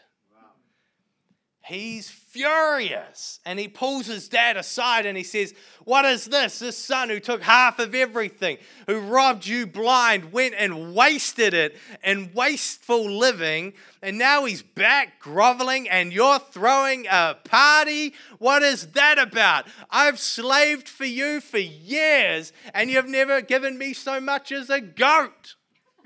He's 1.65 2.09
furious 2.09 3.39
and 3.45 3.57
he 3.57 3.69
pulls 3.69 4.07
his 4.07 4.27
dad 4.27 4.57
aside 4.57 5.05
and 5.05 5.17
he 5.17 5.23
says, 5.23 5.53
What 5.85 6.03
is 6.03 6.25
this? 6.25 6.59
This 6.59 6.77
son 6.77 7.07
who 7.07 7.21
took 7.21 7.41
half 7.41 7.79
of 7.79 7.95
everything, 7.95 8.57
who 8.85 8.99
robbed 8.99 9.47
you 9.47 9.65
blind, 9.65 10.33
went 10.33 10.55
and 10.57 10.93
wasted 10.93 11.53
it 11.53 11.77
in 12.03 12.31
wasteful 12.33 13.09
living, 13.09 13.71
and 14.01 14.17
now 14.17 14.43
he's 14.43 14.61
back 14.61 15.21
groveling 15.21 15.87
and 15.87 16.11
you're 16.11 16.39
throwing 16.39 17.05
a 17.09 17.37
party? 17.45 18.13
What 18.39 18.61
is 18.61 18.87
that 18.87 19.17
about? 19.17 19.65
I've 19.89 20.19
slaved 20.19 20.89
for 20.89 21.05
you 21.05 21.39
for 21.39 21.59
years 21.59 22.51
and 22.73 22.89
you've 22.89 23.07
never 23.07 23.39
given 23.39 23.77
me 23.77 23.93
so 23.93 24.19
much 24.19 24.51
as 24.51 24.69
a 24.69 24.81
goat. 24.81 25.55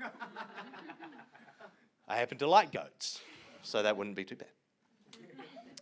I 2.06 2.16
happen 2.16 2.38
to 2.38 2.46
like 2.46 2.70
goats, 2.70 3.18
so 3.62 3.82
that 3.82 3.96
wouldn't 3.96 4.14
be 4.14 4.24
too 4.24 4.36
bad. 4.36 4.46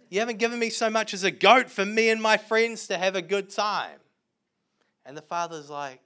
You 0.09 0.21
haven't 0.21 0.39
given 0.39 0.59
me 0.59 0.71
so 0.71 0.89
much 0.89 1.15
as 1.15 1.25
a 1.25 1.31
goat 1.31 1.71
for 1.71 1.85
me 1.85 2.11
and 2.11 2.23
my 2.23 2.37
friends 2.37 2.87
to 2.89 2.99
have 2.99 3.17
a 3.17 3.23
good 3.23 3.51
time. 3.51 3.99
And 5.05 5.17
the 5.17 5.23
father's 5.23 5.69
like, 5.71 6.01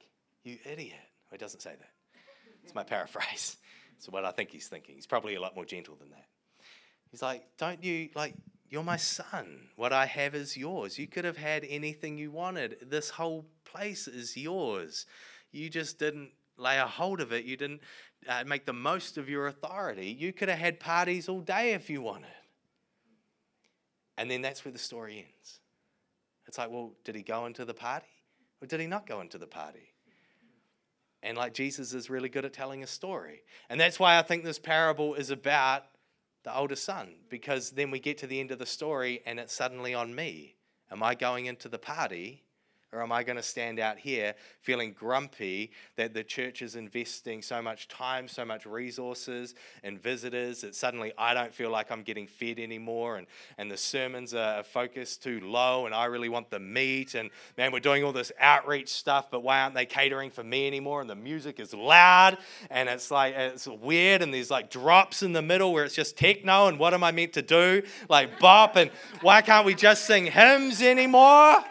You 0.45 0.59
idiot. 0.65 0.93
Well, 1.31 1.33
he 1.33 1.39
doesn't 1.39 1.61
say 1.61 1.75
that. 1.79 1.91
It's 2.65 2.75
my 2.75 2.85
paraphrase. 2.85 3.57
It's 3.97 4.09
what 4.09 4.25
I 4.25 4.31
think 4.31 4.51
he's 4.51 4.67
thinking. 4.67 4.95
He's 4.95 5.07
probably 5.07 5.35
a 5.35 5.43
lot 5.43 5.55
more 5.55 5.67
gentle 5.67 5.95
than 5.95 6.09
that. 6.09 6.25
He's 7.11 7.21
like, 7.21 7.45
Don't 7.59 7.85
you, 7.85 8.09
like, 8.15 8.33
you're 8.71 8.83
my 8.83 8.97
son. 8.97 9.69
What 9.77 9.93
I 9.93 10.07
have 10.07 10.35
is 10.35 10.57
yours. 10.57 10.99
You 10.99 11.07
could 11.07 11.27
have 11.27 11.37
had 11.37 11.67
anything 11.69 12.17
you 12.17 12.31
wanted. 12.31 12.79
This 12.89 13.11
whole 13.11 13.45
place 13.67 14.09
is 14.09 14.39
yours. 14.39 15.05
You 15.53 15.69
just 15.69 15.99
didn't 15.99 16.31
lay 16.57 16.79
a 16.79 16.87
hold 16.87 17.21
of 17.21 17.31
it. 17.33 17.45
You 17.45 17.59
didn't 17.59 17.83
uh, 18.27 18.45
make 18.47 18.65
the 18.65 18.73
most 18.73 19.19
of 19.19 19.29
your 19.29 19.49
authority. 19.49 20.17
You 20.19 20.33
could 20.33 20.49
have 20.49 20.59
had 20.59 20.81
parties 20.81 21.29
all 21.29 21.41
day 21.41 21.75
if 21.75 21.91
you 21.91 22.01
wanted. 22.01 22.31
And 24.21 24.31
then 24.31 24.43
that's 24.43 24.67
where 24.67 24.73
the 24.73 24.79
story 24.79 25.17
ends. 25.17 25.61
It's 26.47 26.59
like, 26.59 26.71
well, 26.71 26.93
did 27.05 27.15
he 27.15 27.23
go 27.23 27.47
into 27.47 27.65
the 27.65 27.73
party 27.73 28.05
or 28.61 28.67
did 28.67 28.79
he 28.79 28.87
not 28.87 29.07
go 29.07 29.23
into 29.23 29.39
the 29.39 29.47
party? 29.47 29.95
And 31.23 31.39
like 31.39 31.55
Jesus 31.55 31.95
is 31.95 32.11
really 32.11 32.29
good 32.29 32.45
at 32.45 32.53
telling 32.53 32.83
a 32.83 32.87
story. 32.87 33.41
And 33.71 33.81
that's 33.81 33.99
why 33.99 34.19
I 34.19 34.23
think 34.23 34.45
this 34.45 34.59
parable 34.59 35.15
is 35.15 35.31
about 35.31 35.85
the 36.45 36.55
older 36.55 36.77
son, 36.77 37.15
because 37.31 37.71
then 37.71 37.91
we 37.91 37.99
get 37.99 38.19
to 38.19 38.27
the 38.27 38.41
end 38.41 38.51
of 38.51 38.59
the 38.59 38.67
story 38.67 39.23
and 39.25 39.41
it's 39.41 39.55
suddenly 39.55 39.95
on 39.95 40.15
me. 40.15 40.57
Am 40.93 41.03
I 41.03 41.15
going 41.15 41.47
into 41.47 41.71
the 41.71 41.79
party 41.79 42.43
or 42.93 43.03
am 43.03 43.13
I 43.13 43.23
going 43.23 43.37
to 43.37 43.43
stand 43.43 43.79
out 43.79 43.99
here 43.99 44.35
feeling 44.61 44.93
grumpy 44.93 45.71
that 45.97 46.13
the 46.13 46.25
church 46.25 46.61
is 46.61 46.75
investing 46.75 47.41
so 47.41 47.63
much 47.63 47.87
time, 47.87 48.27
so 48.27 48.45
much 48.45 48.67
resources 48.67 49.55
and 49.85 50.03
visitors 50.03 50.63
that 50.63 50.75
suddenly 50.75 51.13
I 51.17 51.33
don't 51.33 51.55
feel 51.55 51.71
like 51.71 51.93
I'm 51.93 52.03
getting 52.03 52.27
fed 52.27 52.59
anymore 52.59 53.17
and, 53.17 53.29
and 53.59 53.71
the 53.71 53.77
sermons 53.77 54.35
are 54.35 54.65
focused 54.65 55.23
too 55.23 55.41
low 55.41 55.87
and 55.87 55.95
I 55.95 56.07
really 56.07 56.29
want 56.29 56.51
the 56.51 56.59
meat 56.59 57.15
and 57.15 57.31
man, 57.57 57.71
we're 57.71 57.79
doing 57.79 58.03
all 58.03 58.13
this 58.13 58.33
outreach 58.41 58.89
stuff, 58.89 59.31
but 59.31 59.45
why 59.45 59.61
aren't 59.61 59.77
they 59.77 59.87
catering 59.87 60.31
for 60.31 60.43
me 60.43 60.67
anymore? 60.67 61.01
And 61.01 61.09
the 61.09 61.15
music 61.15 61.61
is 61.61 61.73
loud 61.73 62.39
and 62.71 62.89
it's 62.89 63.13
like, 63.13 63.35
it's 63.37 63.69
weird 63.69 64.21
and 64.21 64.35
there's 64.35 64.51
like 64.51 64.69
drops 64.69 65.23
in 65.23 65.33
the 65.33 65.43
middle 65.43 65.73
where 65.73 65.85
it's 65.85 65.95
just 65.95 66.17
techno 66.17 66.67
and 66.67 66.77
what 66.77 66.93
am 66.93 67.05
I 67.05 67.13
meant 67.13 67.35
to 67.35 67.43
do? 67.43 67.83
Like 68.09 68.41
bop 68.41 68.75
and 68.75 68.91
why 69.21 69.43
can't 69.43 69.65
we 69.65 69.75
just 69.75 70.07
sing 70.07 70.27
hymns 70.27 70.83
anymore? 70.83 71.63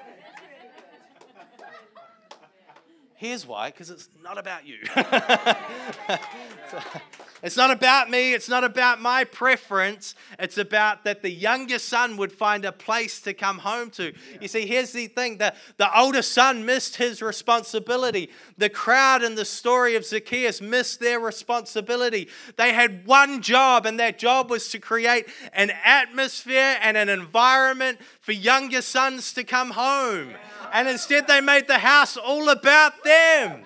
Here's 3.20 3.46
why 3.46 3.70
because 3.70 3.90
it's 3.90 4.08
not 4.24 4.38
about 4.38 4.66
you. 4.66 4.78
it's 7.42 7.58
not 7.58 7.72
about 7.72 8.10
me. 8.10 8.34
It's 8.34 8.50
not 8.50 8.64
about 8.64 9.02
my 9.02 9.24
preference. 9.24 10.16
It's 10.38 10.58
about 10.58 11.04
that 11.06 11.22
the 11.22 11.30
younger 11.30 11.80
son 11.80 12.18
would 12.18 12.32
find 12.32 12.66
a 12.66 12.72
place 12.72 13.22
to 13.22 13.34
come 13.34 13.60
home 13.60 13.90
to. 13.92 14.14
You 14.42 14.48
see, 14.48 14.66
here's 14.66 14.92
the 14.92 15.08
thing 15.08 15.38
the, 15.38 15.54
the 15.78 15.98
older 15.98 16.22
son 16.22 16.66
missed 16.66 16.98
his 16.98 17.22
responsibility. 17.22 18.30
The 18.58 18.70
crowd 18.70 19.24
in 19.24 19.36
the 19.36 19.46
story 19.46 19.96
of 19.96 20.06
Zacchaeus 20.06 20.62
missed 20.62 21.00
their 21.00 21.20
responsibility. 21.20 22.30
They 22.58 22.74
had 22.74 23.06
one 23.06 23.42
job, 23.42 23.86
and 23.86 24.00
that 24.00 24.20
job 24.20 24.50
was 24.50 24.70
to 24.70 24.80
create 24.80 25.28
an 25.54 25.72
atmosphere 25.84 26.78
and 26.82 26.98
an 26.98 27.10
environment 27.10 28.00
for 28.22 28.32
younger 28.32 28.82
sons 28.82 29.34
to 29.34 29.44
come 29.44 29.72
home 29.72 30.36
and 30.74 30.88
instead 30.88 31.28
they 31.28 31.42
made 31.42 31.68
the 31.68 31.80
house 31.80 32.18
all 32.18 32.50
about 32.50 33.04
them. 33.04 33.64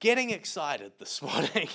Getting 0.00 0.30
excited 0.30 0.92
this 0.98 1.20
morning. 1.22 1.68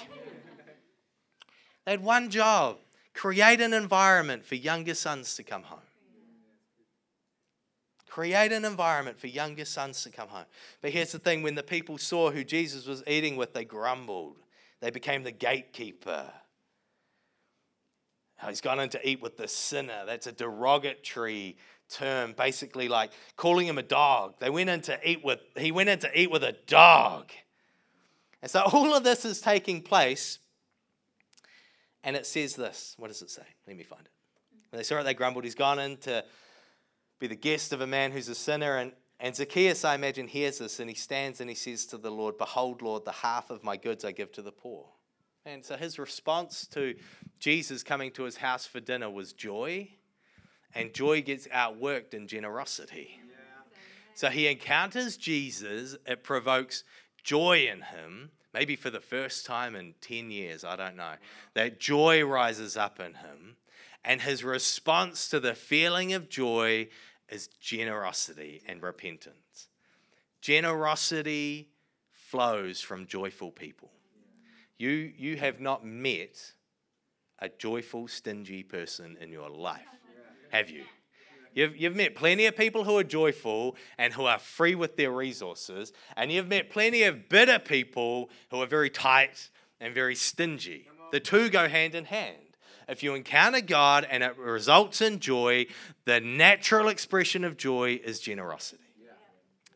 they 1.85 1.91
had 1.91 2.03
one 2.03 2.29
job 2.29 2.77
create 3.13 3.61
an 3.61 3.73
environment 3.73 4.45
for 4.45 4.55
younger 4.55 4.93
sons 4.93 5.35
to 5.35 5.43
come 5.43 5.63
home. 5.63 5.79
Create 8.09 8.51
an 8.51 8.65
environment 8.65 9.19
for 9.19 9.27
younger 9.27 9.65
sons 9.65 10.03
to 10.03 10.09
come 10.09 10.27
home. 10.27 10.45
But 10.81 10.91
here's 10.91 11.11
the 11.11 11.19
thing 11.19 11.43
when 11.43 11.55
the 11.55 11.63
people 11.63 11.97
saw 11.97 12.31
who 12.31 12.43
Jesus 12.43 12.85
was 12.85 13.03
eating 13.07 13.35
with, 13.35 13.53
they 13.53 13.63
grumbled. 13.65 14.37
They 14.81 14.89
became 14.89 15.23
the 15.23 15.31
gatekeeper. 15.31 16.25
He's 18.47 18.61
gone 18.61 18.79
in 18.79 18.89
to 18.89 19.09
eat 19.09 19.21
with 19.21 19.37
the 19.37 19.47
sinner. 19.47 20.03
That's 20.05 20.27
a 20.27 20.31
derogatory 20.31 21.57
term, 21.89 22.33
basically 22.37 22.87
like 22.87 23.11
calling 23.37 23.67
him 23.67 23.77
a 23.77 23.83
dog. 23.83 24.35
They 24.39 24.49
went 24.49 24.69
in 24.69 24.81
to 24.81 24.99
eat 25.09 25.23
with, 25.23 25.39
he 25.57 25.71
went 25.71 25.89
in 25.89 25.99
to 25.99 26.19
eat 26.19 26.31
with 26.31 26.43
a 26.43 26.55
dog. 26.67 27.31
And 28.45 28.51
so 28.51 28.61
all 28.61 28.95
of 28.95 29.03
this 29.03 29.25
is 29.25 29.41
taking 29.41 29.81
place. 29.81 30.37
And 32.03 32.15
it 32.15 32.27
says 32.27 32.55
this. 32.55 32.93
What 32.99 33.07
does 33.07 33.23
it 33.23 33.31
say? 33.31 33.41
Let 33.65 33.75
me 33.75 33.81
find 33.81 34.03
it. 34.03 34.11
When 34.69 34.77
they 34.77 34.83
saw 34.83 34.99
it, 34.99 35.03
they 35.03 35.15
grumbled. 35.15 35.45
He's 35.45 35.55
gone 35.55 35.79
in 35.79 35.97
to 36.01 36.23
be 37.17 37.25
the 37.25 37.35
guest 37.35 37.73
of 37.73 37.81
a 37.81 37.87
man 37.87 38.11
who's 38.11 38.29
a 38.29 38.35
sinner. 38.35 38.77
And, 38.77 38.91
and 39.19 39.35
Zacchaeus, 39.35 39.83
I 39.83 39.95
imagine, 39.95 40.27
hears 40.27 40.59
this 40.59 40.79
and 40.79 40.87
he 40.87 40.95
stands 40.95 41.41
and 41.41 41.49
he 41.49 41.55
says 41.55 41.87
to 41.87 41.97
the 41.97 42.11
Lord, 42.11 42.37
Behold, 42.37 42.83
Lord, 42.83 43.03
the 43.03 43.13
half 43.13 43.49
of 43.49 43.63
my 43.63 43.77
goods 43.77 44.05
I 44.05 44.11
give 44.11 44.31
to 44.33 44.43
the 44.43 44.51
poor. 44.51 44.89
And 45.43 45.65
so 45.65 45.75
his 45.75 45.97
response 45.97 46.67
to 46.67 46.93
Jesus 47.39 47.81
coming 47.81 48.11
to 48.11 48.25
his 48.25 48.37
house 48.37 48.67
for 48.67 48.79
dinner 48.79 49.09
was 49.09 49.33
joy 49.33 49.89
and 50.75 50.93
joy 50.93 51.23
gets 51.23 51.47
outworked 51.47 52.13
in 52.13 52.27
generosity. 52.27 53.19
So 54.13 54.29
he 54.29 54.47
encounters 54.47 55.17
Jesus, 55.17 55.97
it 56.05 56.23
provokes 56.23 56.83
joy 57.25 57.67
in 57.69 57.81
him, 57.81 58.29
maybe 58.55 58.77
for 58.77 58.89
the 58.89 59.01
first 59.01 59.45
time 59.45 59.75
in 59.75 59.93
10 59.99 60.31
years, 60.31 60.63
I 60.63 60.77
don't 60.77 60.95
know. 60.95 61.15
That 61.53 61.79
joy 61.79 62.23
rises 62.23 62.77
up 62.77 62.99
in 62.99 63.15
him, 63.15 63.57
and 64.03 64.21
his 64.21 64.43
response 64.43 65.27
to 65.29 65.39
the 65.41 65.53
feeling 65.53 66.13
of 66.13 66.29
joy 66.29 66.87
is 67.27 67.47
generosity 67.59 68.61
and 68.65 68.81
repentance. 68.81 69.67
Generosity 70.41 71.67
flows 72.13 72.79
from 72.81 73.07
joyful 73.07 73.51
people. 73.51 73.91
You, 74.77 74.89
you 74.89 75.35
have 75.37 75.59
not 75.59 75.85
met 75.85 76.53
a 77.39 77.49
joyful, 77.49 78.07
stingy 78.07 78.63
person 78.63 79.17
in 79.19 79.31
your 79.31 79.49
life 79.49 79.81
have 80.55 80.69
you? 80.69 80.83
You've, 81.55 81.75
you've 81.75 81.95
met 81.95 82.13
plenty 82.15 82.45
of 82.45 82.55
people 82.55 82.83
who 82.83 82.97
are 82.97 83.03
joyful 83.03 83.75
and 83.97 84.13
who 84.13 84.25
are 84.25 84.37
free 84.37 84.75
with 84.75 84.97
their 84.97 85.11
resources, 85.11 85.93
and 86.15 86.31
you've 86.31 86.49
met 86.49 86.69
plenty 86.69 87.03
of 87.03 87.29
bitter 87.29 87.57
people 87.57 88.29
who 88.51 88.61
are 88.61 88.67
very 88.67 88.89
tight 88.91 89.49
and 89.79 89.93
very 89.93 90.15
stingy. 90.15 90.87
The 91.11 91.19
two 91.19 91.49
go 91.49 91.67
hand 91.67 91.95
in 91.95 92.05
hand. 92.05 92.37
If 92.87 93.01
you 93.01 93.15
encounter 93.15 93.61
God 93.61 94.05
and 94.07 94.21
it 94.21 94.37
results 94.37 95.01
in 95.01 95.19
joy, 95.19 95.65
the 96.03 96.19
natural 96.19 96.89
expression 96.89 97.43
of 97.43 97.57
joy 97.57 97.99
is 98.03 98.19
generosity. 98.19 98.83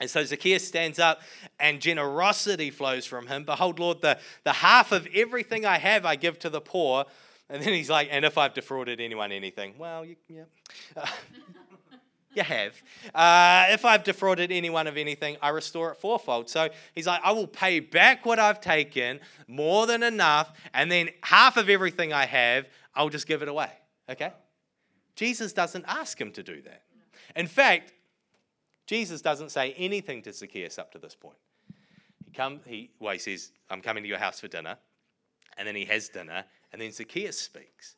And 0.01 0.09
so 0.09 0.23
Zacchaeus 0.23 0.65
stands 0.65 0.97
up 0.97 1.21
and 1.59 1.81
generosity 1.81 2.71
flows 2.71 3.05
from 3.05 3.27
him. 3.27 3.43
Behold, 3.43 3.79
Lord, 3.79 4.01
the, 4.01 4.17
the 4.45 4.53
half 4.53 4.91
of 4.91 5.07
everything 5.13 5.65
I 5.65 5.77
have 5.77 6.05
I 6.05 6.15
give 6.15 6.39
to 6.39 6.49
the 6.49 6.61
poor. 6.61 7.05
And 7.49 7.61
then 7.61 7.73
he's 7.73 7.89
like, 7.89 8.07
and 8.11 8.23
if 8.23 8.37
I've 8.37 8.53
defrauded 8.53 9.01
anyone 9.01 9.31
anything, 9.31 9.73
well, 9.77 10.05
you, 10.05 10.15
yeah. 10.29 10.43
you 12.33 12.43
have. 12.43 12.81
Uh, 13.13 13.67
if 13.69 13.85
I've 13.85 14.03
defrauded 14.03 14.51
anyone 14.51 14.87
of 14.87 14.97
anything, 14.97 15.37
I 15.41 15.49
restore 15.49 15.91
it 15.91 15.97
fourfold. 15.97 16.49
So 16.49 16.69
he's 16.93 17.07
like, 17.07 17.21
I 17.23 17.31
will 17.31 17.47
pay 17.47 17.79
back 17.79 18.25
what 18.25 18.39
I've 18.39 18.61
taken, 18.61 19.19
more 19.47 19.87
than 19.87 20.03
enough, 20.03 20.53
and 20.73 20.91
then 20.91 21.09
half 21.23 21.57
of 21.57 21.69
everything 21.69 22.13
I 22.13 22.25
have, 22.25 22.67
I'll 22.93 23.09
just 23.09 23.27
give 23.27 23.41
it 23.41 23.47
away. 23.47 23.71
Okay? 24.09 24.31
Jesus 25.15 25.53
doesn't 25.53 25.85
ask 25.87 26.19
him 26.19 26.31
to 26.33 26.43
do 26.43 26.61
that. 26.61 26.83
In 27.35 27.47
fact, 27.47 27.93
Jesus 28.85 29.21
doesn't 29.21 29.51
say 29.51 29.73
anything 29.77 30.21
to 30.23 30.33
Zacchaeus 30.33 30.79
up 30.79 30.91
to 30.93 30.97
this 30.97 31.15
point. 31.15 31.37
He 32.25 32.31
come, 32.31 32.61
he 32.65 32.91
well, 32.99 33.13
he 33.13 33.19
says, 33.19 33.51
I'm 33.69 33.81
coming 33.81 34.03
to 34.03 34.09
your 34.09 34.17
house 34.17 34.39
for 34.39 34.47
dinner. 34.47 34.77
And 35.57 35.67
then 35.67 35.75
he 35.75 35.83
has 35.85 36.07
dinner, 36.07 36.45
and 36.71 36.81
then 36.81 36.93
Zacchaeus 36.93 37.37
speaks. 37.37 37.97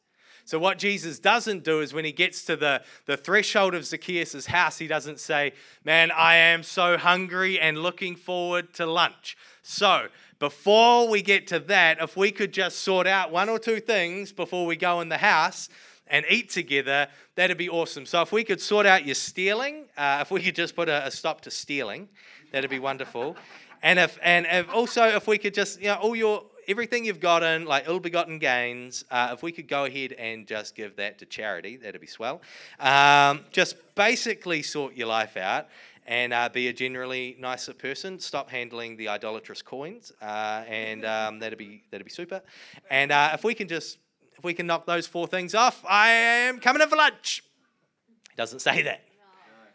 So, 0.52 0.60
what 0.60 0.78
Jesus 0.78 1.18
doesn't 1.18 1.64
do 1.64 1.80
is 1.80 1.94
when 1.94 2.04
he 2.04 2.12
gets 2.12 2.44
to 2.44 2.58
the, 2.58 2.84
the 3.06 3.16
threshold 3.16 3.74
of 3.74 3.86
Zacchaeus' 3.86 4.48
house, 4.48 4.78
he 4.78 4.86
doesn't 4.86 5.22
say, 5.22 5.54
Man, 5.86 6.12
I 6.12 6.36
am 6.36 6.62
so 6.62 6.98
hungry 6.98 7.58
and 7.58 7.78
looking 7.78 8.18
forward 8.18 8.74
to 8.74 8.86
lunch. 8.86 9.38
So, 9.64 10.08
before 10.40 11.08
we 11.08 11.22
get 11.22 11.48
to 11.48 11.60
that, 11.60 12.02
if 12.02 12.18
we 12.18 12.32
could 12.32 12.52
just 12.52 12.80
sort 12.80 13.08
out 13.08 13.32
one 13.32 13.48
or 13.48 13.60
two 13.60 13.80
things 13.80 14.34
before 14.34 14.66
we 14.66 14.76
go 14.76 15.00
in 15.00 15.08
the 15.08 15.20
house, 15.20 15.70
and 16.08 16.26
eat 16.28 16.50
together, 16.50 17.08
that'd 17.36 17.58
be 17.58 17.70
awesome. 17.70 18.06
So 18.06 18.22
if 18.22 18.34
we 18.34 18.44
could 18.44 18.60
sort 18.60 18.86
out 18.86 19.06
your 19.06 19.16
stealing, 19.16 19.86
uh, 19.96 20.18
if 20.20 20.32
we 20.32 20.42
could 20.42 20.56
just 20.56 20.76
put 20.76 20.90
a, 20.90 21.08
a 21.08 21.12
stop 21.12 21.40
to 21.42 21.52
stealing, 21.52 22.10
that'd 22.52 22.70
be 22.70 22.80
wonderful. 22.80 23.38
And 23.82 23.98
if 23.98 24.20
and 24.22 24.46
if 24.50 24.70
also 24.74 25.06
if 25.06 25.28
we 25.28 25.38
could 25.38 25.54
just 25.54 25.80
you 25.80 25.88
know 25.88 25.96
all 25.96 26.14
your 26.14 26.44
everything 26.72 27.04
you've 27.06 27.20
gotten 27.20 27.66
like 27.66 27.84
ill-begotten 27.86 28.40
gains, 28.40 29.04
uh, 29.12 29.30
if 29.34 29.44
we 29.44 29.52
could 29.52 29.68
go 29.68 29.84
ahead 29.86 30.14
and 30.14 30.48
just 30.48 30.74
give 30.74 30.96
that 30.96 31.20
to 31.20 31.26
charity, 31.26 31.76
that'd 31.76 32.00
be 32.00 32.08
swell. 32.08 32.42
Um, 32.80 33.42
just 33.52 33.76
basically 33.94 34.64
sort 34.64 34.96
your 34.96 35.08
life 35.08 35.36
out 35.36 35.68
and 36.08 36.34
uh, 36.34 36.50
be 36.50 36.70
a 36.70 36.74
generally 36.74 37.36
nicer 37.40 37.74
person. 37.74 38.20
Stop 38.20 38.50
handling 38.50 38.96
the 38.96 39.10
idolatrous 39.10 39.62
coins, 39.62 40.14
uh, 40.22 40.64
and 40.68 41.06
um, 41.06 41.40
that'd 41.40 41.60
be 41.60 41.84
that'd 41.92 42.06
be 42.06 42.12
super. 42.12 42.42
And 42.90 43.12
uh, 43.12 43.32
if 43.34 43.44
we 43.44 43.54
can 43.54 43.68
just 43.68 43.98
if 44.38 44.44
we 44.44 44.54
can 44.54 44.66
knock 44.66 44.86
those 44.86 45.06
four 45.06 45.28
things 45.28 45.54
off, 45.54 45.84
I 45.88 46.10
am 46.10 46.60
coming 46.60 46.82
in 46.82 46.90
for 46.90 46.96
lunch. 46.96 47.44
He 48.30 48.36
doesn't 48.38 48.60
say 48.60 48.82
that. 48.84 49.02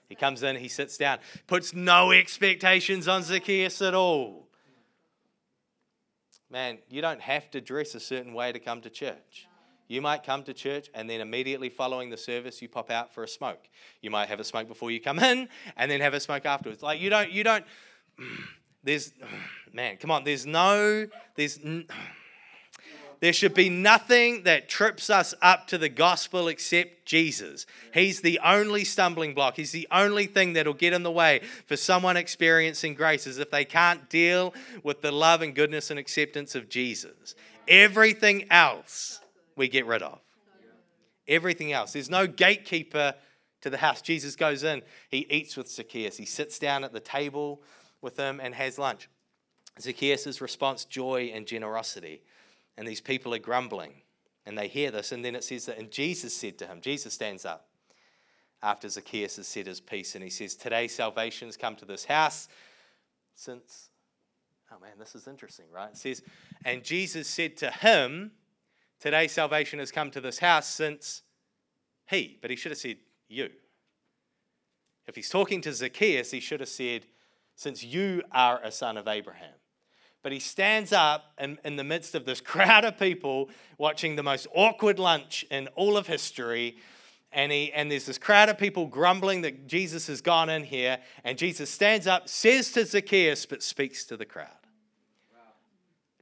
He 0.09 0.15
comes 0.15 0.43
in, 0.43 0.57
he 0.57 0.69
sits 0.69 0.97
down, 0.97 1.19
puts 1.47 1.75
no 1.75 2.13
expectations 2.13 3.07
on 3.09 3.23
Zacchaeus 3.23 3.83
at 3.83 3.93
all. 3.93 4.46
Man, 6.51 6.79
you 6.89 7.03
don't 7.03 7.21
have 7.21 7.51
to 7.51 7.61
dress 7.61 7.95
a 7.95 8.01
certain 8.01 8.33
way 8.33 8.53
to 8.53 8.59
come 8.59 8.81
to 8.83 8.91
church. 8.91 9.49
You 9.89 10.01
might 10.01 10.25
come 10.25 10.43
to 10.45 10.55
church 10.55 10.89
and 10.95 11.09
then 11.09 11.21
immediately 11.21 11.69
following 11.69 12.11
the 12.11 12.17
service 12.17 12.61
you 12.61 12.69
pop 12.69 12.91
out 12.91 13.13
for 13.15 13.23
a 13.23 13.29
smoke. 13.29 13.69
You 14.01 14.11
might 14.11 14.29
have 14.29 14.41
a 14.41 14.45
smoke 14.45 14.69
before 14.69 14.91
you 14.91 15.01
come 15.01 15.19
in 15.19 15.49
and 15.77 15.91
then 15.91 16.01
have 16.01 16.15
a 16.15 16.21
smoke 16.21 16.45
afterwards. 16.45 16.83
Like 16.83 17.01
you 17.01 17.11
don't 17.11 17.31
you 17.31 17.45
don't 17.45 17.65
there's 18.83 19.13
man, 19.73 19.97
come 19.97 20.11
on, 20.11 20.25
there's 20.25 20.47
no 20.47 21.07
there's 21.37 21.59
there 23.21 23.33
should 23.33 23.55
be 23.55 23.69
nothing 23.69 24.43
that 24.45 24.69
trips 24.69 25.09
us 25.11 25.35
up 25.41 25.67
to 25.69 25.79
the 25.79 25.89
gospel 25.89 26.49
except 26.49 27.07
Jesus. 27.07 27.67
He's 27.95 28.21
the 28.21 28.41
only 28.45 28.85
stumbling 28.85 29.35
block. 29.35 29.57
He's 29.57 29.73
the 29.73 29.89
only 29.91 30.27
thing 30.27 30.53
that'll 30.53 30.75
get 30.75 30.93
in 30.93 31.03
the 31.03 31.11
way 31.11 31.41
for 31.67 31.77
someone 31.77 32.17
experiencing 32.17 32.95
grace 32.95 33.27
is 33.27 33.39
if 33.39 33.51
they 33.51 33.65
can't 33.65 34.09
deal 34.11 34.55
with 34.83 35.01
the 35.01 35.13
love 35.13 35.43
and 35.43 35.55
goodness 35.55 35.91
and 35.91 35.99
acceptance 35.99 36.55
of 36.55 36.69
Jesus. 36.69 37.35
Everything 37.69 38.47
else 38.51 39.21
we 39.57 39.69
get 39.69 39.87
rid 39.87 40.03
of. 40.03 40.21
Everything 41.27 41.73
else. 41.73 41.93
There's 41.93 42.11
no 42.11 42.27
gatekeeper 42.27 43.15
to 43.63 43.71
the 43.71 43.79
house. 43.79 44.03
Jesus 44.03 44.37
goes 44.37 44.63
in, 44.63 44.83
he 45.09 45.27
eats 45.31 45.57
with 45.57 45.69
Zacchaeus, 45.69 46.17
he 46.17 46.27
sits 46.27 46.59
down 46.59 46.85
at 46.85 46.93
the 46.93 47.01
table 47.01 47.63
with 48.01 48.17
him 48.17 48.41
and 48.41 48.55
has 48.55 48.79
lunch. 48.79 49.09
Zacchaeus' 49.81 50.41
response, 50.41 50.85
joy 50.85 51.33
and 51.35 51.47
generosity. 51.47 52.23
And 52.77 52.87
these 52.87 53.01
people 53.01 53.35
are 53.35 53.39
grumbling 53.39 54.03
and 54.45 54.57
they 54.57 54.69
hear 54.69 54.91
this. 54.91 55.13
And 55.13 55.25
then 55.25 55.35
it 55.35 55.45
says 55.45 55.67
that, 55.67 55.79
and 55.79 55.91
Jesus 55.91 56.35
said 56.35 56.59
to 56.59 56.67
him, 56.67 56.81
Jesus 56.81 57.15
stands 57.15 57.45
up 57.45 57.69
after 58.63 58.89
Zacchaeus 58.89 59.37
has 59.37 59.49
said 59.49 59.67
his 59.67 59.81
piece 59.81 60.15
and 60.15 60.23
he 60.25 60.31
says, 60.31 60.55
Today 60.55 60.89
salvation 60.89 61.49
has 61.49 61.57
come 61.57 61.77
to 61.77 61.85
this 61.85 62.05
house 62.05 62.49
since, 63.35 63.91
oh 64.73 64.79
man, 64.81 64.93
this 64.99 65.15
is 65.15 65.27
interesting, 65.27 65.67
right? 65.73 65.91
It 65.91 65.99
says, 65.99 66.23
And 66.65 66.83
Jesus 66.83 67.29
said 67.29 67.57
to 67.59 67.71
him, 67.71 68.33
Today 69.01 69.27
salvation 69.27 69.79
has 69.79 69.93
come 69.93 70.11
to 70.11 70.21
this 70.21 70.39
house 70.39 70.67
since 70.67 71.23
he, 72.09 72.39
but 72.41 72.51
he 72.51 72.57
should 72.57 72.73
have 72.73 72.79
said 72.79 72.97
you. 73.29 73.51
If 75.07 75.15
he's 75.15 75.29
talking 75.29 75.61
to 75.63 75.73
Zacchaeus, 75.73 76.31
he 76.31 76.41
should 76.41 76.61
have 76.61 76.69
said, 76.69 77.07
Since 77.55 77.85
you 77.85 78.23
are 78.33 78.61
a 78.63 78.73
son 78.73 78.97
of 78.97 79.07
Abraham. 79.07 79.56
But 80.27 80.33
he 80.33 80.41
stands 80.41 80.93
up 80.93 81.35
in, 81.39 81.57
in 81.65 81.77
the 81.77 81.85
midst 81.85 82.17
of 82.17 82.25
this 82.25 82.41
crowd 82.55 82.85
of 82.85 82.99
people 82.99 83.49
watching 83.79 84.17
the 84.17 84.25
most 84.25 84.49
awkward 84.53 84.99
lunch 84.99 85.47
in 85.53 85.69
all 85.77 85.97
of 85.97 86.09
history. 86.09 86.79
And, 87.31 87.53
he, 87.53 87.73
and 87.73 87.89
there's 87.89 88.07
this 88.07 88.19
crowd 88.19 88.49
of 88.49 88.59
people 88.59 88.89
grumbling 88.89 89.43
that 89.43 89.69
Jesus 89.69 90.09
has 90.09 90.21
gone 90.21 90.49
in 90.49 90.65
here. 90.65 90.99
And 91.23 91.39
Jesus 91.39 91.71
stands 91.71 92.09
up, 92.09 92.29
says 92.29 92.73
to 92.73 92.85
Zacchaeus, 92.85 93.47
but 93.47 93.63
speaks 93.63 94.05
to 94.07 94.17
the 94.17 94.25
crowd. 94.25 94.49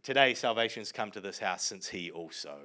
Today, 0.03 0.35
salvation's 0.35 0.93
come 0.93 1.11
to 1.13 1.21
this 1.23 1.39
house 1.39 1.63
since 1.63 1.89
he 1.89 2.11
also 2.11 2.59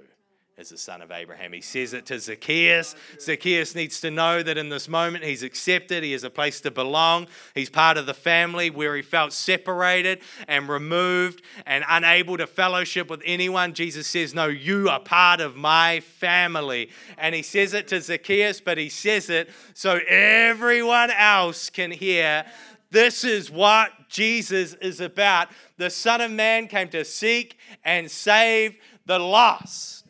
is 0.60 0.70
the 0.70 0.78
son 0.78 1.02
of 1.02 1.10
Abraham. 1.10 1.54
He 1.54 1.62
says 1.62 1.94
it 1.94 2.06
to 2.08 2.20
Zacchaeus. 2.20 2.94
Zacchaeus 3.22 3.76
needs 3.76 4.02
to 4.02 4.12
know 4.12 4.44
that 4.44 4.58
in 4.58 4.68
this 4.68 4.90
moment 4.90 5.24
he's 5.24 5.42
accepted, 5.42 6.04
he 6.04 6.12
has 6.12 6.26
a 6.26 6.30
place 6.30 6.60
to 6.62 6.72
belong, 6.72 7.28
he's 7.56 7.70
part 7.70 7.98
of 7.98 8.06
the 8.06 8.14
family 8.14 8.70
where 8.70 8.94
he 8.98 9.02
felt 9.02 9.32
separated 9.32 10.20
and 10.50 10.68
removed 10.68 11.44
and 11.66 11.86
unable 11.88 12.36
to 12.36 12.46
fellowship 12.46 13.10
with 13.10 13.22
anyone. 13.24 13.74
Jesus 13.74 14.06
says, 14.06 14.34
No, 14.34 14.48
you 14.48 14.90
are 14.90 15.00
part 15.00 15.40
of 15.40 15.56
my 15.56 16.02
family. 16.02 16.90
And 17.18 17.34
he 17.34 17.42
says 17.42 17.74
it 17.74 17.88
to 17.88 18.02
Zacchaeus, 18.02 18.60
but 18.60 18.78
he 18.78 18.90
says 18.90 19.30
it 19.30 19.50
so 19.74 20.02
everyone 20.10 21.10
else 21.12 21.70
can 21.70 21.90
hear. 21.90 22.46
This 22.92 23.24
is 23.24 23.50
what 23.50 23.92
Jesus 24.10 24.74
is 24.74 25.00
about. 25.00 25.48
The 25.78 25.90
Son 25.90 26.20
of 26.20 26.32
Man 26.32 26.68
came 26.68 26.90
to 26.90 27.06
seek 27.06 27.58
and 27.86 28.12
save 28.12 28.76
the 29.06 29.20
lost. 29.20 30.09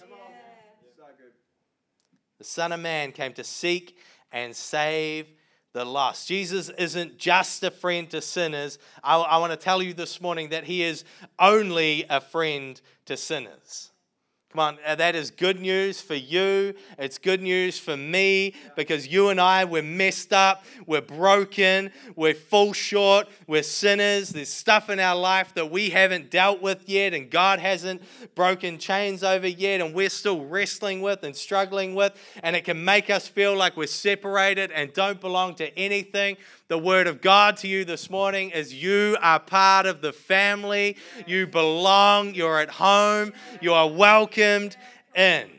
The 2.39 2.45
Son 2.45 2.71
of 2.71 2.79
Man 2.79 3.11
came 3.11 3.33
to 3.33 3.43
seek 3.43 3.97
and 4.31 4.55
save 4.55 5.27
the 5.73 5.85
lost. 5.85 6.27
Jesus 6.27 6.69
isn't 6.77 7.17
just 7.17 7.63
a 7.63 7.69
friend 7.69 8.09
to 8.09 8.21
sinners. 8.21 8.79
I, 9.03 9.17
I 9.17 9.37
want 9.37 9.51
to 9.51 9.57
tell 9.57 9.83
you 9.83 9.93
this 9.93 10.19
morning 10.19 10.49
that 10.49 10.63
he 10.63 10.81
is 10.81 11.03
only 11.37 12.05
a 12.09 12.21
friend 12.21 12.79
to 13.05 13.17
sinners. 13.17 13.88
Come 14.51 14.61
on, 14.61 14.77
uh, 14.83 14.95
that 14.95 15.13
is 15.13 15.29
good 15.29 15.59
news 15.59 16.01
for 16.01 16.15
you. 16.15 16.73
It's 16.97 17.19
good 17.19 17.39
news 17.39 17.77
for 17.77 17.95
me 17.95 18.55
because 18.75 19.07
you 19.07 19.29
and 19.29 19.39
I, 19.39 19.63
we're 19.63 19.83
messed 19.83 20.33
up, 20.33 20.65
we're 20.87 21.01
broken, 21.01 21.91
we're 22.15 22.33
full 22.33 22.73
short, 22.73 23.27
we're 23.45 23.61
sinners. 23.61 24.29
There's 24.29 24.49
stuff 24.49 24.89
in 24.89 24.99
our 24.99 25.15
life 25.15 25.53
that 25.53 25.69
we 25.69 25.91
haven't 25.91 26.31
dealt 26.31 26.63
with 26.63 26.89
yet, 26.89 27.13
and 27.13 27.29
God 27.29 27.59
hasn't 27.59 28.01
broken 28.33 28.79
chains 28.79 29.23
over 29.23 29.47
yet, 29.47 29.81
and 29.81 29.93
we're 29.93 30.09
still 30.09 30.43
wrestling 30.43 31.03
with 31.03 31.21
and 31.21 31.35
struggling 31.35 31.93
with. 31.93 32.13
And 32.41 32.55
it 32.55 32.65
can 32.65 32.83
make 32.83 33.11
us 33.11 33.27
feel 33.27 33.55
like 33.55 33.77
we're 33.77 33.85
separated 33.85 34.71
and 34.71 34.91
don't 34.93 35.21
belong 35.21 35.53
to 35.55 35.77
anything. 35.77 36.37
The 36.69 36.77
word 36.77 37.07
of 37.07 37.19
God 37.19 37.57
to 37.57 37.67
you 37.67 37.83
this 37.83 38.11
morning 38.11 38.51
is 38.51 38.71
you 38.71 39.17
are 39.23 39.39
part 39.39 39.87
of 39.87 40.01
the 40.01 40.13
family. 40.13 40.97
You 41.25 41.47
belong. 41.47 42.35
You're 42.35 42.59
at 42.59 42.69
home. 42.69 43.33
You 43.59 43.73
are 43.73 43.89
welcomed 43.89 44.77
in. 45.15 45.49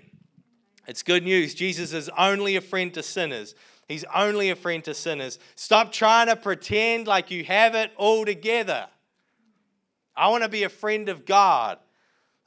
It's 0.86 1.02
good 1.02 1.24
news. 1.24 1.52
Jesus 1.52 1.92
is 1.92 2.08
only 2.16 2.54
a 2.54 2.60
friend 2.60 2.94
to 2.94 3.02
sinners. 3.02 3.56
He's 3.88 4.04
only 4.14 4.50
a 4.50 4.56
friend 4.56 4.84
to 4.84 4.94
sinners. 4.94 5.40
Stop 5.56 5.90
trying 5.90 6.28
to 6.28 6.36
pretend 6.36 7.08
like 7.08 7.32
you 7.32 7.42
have 7.42 7.74
it 7.74 7.90
all 7.96 8.24
together. 8.24 8.86
I 10.14 10.28
want 10.28 10.44
to 10.44 10.48
be 10.48 10.62
a 10.62 10.68
friend 10.68 11.08
of 11.08 11.26
God. 11.26 11.78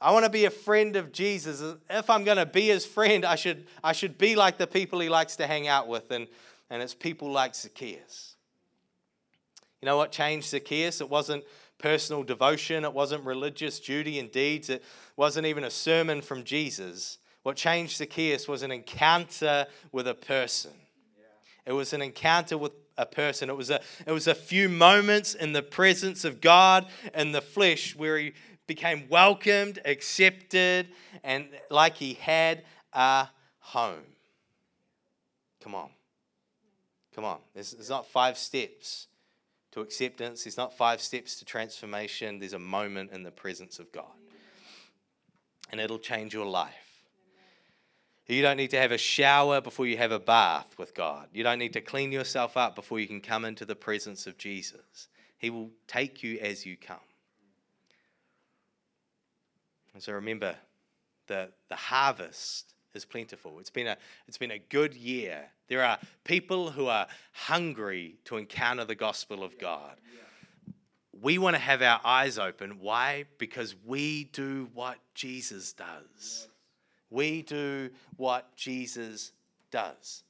I 0.00 0.12
want 0.12 0.24
to 0.24 0.30
be 0.30 0.46
a 0.46 0.50
friend 0.50 0.96
of 0.96 1.12
Jesus. 1.12 1.62
If 1.90 2.08
I'm 2.08 2.24
going 2.24 2.38
to 2.38 2.46
be 2.46 2.68
his 2.68 2.86
friend, 2.86 3.26
I 3.26 3.34
should, 3.34 3.66
I 3.82 3.92
should 3.92 4.16
be 4.16 4.36
like 4.36 4.56
the 4.56 4.66
people 4.66 5.00
he 5.00 5.10
likes 5.10 5.36
to 5.36 5.46
hang 5.46 5.68
out 5.68 5.86
with, 5.86 6.10
and, 6.10 6.28
and 6.70 6.82
it's 6.82 6.94
people 6.94 7.30
like 7.30 7.54
Zacchaeus. 7.54 8.33
You 9.84 9.90
know 9.90 9.98
what 9.98 10.12
changed 10.12 10.48
Zacchaeus? 10.48 11.02
It 11.02 11.10
wasn't 11.10 11.44
personal 11.76 12.22
devotion, 12.22 12.84
it 12.84 12.94
wasn't 12.94 13.22
religious 13.22 13.78
duty 13.78 14.18
and 14.18 14.32
deeds, 14.32 14.70
it 14.70 14.82
wasn't 15.14 15.46
even 15.46 15.62
a 15.62 15.70
sermon 15.70 16.22
from 16.22 16.42
Jesus. 16.42 17.18
What 17.42 17.56
changed 17.56 17.98
Zacchaeus 17.98 18.48
was 18.48 18.62
an 18.62 18.70
encounter 18.70 19.66
with 19.92 20.08
a 20.08 20.14
person. 20.14 20.70
It 21.66 21.72
was 21.72 21.92
an 21.92 22.00
encounter 22.00 22.56
with 22.56 22.72
a 22.96 23.04
person. 23.04 23.50
It 23.50 23.58
was 23.58 23.68
a, 23.68 23.82
it 24.06 24.12
was 24.12 24.26
a 24.26 24.34
few 24.34 24.70
moments 24.70 25.34
in 25.34 25.52
the 25.52 25.62
presence 25.62 26.24
of 26.24 26.40
God 26.40 26.86
in 27.14 27.32
the 27.32 27.42
flesh 27.42 27.94
where 27.94 28.16
he 28.16 28.32
became 28.66 29.06
welcomed, 29.10 29.80
accepted, 29.84 30.88
and 31.22 31.46
like 31.70 31.96
he 31.96 32.14
had 32.14 32.64
a 32.94 33.28
home. 33.58 34.06
Come 35.62 35.74
on. 35.74 35.90
Come 37.14 37.26
on. 37.26 37.40
There's, 37.52 37.72
there's 37.72 37.90
not 37.90 38.06
five 38.06 38.38
steps 38.38 39.08
to 39.74 39.80
acceptance. 39.80 40.44
There's 40.44 40.56
not 40.56 40.76
five 40.76 41.00
steps 41.00 41.36
to 41.36 41.44
transformation. 41.44 42.38
There's 42.38 42.52
a 42.52 42.58
moment 42.58 43.10
in 43.12 43.24
the 43.24 43.30
presence 43.30 43.78
of 43.78 43.92
God. 43.92 44.12
And 45.70 45.80
it'll 45.80 45.98
change 45.98 46.32
your 46.32 46.46
life. 46.46 46.72
You 48.26 48.40
don't 48.40 48.56
need 48.56 48.70
to 48.70 48.78
have 48.78 48.92
a 48.92 48.98
shower 48.98 49.60
before 49.60 49.86
you 49.86 49.98
have 49.98 50.12
a 50.12 50.18
bath 50.18 50.78
with 50.78 50.94
God. 50.94 51.28
You 51.32 51.42
don't 51.42 51.58
need 51.58 51.74
to 51.74 51.80
clean 51.80 52.10
yourself 52.10 52.56
up 52.56 52.74
before 52.74 52.98
you 52.98 53.06
can 53.06 53.20
come 53.20 53.44
into 53.44 53.66
the 53.66 53.74
presence 53.74 54.26
of 54.26 54.38
Jesus. 54.38 55.08
He 55.36 55.50
will 55.50 55.70
take 55.86 56.22
you 56.22 56.38
as 56.38 56.64
you 56.64 56.76
come. 56.76 56.96
And 59.92 60.02
so 60.02 60.12
remember, 60.12 60.54
the, 61.26 61.50
the 61.68 61.76
harvest 61.76 62.72
is 62.94 63.04
plentiful. 63.04 63.58
It's 63.58 63.70
been 63.70 63.88
a, 63.88 63.96
it's 64.26 64.38
been 64.38 64.52
a 64.52 64.58
good 64.58 64.94
year. 64.94 65.50
There 65.68 65.82
are 65.82 65.98
people 66.24 66.70
who 66.70 66.86
are 66.86 67.06
hungry 67.32 68.16
to 68.24 68.36
encounter 68.36 68.84
the 68.84 68.94
gospel 68.94 69.42
of 69.42 69.58
God. 69.58 69.96
We 71.20 71.38
want 71.38 71.56
to 71.56 71.60
have 71.60 71.80
our 71.80 72.00
eyes 72.04 72.38
open. 72.38 72.80
Why? 72.80 73.24
Because 73.38 73.74
we 73.86 74.24
do 74.24 74.68
what 74.74 74.98
Jesus 75.14 75.72
does. 75.72 76.48
We 77.08 77.42
do 77.42 77.90
what 78.16 78.54
Jesus 78.56 79.32
does. 79.70 80.22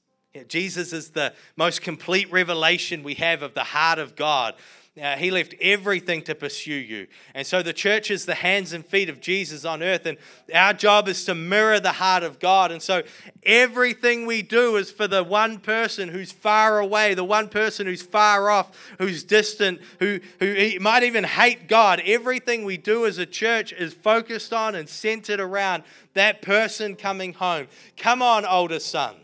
Jesus 0.48 0.92
is 0.92 1.10
the 1.10 1.32
most 1.56 1.82
complete 1.82 2.30
revelation 2.32 3.02
we 3.02 3.14
have 3.14 3.42
of 3.42 3.54
the 3.54 3.64
heart 3.64 3.98
of 3.98 4.16
God. 4.16 4.54
Uh, 5.00 5.16
he 5.16 5.32
left 5.32 5.54
everything 5.60 6.22
to 6.22 6.36
pursue 6.36 6.72
you. 6.72 7.08
And 7.34 7.44
so 7.44 7.64
the 7.64 7.72
church 7.72 8.12
is 8.12 8.26
the 8.26 8.34
hands 8.34 8.72
and 8.72 8.86
feet 8.86 9.08
of 9.08 9.20
Jesus 9.20 9.64
on 9.64 9.82
earth. 9.82 10.06
And 10.06 10.16
our 10.54 10.72
job 10.72 11.08
is 11.08 11.24
to 11.24 11.34
mirror 11.34 11.80
the 11.80 11.92
heart 11.92 12.22
of 12.22 12.38
God. 12.38 12.70
And 12.70 12.80
so 12.80 13.02
everything 13.42 14.24
we 14.24 14.42
do 14.42 14.76
is 14.76 14.92
for 14.92 15.08
the 15.08 15.24
one 15.24 15.58
person 15.58 16.10
who's 16.10 16.30
far 16.30 16.78
away, 16.78 17.14
the 17.14 17.24
one 17.24 17.48
person 17.48 17.88
who's 17.88 18.02
far 18.02 18.50
off, 18.50 18.70
who's 18.98 19.24
distant, 19.24 19.80
who, 19.98 20.20
who 20.38 20.78
might 20.78 21.02
even 21.02 21.24
hate 21.24 21.66
God. 21.66 22.00
Everything 22.04 22.64
we 22.64 22.76
do 22.76 23.04
as 23.04 23.18
a 23.18 23.26
church 23.26 23.72
is 23.72 23.94
focused 23.94 24.52
on 24.52 24.76
and 24.76 24.88
centered 24.88 25.40
around 25.40 25.82
that 26.14 26.40
person 26.40 26.94
coming 26.94 27.32
home. 27.32 27.66
Come 27.96 28.22
on, 28.22 28.46
older 28.46 28.78
sons. 28.78 29.23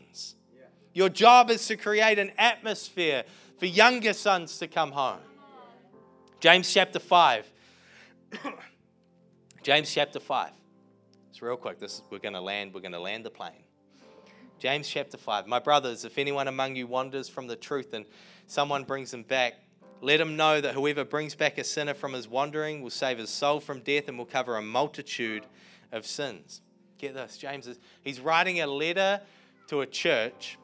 Your 0.93 1.09
job 1.09 1.51
is 1.51 1.67
to 1.69 1.77
create 1.77 2.19
an 2.19 2.33
atmosphere 2.37 3.25
for 3.59 3.67
younger 3.67 4.13
sons 4.13 4.59
to 4.59 4.67
come 4.67 4.93
home. 4.93 5.21
James 6.41 6.73
chapter 6.73 6.99
5. 6.99 7.47
James 9.63 9.93
chapter 9.93 10.19
5. 10.19 10.51
It's 11.29 11.43
real 11.43 11.57
quick. 11.57 11.79
This 11.79 12.03
we're 12.11 12.19
going 12.19 12.35
to 12.35 12.41
land. 12.41 12.75
We're 12.75 12.81
going 12.81 12.93
to 12.93 13.01
land 13.01 13.25
the 13.25 13.31
plane. 13.31 13.63
James 14.59 14.89
chapter 14.89 15.17
5. 15.17 15.47
My 15.47 15.59
brothers, 15.59 16.05
if 16.05 16.19
anyone 16.19 16.49
among 16.49 16.77
you 16.77 16.87
wanders 16.87 17.29
from 17.29 17.47
the 17.47 17.57
truth 17.57 17.95
and 17.95 18.05
someone 18.47 18.85
brings 18.85 19.13
him 19.15 19.23
back, 19.23 19.55
let 20.01 20.21
him 20.21 20.37
know 20.37 20.61
that 20.61 20.75
whoever 20.75 21.05
brings 21.05 21.35
back 21.35 21.59
a 21.59 21.65
sinner 21.65 21.95
from 21.95 22.15
his 22.15 22.27
wandering 22.27 22.83
will 22.83 22.91
save 22.91 23.19
his 23.19 23.31
soul 23.31 23.61
from 23.61 23.81
death 23.81 24.09
and 24.09 24.19
will 24.19 24.27
cover 24.27 24.57
a 24.57 24.63
multitude 24.63 25.45
of 25.93 26.07
sins. 26.07 26.63
Get 26.99 27.15
this, 27.15 27.39
James 27.39 27.67
is 27.67 27.79
he's 28.03 28.21
writing 28.21 28.61
a 28.61 28.67
letter 28.67 29.21
to 29.69 29.83
a 29.83 29.87
church 29.87 30.59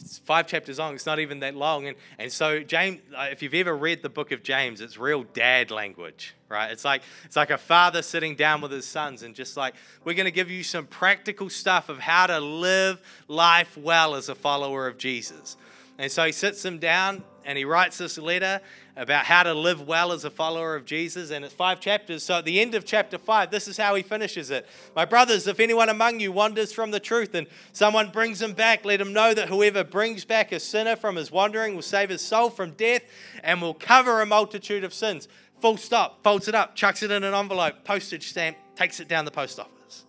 it's 0.00 0.18
five 0.18 0.46
chapters 0.46 0.78
long. 0.78 0.94
It's 0.94 1.06
not 1.06 1.18
even 1.18 1.40
that 1.40 1.54
long. 1.54 1.86
And, 1.86 1.96
and 2.18 2.32
so, 2.32 2.60
James, 2.60 3.00
uh, 3.16 3.28
if 3.30 3.42
you've 3.42 3.54
ever 3.54 3.76
read 3.76 4.02
the 4.02 4.08
book 4.08 4.32
of 4.32 4.42
James, 4.42 4.80
it's 4.80 4.98
real 4.98 5.22
dad 5.22 5.70
language, 5.70 6.34
right? 6.48 6.70
It's 6.70 6.84
like, 6.84 7.02
it's 7.24 7.36
like 7.36 7.50
a 7.50 7.58
father 7.58 8.02
sitting 8.02 8.34
down 8.34 8.60
with 8.60 8.72
his 8.72 8.86
sons 8.86 9.22
and 9.22 9.34
just 9.34 9.56
like, 9.56 9.74
we're 10.04 10.14
going 10.14 10.26
to 10.26 10.32
give 10.32 10.50
you 10.50 10.62
some 10.62 10.86
practical 10.86 11.50
stuff 11.50 11.88
of 11.88 11.98
how 11.98 12.26
to 12.26 12.40
live 12.40 13.00
life 13.28 13.76
well 13.76 14.14
as 14.14 14.28
a 14.28 14.34
follower 14.34 14.86
of 14.86 14.98
Jesus. 14.98 15.56
And 15.98 16.10
so 16.10 16.24
he 16.24 16.32
sits 16.32 16.62
them 16.62 16.78
down 16.78 17.22
and 17.44 17.58
he 17.58 17.64
writes 17.64 17.98
this 17.98 18.18
letter 18.18 18.60
about 18.96 19.24
how 19.24 19.42
to 19.42 19.54
live 19.54 19.86
well 19.86 20.12
as 20.12 20.24
a 20.24 20.30
follower 20.30 20.76
of 20.76 20.84
Jesus. 20.84 21.30
And 21.30 21.44
it's 21.44 21.54
five 21.54 21.80
chapters. 21.80 22.22
So 22.22 22.34
at 22.34 22.44
the 22.44 22.60
end 22.60 22.74
of 22.74 22.84
chapter 22.84 23.18
five, 23.18 23.50
this 23.50 23.66
is 23.68 23.76
how 23.76 23.94
he 23.94 24.02
finishes 24.02 24.50
it. 24.50 24.66
My 24.94 25.04
brothers, 25.04 25.46
if 25.46 25.60
anyone 25.60 25.88
among 25.88 26.20
you 26.20 26.30
wanders 26.32 26.72
from 26.72 26.90
the 26.90 27.00
truth 27.00 27.34
and 27.34 27.46
someone 27.72 28.10
brings 28.10 28.42
him 28.42 28.52
back, 28.52 28.84
let 28.84 29.00
him 29.00 29.12
know 29.12 29.32
that 29.32 29.48
whoever 29.48 29.82
brings 29.82 30.24
back 30.24 30.52
a 30.52 30.60
sinner 30.60 30.96
from 30.96 31.16
his 31.16 31.30
wandering 31.30 31.74
will 31.74 31.82
save 31.82 32.10
his 32.10 32.20
soul 32.20 32.50
from 32.50 32.72
death 32.72 33.02
and 33.42 33.62
will 33.62 33.74
cover 33.74 34.20
a 34.20 34.26
multitude 34.26 34.84
of 34.84 34.92
sins. 34.92 35.28
Full 35.60 35.76
stop, 35.76 36.22
folds 36.22 36.48
it 36.48 36.54
up, 36.54 36.74
chucks 36.74 37.02
it 37.02 37.10
in 37.10 37.24
an 37.24 37.34
envelope, 37.34 37.84
postage 37.84 38.28
stamp, 38.28 38.56
takes 38.74 39.00
it 39.00 39.08
down 39.08 39.24
the 39.24 39.30
post 39.30 39.60
office. 39.60 40.04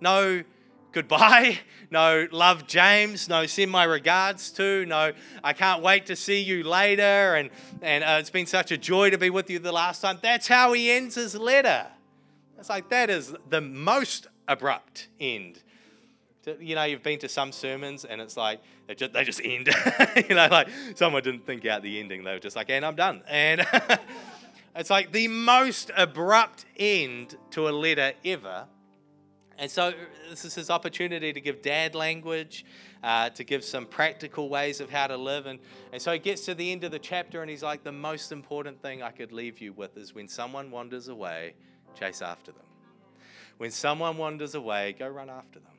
No 0.00 0.42
goodbye. 0.92 1.58
No, 1.92 2.28
love 2.30 2.68
James. 2.68 3.28
No, 3.28 3.46
send 3.46 3.72
my 3.72 3.82
regards 3.82 4.52
to. 4.52 4.86
No, 4.86 5.12
I 5.42 5.52
can't 5.52 5.82
wait 5.82 6.06
to 6.06 6.14
see 6.14 6.40
you 6.40 6.62
later. 6.62 7.34
And, 7.34 7.50
and 7.82 8.04
uh, 8.04 8.18
it's 8.20 8.30
been 8.30 8.46
such 8.46 8.70
a 8.70 8.78
joy 8.78 9.10
to 9.10 9.18
be 9.18 9.28
with 9.28 9.50
you 9.50 9.58
the 9.58 9.72
last 9.72 10.00
time. 10.00 10.20
That's 10.22 10.46
how 10.46 10.72
he 10.72 10.92
ends 10.92 11.16
his 11.16 11.34
letter. 11.34 11.88
It's 12.60 12.68
like 12.68 12.90
that 12.90 13.10
is 13.10 13.34
the 13.48 13.60
most 13.60 14.28
abrupt 14.46 15.08
end. 15.18 15.60
You 16.60 16.76
know, 16.76 16.84
you've 16.84 17.02
been 17.02 17.18
to 17.18 17.28
some 17.28 17.50
sermons 17.50 18.04
and 18.04 18.20
it's 18.20 18.36
like 18.36 18.60
they 18.86 18.94
just, 18.94 19.12
they 19.12 19.24
just 19.24 19.40
end. 19.42 19.68
you 20.28 20.36
know, 20.36 20.46
like 20.48 20.68
someone 20.94 21.24
didn't 21.24 21.44
think 21.44 21.66
out 21.66 21.82
the 21.82 21.98
ending. 21.98 22.22
They 22.22 22.34
were 22.34 22.38
just 22.38 22.54
like, 22.54 22.70
and 22.70 22.86
I'm 22.86 22.94
done. 22.94 23.22
And 23.26 23.66
it's 24.76 24.90
like 24.90 25.10
the 25.10 25.26
most 25.26 25.90
abrupt 25.96 26.66
end 26.76 27.36
to 27.50 27.68
a 27.68 27.70
letter 27.70 28.12
ever 28.24 28.66
and 29.60 29.70
so 29.70 29.92
this 30.30 30.46
is 30.46 30.54
his 30.54 30.70
opportunity 30.70 31.34
to 31.34 31.40
give 31.40 31.60
dad 31.60 31.94
language, 31.94 32.64
uh, 33.04 33.28
to 33.28 33.44
give 33.44 33.62
some 33.62 33.84
practical 33.84 34.48
ways 34.48 34.80
of 34.80 34.88
how 34.88 35.06
to 35.06 35.18
live. 35.18 35.44
And, 35.44 35.58
and 35.92 36.00
so 36.00 36.14
he 36.14 36.18
gets 36.18 36.46
to 36.46 36.54
the 36.54 36.72
end 36.72 36.82
of 36.82 36.92
the 36.92 36.98
chapter 36.98 37.42
and 37.42 37.50
he's 37.50 37.62
like, 37.62 37.84
the 37.84 37.92
most 37.92 38.32
important 38.32 38.80
thing 38.80 39.02
I 39.02 39.10
could 39.10 39.32
leave 39.32 39.60
you 39.60 39.74
with 39.74 39.98
is 39.98 40.14
when 40.14 40.28
someone 40.28 40.70
wanders 40.70 41.08
away, 41.08 41.52
chase 41.94 42.22
after 42.22 42.52
them. 42.52 42.64
When 43.58 43.70
someone 43.70 44.16
wanders 44.16 44.54
away, 44.54 44.96
go 44.98 45.06
run 45.06 45.28
after 45.28 45.58
them. 45.58 45.72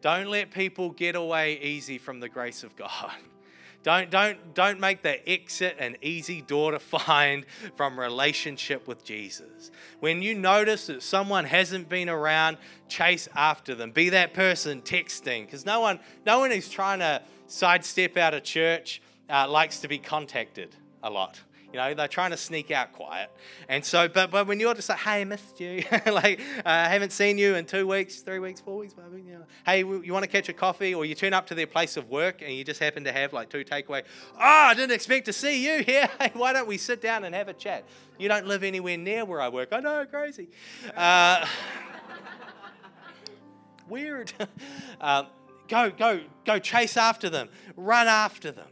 Don't 0.00 0.26
let 0.26 0.50
people 0.50 0.90
get 0.90 1.14
away 1.14 1.60
easy 1.60 1.96
from 1.96 2.18
the 2.18 2.28
grace 2.28 2.64
of 2.64 2.74
God. 2.74 3.12
Don't, 3.82 4.10
don't, 4.10 4.54
don't 4.54 4.80
make 4.80 5.02
the 5.02 5.26
exit 5.28 5.76
an 5.78 5.96
easy 6.02 6.42
door 6.42 6.72
to 6.72 6.78
find 6.80 7.46
from 7.76 7.98
relationship 7.98 8.88
with 8.88 9.04
Jesus. 9.04 9.70
When 10.00 10.22
you 10.22 10.34
notice 10.34 10.88
that 10.88 11.02
someone 11.02 11.44
hasn't 11.44 11.88
been 11.88 12.08
around, 12.08 12.58
chase 12.88 13.28
after 13.34 13.74
them. 13.74 13.92
Be 13.92 14.10
that 14.10 14.34
person 14.34 14.82
texting, 14.82 15.46
because 15.46 15.64
no 15.64 15.80
one, 15.80 16.00
no 16.26 16.40
one 16.40 16.50
who's 16.50 16.68
trying 16.68 16.98
to 16.98 17.22
sidestep 17.46 18.16
out 18.16 18.34
of 18.34 18.42
church 18.42 19.00
uh, 19.30 19.48
likes 19.48 19.80
to 19.80 19.88
be 19.88 19.98
contacted 19.98 20.74
a 21.02 21.10
lot. 21.10 21.40
You 21.72 21.78
know, 21.78 21.92
they're 21.92 22.08
trying 22.08 22.30
to 22.30 22.36
sneak 22.38 22.70
out 22.70 22.94
quiet. 22.94 23.30
And 23.68 23.84
so, 23.84 24.08
but, 24.08 24.30
but 24.30 24.46
when 24.46 24.58
you're 24.58 24.72
just 24.72 24.88
like, 24.88 24.98
hey, 24.98 25.20
I 25.20 25.24
missed 25.24 25.60
you. 25.60 25.84
like, 26.06 26.40
uh, 26.40 26.62
I 26.64 26.88
haven't 26.88 27.12
seen 27.12 27.36
you 27.36 27.56
in 27.56 27.66
two 27.66 27.86
weeks, 27.86 28.20
three 28.20 28.38
weeks, 28.38 28.60
four 28.60 28.78
weeks, 28.78 28.94
maybe. 28.96 29.22
You 29.22 29.34
know. 29.34 29.44
Hey, 29.66 29.80
you 29.80 30.12
want 30.12 30.22
to 30.22 30.30
catch 30.30 30.48
a 30.48 30.54
coffee? 30.54 30.94
Or 30.94 31.04
you 31.04 31.14
turn 31.14 31.34
up 31.34 31.46
to 31.48 31.54
their 31.54 31.66
place 31.66 31.98
of 31.98 32.08
work 32.08 32.40
and 32.40 32.54
you 32.54 32.64
just 32.64 32.80
happen 32.80 33.04
to 33.04 33.12
have 33.12 33.34
like 33.34 33.50
two 33.50 33.64
takeaway. 33.64 34.02
Oh, 34.34 34.38
I 34.38 34.72
didn't 34.72 34.92
expect 34.92 35.26
to 35.26 35.32
see 35.32 35.64
you 35.64 35.82
here. 35.82 36.08
Hey, 36.18 36.32
why 36.32 36.52
don't 36.52 36.66
we 36.66 36.78
sit 36.78 37.00
down 37.00 37.22
and 37.24 37.34
have 37.34 37.48
a 37.48 37.52
chat? 37.52 37.84
You 38.18 38.28
don't 38.28 38.46
live 38.46 38.64
anywhere 38.64 38.96
near 38.96 39.24
where 39.24 39.40
I 39.40 39.48
work. 39.48 39.68
I 39.72 39.78
know, 39.78 40.04
crazy. 40.06 40.48
Uh, 40.96 41.46
weird. 43.88 44.32
Uh, 45.00 45.24
go, 45.68 45.90
go, 45.90 46.20
go 46.44 46.58
chase 46.58 46.96
after 46.96 47.30
them. 47.30 47.50
Run 47.76 48.08
after 48.08 48.50
them. 48.50 48.68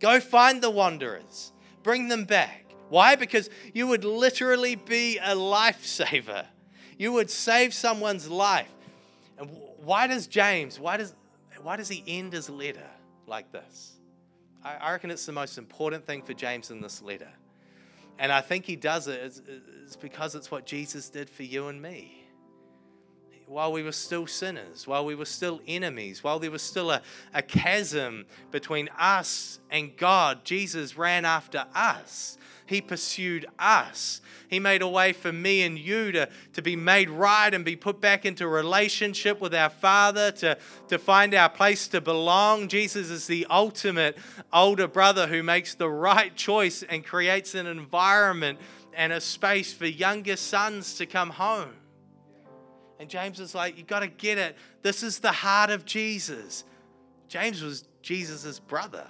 Go 0.00 0.20
find 0.20 0.62
the 0.62 0.70
wanderers. 0.70 1.52
Bring 1.82 2.08
them 2.08 2.24
back. 2.24 2.66
Why? 2.88 3.14
Because 3.16 3.48
you 3.72 3.86
would 3.86 4.04
literally 4.04 4.74
be 4.74 5.18
a 5.18 5.34
lifesaver. 5.34 6.46
You 6.98 7.12
would 7.12 7.30
save 7.30 7.72
someone's 7.72 8.28
life. 8.28 8.68
And 9.38 9.50
why 9.82 10.06
does 10.06 10.26
James, 10.26 10.78
why 10.78 10.96
does, 10.96 11.14
why 11.62 11.76
does 11.76 11.88
he 11.88 12.02
end 12.06 12.32
his 12.32 12.50
letter 12.50 12.88
like 13.26 13.50
this? 13.52 13.96
I 14.62 14.92
reckon 14.92 15.10
it's 15.10 15.24
the 15.24 15.32
most 15.32 15.56
important 15.56 16.06
thing 16.06 16.20
for 16.20 16.34
James 16.34 16.70
in 16.70 16.82
this 16.82 17.00
letter. 17.00 17.30
And 18.18 18.30
I 18.30 18.42
think 18.42 18.66
he 18.66 18.76
does 18.76 19.08
it 19.08 19.18
is 19.18 19.96
because 19.96 20.34
it's 20.34 20.50
what 20.50 20.66
Jesus 20.66 21.08
did 21.08 21.30
for 21.30 21.44
you 21.44 21.68
and 21.68 21.80
me 21.80 22.19
while 23.50 23.72
we 23.72 23.82
were 23.82 23.90
still 23.90 24.28
sinners, 24.28 24.86
while 24.86 25.04
we 25.04 25.16
were 25.16 25.24
still 25.24 25.60
enemies, 25.66 26.22
while 26.22 26.38
there 26.38 26.52
was 26.52 26.62
still 26.62 26.92
a, 26.92 27.02
a 27.34 27.42
chasm 27.42 28.24
between 28.52 28.88
us 28.96 29.58
and 29.72 29.96
God, 29.96 30.44
Jesus 30.44 30.96
ran 30.96 31.24
after 31.24 31.66
us. 31.74 32.38
He 32.66 32.80
pursued 32.80 33.46
us. 33.58 34.20
He 34.46 34.60
made 34.60 34.82
a 34.82 34.88
way 34.88 35.12
for 35.12 35.32
me 35.32 35.62
and 35.62 35.76
you 35.76 36.12
to, 36.12 36.28
to 36.52 36.62
be 36.62 36.76
made 36.76 37.10
right 37.10 37.52
and 37.52 37.64
be 37.64 37.74
put 37.74 38.00
back 38.00 38.24
into 38.24 38.46
relationship 38.46 39.40
with 39.40 39.52
our 39.52 39.70
Father, 39.70 40.30
to, 40.30 40.56
to 40.86 40.96
find 40.96 41.34
our 41.34 41.48
place 41.48 41.88
to 41.88 42.00
belong. 42.00 42.68
Jesus 42.68 43.10
is 43.10 43.26
the 43.26 43.48
ultimate 43.50 44.16
older 44.52 44.86
brother 44.86 45.26
who 45.26 45.42
makes 45.42 45.74
the 45.74 45.90
right 45.90 46.36
choice 46.36 46.84
and 46.84 47.04
creates 47.04 47.56
an 47.56 47.66
environment 47.66 48.60
and 48.94 49.12
a 49.12 49.20
space 49.20 49.72
for 49.72 49.86
younger 49.86 50.36
sons 50.36 50.94
to 50.98 51.06
come 51.06 51.30
home. 51.30 51.79
And 53.00 53.08
James 53.08 53.40
is 53.40 53.54
like, 53.54 53.78
you 53.78 53.82
got 53.82 54.00
to 54.00 54.08
get 54.08 54.36
it. 54.36 54.56
This 54.82 55.02
is 55.02 55.20
the 55.20 55.32
heart 55.32 55.70
of 55.70 55.86
Jesus. 55.86 56.64
James 57.28 57.62
was 57.62 57.84
Jesus' 58.02 58.60
brother, 58.60 59.06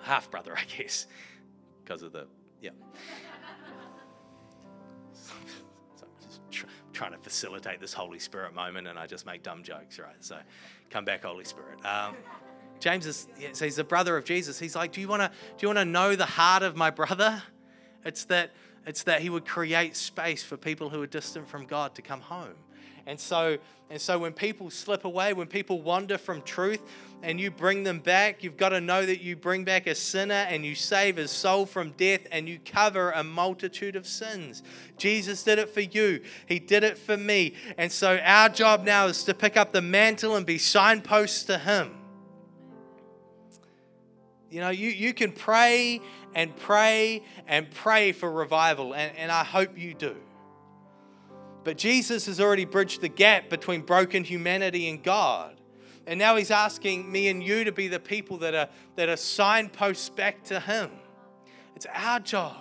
half 0.00 0.30
brother, 0.32 0.52
I 0.56 0.64
guess, 0.64 1.06
because 1.84 2.02
of 2.02 2.12
the, 2.12 2.26
yeah. 2.60 2.70
so 5.12 5.32
I'm 6.02 6.08
just 6.26 6.40
tr- 6.50 6.66
trying 6.92 7.12
to 7.12 7.18
facilitate 7.18 7.80
this 7.80 7.92
Holy 7.92 8.18
Spirit 8.18 8.52
moment, 8.52 8.88
and 8.88 8.98
I 8.98 9.06
just 9.06 9.26
make 9.26 9.44
dumb 9.44 9.62
jokes, 9.62 10.00
right? 10.00 10.16
So 10.18 10.38
come 10.90 11.04
back, 11.04 11.22
Holy 11.22 11.44
Spirit. 11.44 11.84
Um, 11.86 12.16
James 12.80 13.06
is, 13.06 13.28
so 13.52 13.64
he's 13.64 13.76
the 13.76 13.84
brother 13.84 14.16
of 14.16 14.24
Jesus. 14.24 14.58
He's 14.58 14.74
like, 14.74 14.90
do 14.90 15.00
you 15.00 15.06
want 15.06 15.22
to, 15.22 15.28
do 15.28 15.34
you 15.60 15.68
want 15.68 15.78
to 15.78 15.84
know 15.84 16.16
the 16.16 16.26
heart 16.26 16.64
of 16.64 16.74
my 16.74 16.90
brother? 16.90 17.44
It's 18.04 18.24
that 18.24 18.50
It's 18.84 19.04
that 19.04 19.20
He 19.20 19.30
would 19.30 19.46
create 19.46 19.94
space 19.94 20.42
for 20.42 20.56
people 20.56 20.90
who 20.90 21.00
are 21.00 21.06
distant 21.06 21.46
from 21.48 21.66
God 21.66 21.94
to 21.94 22.02
come 22.02 22.20
home. 22.20 22.56
And 23.06 23.18
so, 23.18 23.58
and 23.90 24.00
so 24.00 24.18
when 24.18 24.32
people 24.32 24.70
slip 24.70 25.04
away, 25.04 25.32
when 25.32 25.46
people 25.46 25.82
wander 25.82 26.18
from 26.18 26.42
truth, 26.42 26.82
and 27.22 27.40
you 27.40 27.50
bring 27.50 27.84
them 27.84 28.00
back, 28.00 28.42
you've 28.42 28.56
got 28.56 28.70
to 28.70 28.80
know 28.80 29.06
that 29.06 29.20
you 29.20 29.36
bring 29.36 29.64
back 29.64 29.86
a 29.86 29.94
sinner 29.94 30.34
and 30.34 30.64
you 30.64 30.74
save 30.74 31.16
his 31.16 31.30
soul 31.30 31.64
from 31.66 31.92
death 31.92 32.22
and 32.32 32.48
you 32.48 32.58
cover 32.64 33.12
a 33.12 33.22
multitude 33.22 33.94
of 33.94 34.06
sins. 34.06 34.62
Jesus 34.98 35.44
did 35.44 35.58
it 35.58 35.70
for 35.70 35.80
you, 35.80 36.20
He 36.46 36.58
did 36.58 36.82
it 36.82 36.98
for 36.98 37.16
me. 37.16 37.54
And 37.78 37.90
so 37.90 38.18
our 38.18 38.48
job 38.48 38.84
now 38.84 39.06
is 39.06 39.24
to 39.24 39.34
pick 39.34 39.56
up 39.56 39.72
the 39.72 39.82
mantle 39.82 40.36
and 40.36 40.44
be 40.44 40.58
signposts 40.58 41.44
to 41.44 41.58
Him. 41.58 41.94
You 44.50 44.60
know, 44.60 44.70
you, 44.70 44.90
you 44.90 45.14
can 45.14 45.32
pray 45.32 46.00
and 46.34 46.54
pray 46.56 47.22
and 47.46 47.70
pray 47.70 48.12
for 48.12 48.30
revival, 48.30 48.94
and, 48.94 49.16
and 49.16 49.32
I 49.32 49.44
hope 49.44 49.78
you 49.78 49.94
do. 49.94 50.16
But 51.64 51.78
Jesus 51.78 52.26
has 52.26 52.40
already 52.40 52.64
bridged 52.64 53.00
the 53.00 53.08
gap 53.08 53.48
between 53.48 53.82
broken 53.82 54.24
humanity 54.24 54.88
and 54.88 55.02
God. 55.02 55.60
And 56.06 56.18
now 56.18 56.36
he's 56.36 56.50
asking 56.50 57.10
me 57.10 57.28
and 57.28 57.42
you 57.42 57.64
to 57.64 57.72
be 57.72 57.88
the 57.88 58.00
people 58.00 58.38
that 58.38 58.54
are, 58.54 58.68
that 58.96 59.08
are 59.08 59.16
signposts 59.16 60.08
back 60.08 60.42
to 60.44 60.58
him. 60.58 60.90
It's 61.76 61.86
our 61.92 62.18
job. 62.18 62.56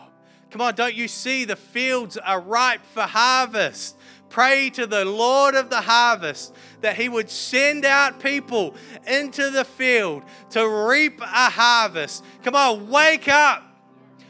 Come 0.51 0.61
on, 0.61 0.75
don't 0.75 0.93
you 0.93 1.07
see 1.07 1.45
the 1.45 1.55
fields 1.55 2.17
are 2.17 2.39
ripe 2.39 2.85
for 2.93 3.03
harvest? 3.03 3.97
Pray 4.29 4.69
to 4.71 4.85
the 4.85 5.05
Lord 5.05 5.55
of 5.55 5.69
the 5.69 5.81
harvest 5.81 6.53
that 6.81 6.95
he 6.95 7.09
would 7.09 7.29
send 7.29 7.83
out 7.83 8.19
people 8.19 8.75
into 9.07 9.49
the 9.49 9.65
field 9.65 10.23
to 10.51 10.67
reap 10.67 11.19
a 11.21 11.49
harvest. 11.49 12.23
Come 12.43 12.55
on, 12.55 12.89
wake 12.89 13.27
up. 13.27 13.63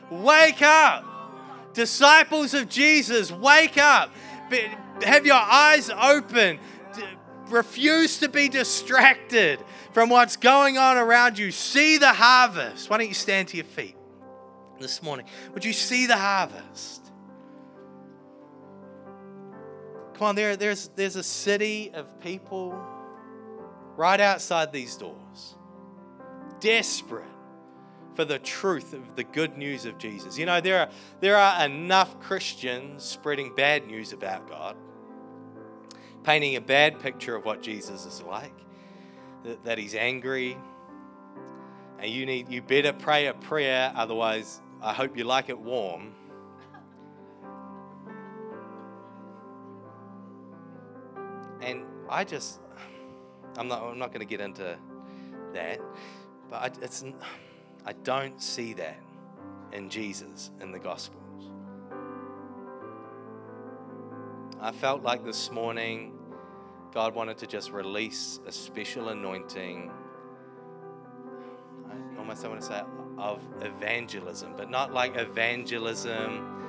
Wake 0.09 0.61
up. 0.61 1.05
Disciples 1.74 2.53
of 2.53 2.67
Jesus, 2.67 3.32
wake 3.32 3.78
up. 3.78 4.11
Have 5.04 5.26
your 5.26 5.36
eyes 5.36 5.89
open 5.89 6.60
refuse 7.52 8.20
to 8.20 8.30
be 8.30 8.49
distracted 8.49 9.60
from 9.91 10.10
what's 10.10 10.38
going 10.38 10.78
on 10.78 10.97
around 10.97 11.38
you. 11.38 11.52
See 11.52 11.97
the 11.97 12.14
harvest. 12.14 12.89
Why 12.89 12.97
don't 12.97 13.08
you 13.08 13.14
stand 13.14 13.49
to 13.49 13.58
your 13.58 13.66
feet 13.66 13.95
this 14.80 15.04
morning? 15.04 15.26
Would 15.54 15.66
you 15.66 15.74
see 15.74 16.08
the 16.08 16.18
harvest? 16.18 17.04
Come 20.16 20.28
on, 20.28 20.36
there, 20.36 20.56
there's, 20.56 20.89
there's 20.95 21.16
a 21.16 21.24
city 21.24 21.91
of 21.93 22.20
people 22.22 22.80
right 23.95 24.22
outside 24.22 24.72
these 24.72 24.95
doors, 24.95 25.56
desperate 26.60 27.26
for 28.16 28.26
the 28.26 28.39
truth 28.39 28.93
of 28.93 29.16
the 29.16 29.24
good 29.24 29.57
news 29.57 29.86
of 29.86 29.97
Jesus. 29.97 30.38
You 30.38 30.45
know, 30.45 30.62
there 30.62 30.80
are, 30.80 30.89
there 31.20 31.38
are 31.38 31.66
enough 31.66 32.20
Christians 32.20 33.03
spreading 33.03 33.55
bad 33.55 33.88
news 33.88 34.14
about 34.14 34.49
God 34.49 34.76
painting 36.24 36.55
a 36.55 36.62
bad 36.62 36.99
picture 36.99 37.36
of 37.36 37.45
what 37.45 37.62
Jesus 37.62 38.05
is 38.05 38.22
like, 38.22 38.53
that, 39.43 39.64
that 39.66 39.78
he's 39.78 39.95
angry. 39.95 40.57
And 41.99 42.09
you 42.09 42.26
need 42.26 42.49
you 42.49 42.62
better 42.62 42.93
pray 42.93 43.28
a 43.28 43.34
prayer, 43.34 43.91
otherwise 43.95 44.62
I 44.82 44.93
hope 44.93 45.18
you 45.18 45.24
like 45.24 45.49
it 45.49 45.59
warm. 45.59 46.14
And 51.62 51.84
I 52.09 52.24
just 52.24 52.59
I'm 53.57 53.68
not 53.68 53.84
I'm 53.84 53.99
not 53.99 54.09
going 54.09 54.22
to 54.22 54.26
get 54.26 54.41
into 54.41 54.78
that, 55.53 55.80
but 56.49 56.55
I, 56.55 56.72
it's 56.84 57.03
I 57.86 57.94
don't 57.94 58.42
see 58.42 58.74
that 58.74 58.98
in 59.72 59.90
Jesus 59.90 60.52
in 60.62 60.72
the 60.72 60.80
gospel. 60.80 61.20
I 64.60 64.72
felt 64.72 65.02
like 65.02 65.26
this 65.26 65.52
morning 65.52 66.14
God 66.94 67.16
wanted 67.16 67.38
to 67.40 67.48
just 67.48 67.72
release 67.72 68.40
a 68.46 68.52
special 68.52 69.10
anointing. 69.10 69.92
I 71.90 72.20
almost 72.20 72.46
I 72.46 72.48
want 72.48 72.62
to 72.62 72.68
say 72.68 72.82
of 73.18 73.42
evangelism, 73.62 74.54
but 74.56 74.70
not 74.70 74.94
like 74.94 75.16
evangelism 75.16 76.62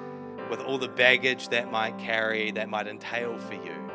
with 0.49 0.61
all 0.61 0.79
the 0.79 0.89
baggage 0.89 1.49
that 1.49 1.71
might 1.71 1.99
carry, 1.99 2.51
that 2.53 2.69
might 2.69 2.87
entail 2.87 3.39
for 3.39 3.55
you. 3.55 3.91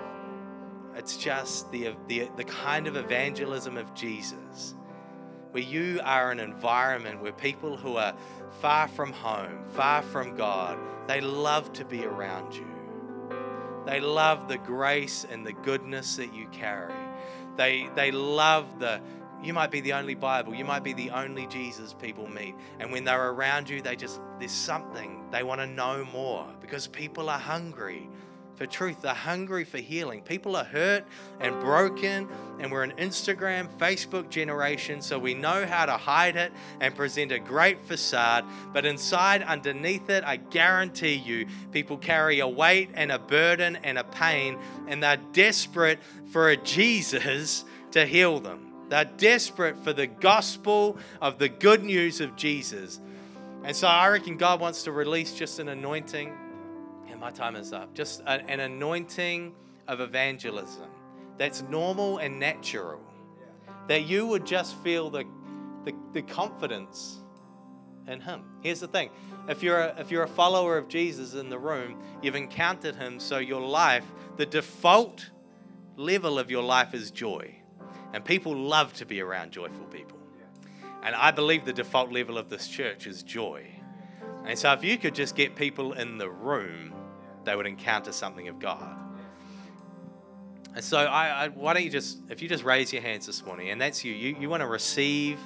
It's 0.96 1.18
just 1.18 1.72
the, 1.72 1.96
the, 2.08 2.30
the 2.36 2.44
kind 2.44 2.88
of 2.88 2.96
evangelism 2.96 3.78
of 3.78 3.94
Jesus, 3.94 4.76
where 5.58 5.66
you 5.66 6.00
are 6.04 6.30
an 6.30 6.40
environment 6.40 7.20
where 7.20 7.32
people 7.32 7.78
who 7.78 7.98
are 7.98 8.14
far 8.62 8.88
from 8.88 9.12
home, 9.12 9.66
far 9.70 10.04
from 10.04 10.36
God, 10.36 10.78
they 11.08 11.20
love 11.20 11.74
to 11.74 11.84
be 11.84 12.06
around 12.06 12.54
you. 12.54 12.68
They 13.84 14.00
love 14.00 14.48
the 14.48 14.60
grace 14.60 15.26
and 15.28 15.44
the 15.44 15.54
goodness 15.54 16.18
that 16.18 16.32
you 16.32 16.46
carry. 16.50 16.94
They, 17.56 17.90
they 17.96 18.12
love 18.12 18.78
the, 18.78 19.02
you 19.42 19.52
might 19.52 19.72
be 19.72 19.82
the 19.82 19.94
only 19.94 20.14
Bible, 20.14 20.54
you 20.54 20.64
might 20.64 20.84
be 20.84 20.94
the 20.94 21.10
only 21.10 21.48
Jesus 21.48 21.92
people 21.92 22.28
meet. 22.28 22.54
And 22.80 22.92
when 22.92 23.04
they're 23.04 23.32
around 23.32 23.68
you, 23.68 23.82
they 23.82 23.96
just, 23.96 24.22
there's 24.38 24.52
something, 24.52 25.26
they 25.32 25.42
want 25.42 25.60
to 25.62 25.66
know 25.66 26.06
more 26.14 26.48
because 26.62 26.86
people 26.86 27.32
are 27.32 27.40
hungry 27.40 28.08
for 28.58 28.66
truth. 28.66 29.04
They're 29.04 29.14
hungry 29.14 29.64
for 29.64 29.78
healing. 29.78 30.22
People 30.22 30.56
are 30.56 30.64
hurt 30.64 31.06
and 31.40 31.58
broken, 31.62 32.28
and 32.60 32.72
we're 32.72 32.84
an 32.84 32.94
Instagram, 32.98 33.70
Facebook 33.78 34.30
generation, 34.30 35.02
so 35.02 35.18
we 35.20 35.36
know 35.36 35.66
how 35.66 35.86
to 35.86 35.94
hide 35.94 36.36
it 36.36 36.52
and 36.82 36.96
present 36.96 37.32
a 37.32 37.40
great 37.40 37.86
facade. 37.86 38.44
But 38.74 38.86
inside, 38.86 39.44
underneath 39.44 40.10
it, 40.10 40.24
I 40.24 40.38
guarantee 40.38 41.14
you, 41.14 41.46
people 41.72 41.98
carry 41.98 42.40
a 42.40 42.48
weight 42.48 42.90
and 42.96 43.12
a 43.12 43.20
burden 43.20 43.78
and 43.78 43.98
a 43.98 44.04
pain, 44.04 44.58
and 44.88 45.02
they're 45.02 45.22
desperate 45.34 46.00
for 46.32 46.50
a 46.50 46.58
Jesus 46.58 47.64
to 47.92 48.06
heal 48.06 48.40
them. 48.40 48.74
They're 48.90 49.06
desperate 49.06 49.84
for 49.84 49.94
the 49.94 50.08
gospel 50.08 50.98
of 51.22 51.38
the 51.38 51.50
good 51.50 51.84
news 51.84 52.22
of 52.22 52.36
Jesus. 52.36 53.00
And 53.64 53.76
so 53.76 53.88
I 53.88 54.08
reckon 54.08 54.38
God 54.38 54.62
wants 54.62 54.84
to 54.84 54.92
release 54.92 55.34
just 55.34 55.60
an 55.60 55.68
anointing 55.68 56.34
my 57.20 57.32
time 57.32 57.56
is 57.56 57.74
up. 57.74 57.94
Just 57.94 58.22
an 58.26 58.60
anointing 58.60 59.54
of 59.88 60.02
evangelism 60.02 60.90
that's 61.38 61.62
normal 61.64 62.18
and 62.18 62.40
natural. 62.40 63.02
That 63.88 64.06
you 64.06 64.28
would 64.28 64.46
just 64.46 64.76
feel 64.78 65.10
the, 65.10 65.24
the, 65.86 65.94
the 66.14 66.22
confidence 66.22 67.20
in 68.08 68.20
Him. 68.20 68.44
Here's 68.62 68.80
the 68.80 68.88
thing 68.88 69.10
if 69.48 69.64
you're, 69.64 69.80
a, 69.80 69.96
if 70.00 70.12
you're 70.12 70.24
a 70.24 70.28
follower 70.28 70.78
of 70.78 70.88
Jesus 70.88 71.34
in 71.34 71.50
the 71.50 71.60
room, 71.60 72.02
you've 72.22 72.36
encountered 72.36 72.96
Him, 72.96 73.20
so 73.20 73.38
your 73.38 73.62
life, 73.62 74.06
the 74.36 74.46
default 74.46 75.30
level 75.96 76.38
of 76.38 76.52
your 76.52 76.64
life 76.64 76.94
is 76.94 77.12
joy. 77.12 77.56
And 78.14 78.24
people 78.24 78.56
love 78.56 78.94
to 78.94 79.06
be 79.06 79.22
around 79.22 79.52
joyful 79.52 79.86
people. 79.86 80.18
And 81.04 81.16
I 81.16 81.32
believe 81.32 81.66
the 81.66 81.74
default 81.74 82.12
level 82.12 82.38
of 82.38 82.50
this 82.50 82.68
church 82.68 83.08
is 83.08 83.24
joy. 83.24 83.68
And 84.46 84.58
so 84.58 84.72
if 84.74 84.84
you 84.84 84.98
could 84.98 85.14
just 85.14 85.36
get 85.36 85.56
people 85.56 85.94
in 85.94 86.18
the 86.18 86.30
room 86.30 86.94
they 87.48 87.56
would 87.56 87.66
encounter 87.66 88.12
something 88.12 88.48
of 88.50 88.60
God. 88.60 88.96
And 90.76 90.84
so, 90.84 90.98
I, 90.98 91.46
I, 91.46 91.48
why 91.48 91.74
don't 91.74 91.84
you 91.84 91.90
just, 91.90 92.20
if 92.30 92.42
you 92.42 92.48
just 92.48 92.64
raise 92.64 92.94
your 92.94 93.02
hands 93.02 93.26
this 93.26 93.44
morning, 93.44 93.70
and 93.70 93.82
that's 93.82 94.04
you, 94.06 94.14
you, 94.14 94.36
you 94.40 94.50
want 94.50 94.62
to 94.62 94.68
receive, 94.68 95.40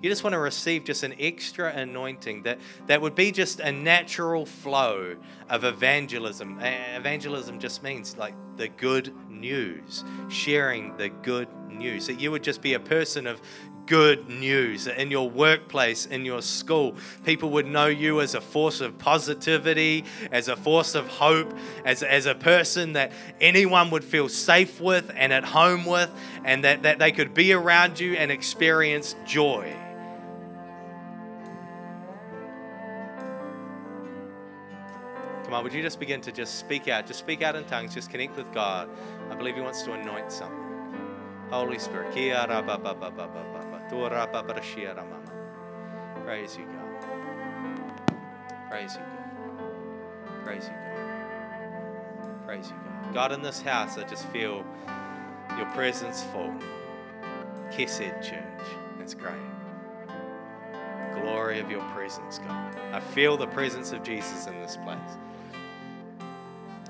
you 0.00 0.08
just 0.08 0.22
want 0.22 0.34
to 0.34 0.38
receive 0.38 0.84
just 0.84 1.02
an 1.02 1.14
extra 1.18 1.72
anointing 1.72 2.44
that, 2.44 2.60
that 2.86 3.00
would 3.00 3.16
be 3.16 3.32
just 3.32 3.58
a 3.58 3.72
natural 3.72 4.46
flow 4.46 5.16
of 5.48 5.64
evangelism. 5.64 6.60
Evangelism 6.60 7.58
just 7.58 7.82
means 7.82 8.16
like 8.16 8.34
the 8.56 8.68
good 8.68 9.12
news, 9.28 10.04
sharing 10.28 10.96
the 10.96 11.08
good 11.08 11.48
news. 11.68 12.06
That 12.06 12.20
you 12.20 12.30
would 12.30 12.44
just 12.44 12.62
be 12.62 12.74
a 12.74 12.80
person 12.80 13.26
of 13.26 13.40
good 13.88 14.28
news. 14.28 14.86
In 14.86 15.10
your 15.10 15.28
workplace, 15.28 16.06
in 16.06 16.24
your 16.24 16.42
school, 16.42 16.94
people 17.24 17.50
would 17.50 17.66
know 17.66 17.86
you 17.86 18.20
as 18.20 18.34
a 18.34 18.40
force 18.40 18.80
of 18.80 18.98
positivity, 18.98 20.04
as 20.30 20.48
a 20.48 20.56
force 20.56 20.94
of 20.94 21.08
hope, 21.08 21.52
as, 21.84 22.02
as 22.02 22.26
a 22.26 22.34
person 22.34 22.92
that 22.92 23.12
anyone 23.40 23.90
would 23.90 24.04
feel 24.04 24.28
safe 24.28 24.80
with 24.80 25.10
and 25.16 25.32
at 25.32 25.44
home 25.44 25.86
with, 25.86 26.10
and 26.44 26.62
that, 26.64 26.82
that 26.82 26.98
they 26.98 27.10
could 27.10 27.32
be 27.34 27.52
around 27.52 27.98
you 27.98 28.12
and 28.12 28.30
experience 28.30 29.16
joy. 29.26 29.74
Come 35.44 35.54
on, 35.54 35.64
would 35.64 35.72
you 35.72 35.80
just 35.80 35.98
begin 35.98 36.20
to 36.20 36.30
just 36.30 36.56
speak 36.58 36.88
out? 36.88 37.06
Just 37.06 37.20
speak 37.20 37.40
out 37.40 37.56
in 37.56 37.64
tongues, 37.64 37.94
just 37.94 38.10
connect 38.10 38.36
with 38.36 38.52
God. 38.52 38.90
I 39.30 39.34
believe 39.34 39.54
He 39.54 39.62
wants 39.62 39.80
to 39.84 39.92
anoint 39.92 40.30
something. 40.30 40.58
Holy 41.50 41.78
Spirit. 41.78 42.12
Praise 46.24 46.56
you, 46.58 46.66
God. 46.66 47.06
Praise 48.70 48.94
you, 48.96 49.00
God. 49.00 50.44
Praise 50.44 50.64
you, 50.64 50.74
God. 50.74 52.44
Praise 52.46 52.68
you, 52.68 52.76
God. 52.84 53.14
God, 53.14 53.32
in 53.32 53.42
this 53.42 53.62
house, 53.62 53.98
I 53.98 54.04
just 54.04 54.26
feel 54.28 54.64
your 55.56 55.66
presence 55.74 56.22
full. 56.24 56.54
Kesed 57.70 58.22
Church. 58.22 58.66
That's 58.98 59.14
great. 59.14 59.34
glory 61.22 61.60
of 61.60 61.70
your 61.70 61.82
presence, 61.94 62.38
God. 62.38 62.76
I 62.92 63.00
feel 63.00 63.36
the 63.36 63.46
presence 63.46 63.92
of 63.92 64.02
Jesus 64.02 64.46
in 64.46 64.60
this 64.60 64.76
place. 64.78 64.98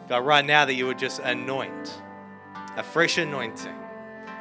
God, 0.08 0.24
right 0.24 0.44
now 0.44 0.64
that 0.64 0.74
you 0.74 0.86
would 0.86 0.98
just 0.98 1.20
anoint, 1.20 2.02
a 2.76 2.82
fresh 2.82 3.18
anointing 3.18 3.74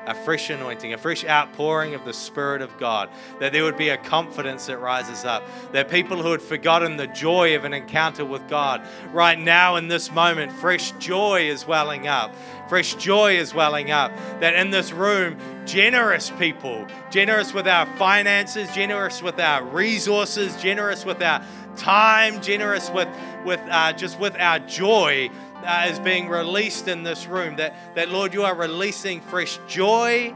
a 0.08 0.16
fresh 0.16 0.50
anointing, 0.50 0.94
a 0.94 0.98
fresh 0.98 1.26
outpouring 1.26 1.94
of 1.94 2.06
the 2.06 2.14
Spirit 2.14 2.62
of 2.62 2.76
God, 2.80 3.10
that 3.40 3.52
there 3.52 3.64
would 3.64 3.78
be 3.78 3.90
a 3.90 3.98
confidence 3.98 4.66
that 4.66 4.78
rises 4.80 5.26
up, 5.26 5.44
that 5.74 5.92
people 5.92 6.24
who 6.24 6.32
had 6.32 6.42
forgotten 6.42 6.98
the 6.98 7.08
joy 7.08 7.56
of 7.56 7.66
an 7.66 7.74
encounter 7.74 8.26
with 8.26 8.48
God, 8.48 8.82
right 9.12 9.38
now 9.38 9.76
in 9.76 9.90
this 9.90 10.12
moment, 10.12 10.52
fresh 10.54 10.92
joy 10.94 11.48
is 11.50 11.68
welling 11.68 12.08
up. 12.08 12.34
Fresh 12.70 12.96
joy 12.96 13.38
is 13.38 13.54
welling 13.54 13.92
up. 13.92 14.12
That 14.40 14.56
in 14.56 14.72
this 14.72 14.92
room, 14.92 15.38
generous 15.66 16.32
people, 16.32 16.88
generous 17.12 17.54
with 17.54 17.68
our 17.68 17.86
finances, 17.98 18.70
generous 18.74 19.22
with 19.22 19.40
our 19.40 19.64
resources, 19.64 20.56
generous 20.58 21.06
with 21.06 21.22
our 21.22 21.44
time, 21.76 22.42
generous 22.42 22.90
with, 22.90 23.08
with 23.46 23.62
uh, 23.70 23.94
just 23.94 24.20
with 24.20 24.36
our 24.38 24.60
joy, 24.60 25.30
uh, 25.68 25.88
is 25.90 26.00
being 26.00 26.30
released 26.30 26.88
in 26.88 27.04
this 27.04 27.28
room. 27.28 27.58
That, 27.58 27.76
that, 27.96 28.10
Lord, 28.10 28.34
you 28.34 28.44
are 28.44 28.56
releasing 28.56 29.20
fresh 29.20 29.60
joy, 29.68 30.30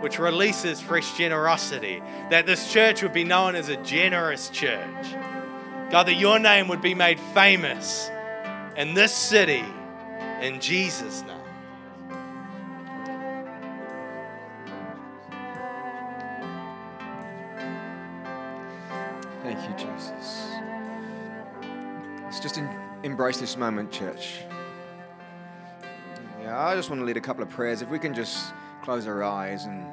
which 0.00 0.18
releases 0.18 0.80
fresh 0.80 1.16
generosity. 1.16 2.02
That 2.30 2.46
this 2.46 2.72
church 2.72 3.02
would 3.02 3.12
be 3.12 3.24
known 3.24 3.54
as 3.54 3.68
a 3.68 3.76
generous 3.76 4.50
church. 4.50 5.06
God, 5.90 6.08
that 6.08 6.16
your 6.16 6.40
name 6.40 6.66
would 6.68 6.82
be 6.82 6.94
made 6.94 7.20
famous 7.32 8.10
in 8.76 8.94
this 8.94 9.14
city 9.14 9.64
in 10.40 10.60
Jesus' 10.60 11.22
name. 11.22 11.36
Thank 19.44 19.60
you, 19.62 19.86
Jesus. 19.86 20.50
Let's 22.24 22.40
just 22.40 22.60
embrace 23.04 23.38
this 23.38 23.56
moment, 23.56 23.92
church. 23.92 24.40
Yeah, 26.46 26.64
I 26.64 26.76
just 26.76 26.90
want 26.90 27.00
to 27.00 27.04
lead 27.04 27.16
a 27.16 27.20
couple 27.20 27.42
of 27.42 27.50
prayers. 27.50 27.82
If 27.82 27.90
we 27.90 27.98
can 27.98 28.14
just 28.14 28.54
close 28.84 29.08
our 29.08 29.24
eyes 29.24 29.64
and 29.64 29.84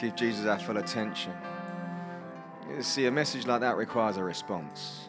give 0.00 0.16
Jesus 0.16 0.46
our 0.46 0.58
full 0.58 0.78
attention. 0.78 1.32
You 2.68 2.82
see, 2.82 3.06
a 3.06 3.10
message 3.12 3.46
like 3.46 3.60
that 3.60 3.76
requires 3.76 4.16
a 4.16 4.24
response. 4.24 5.06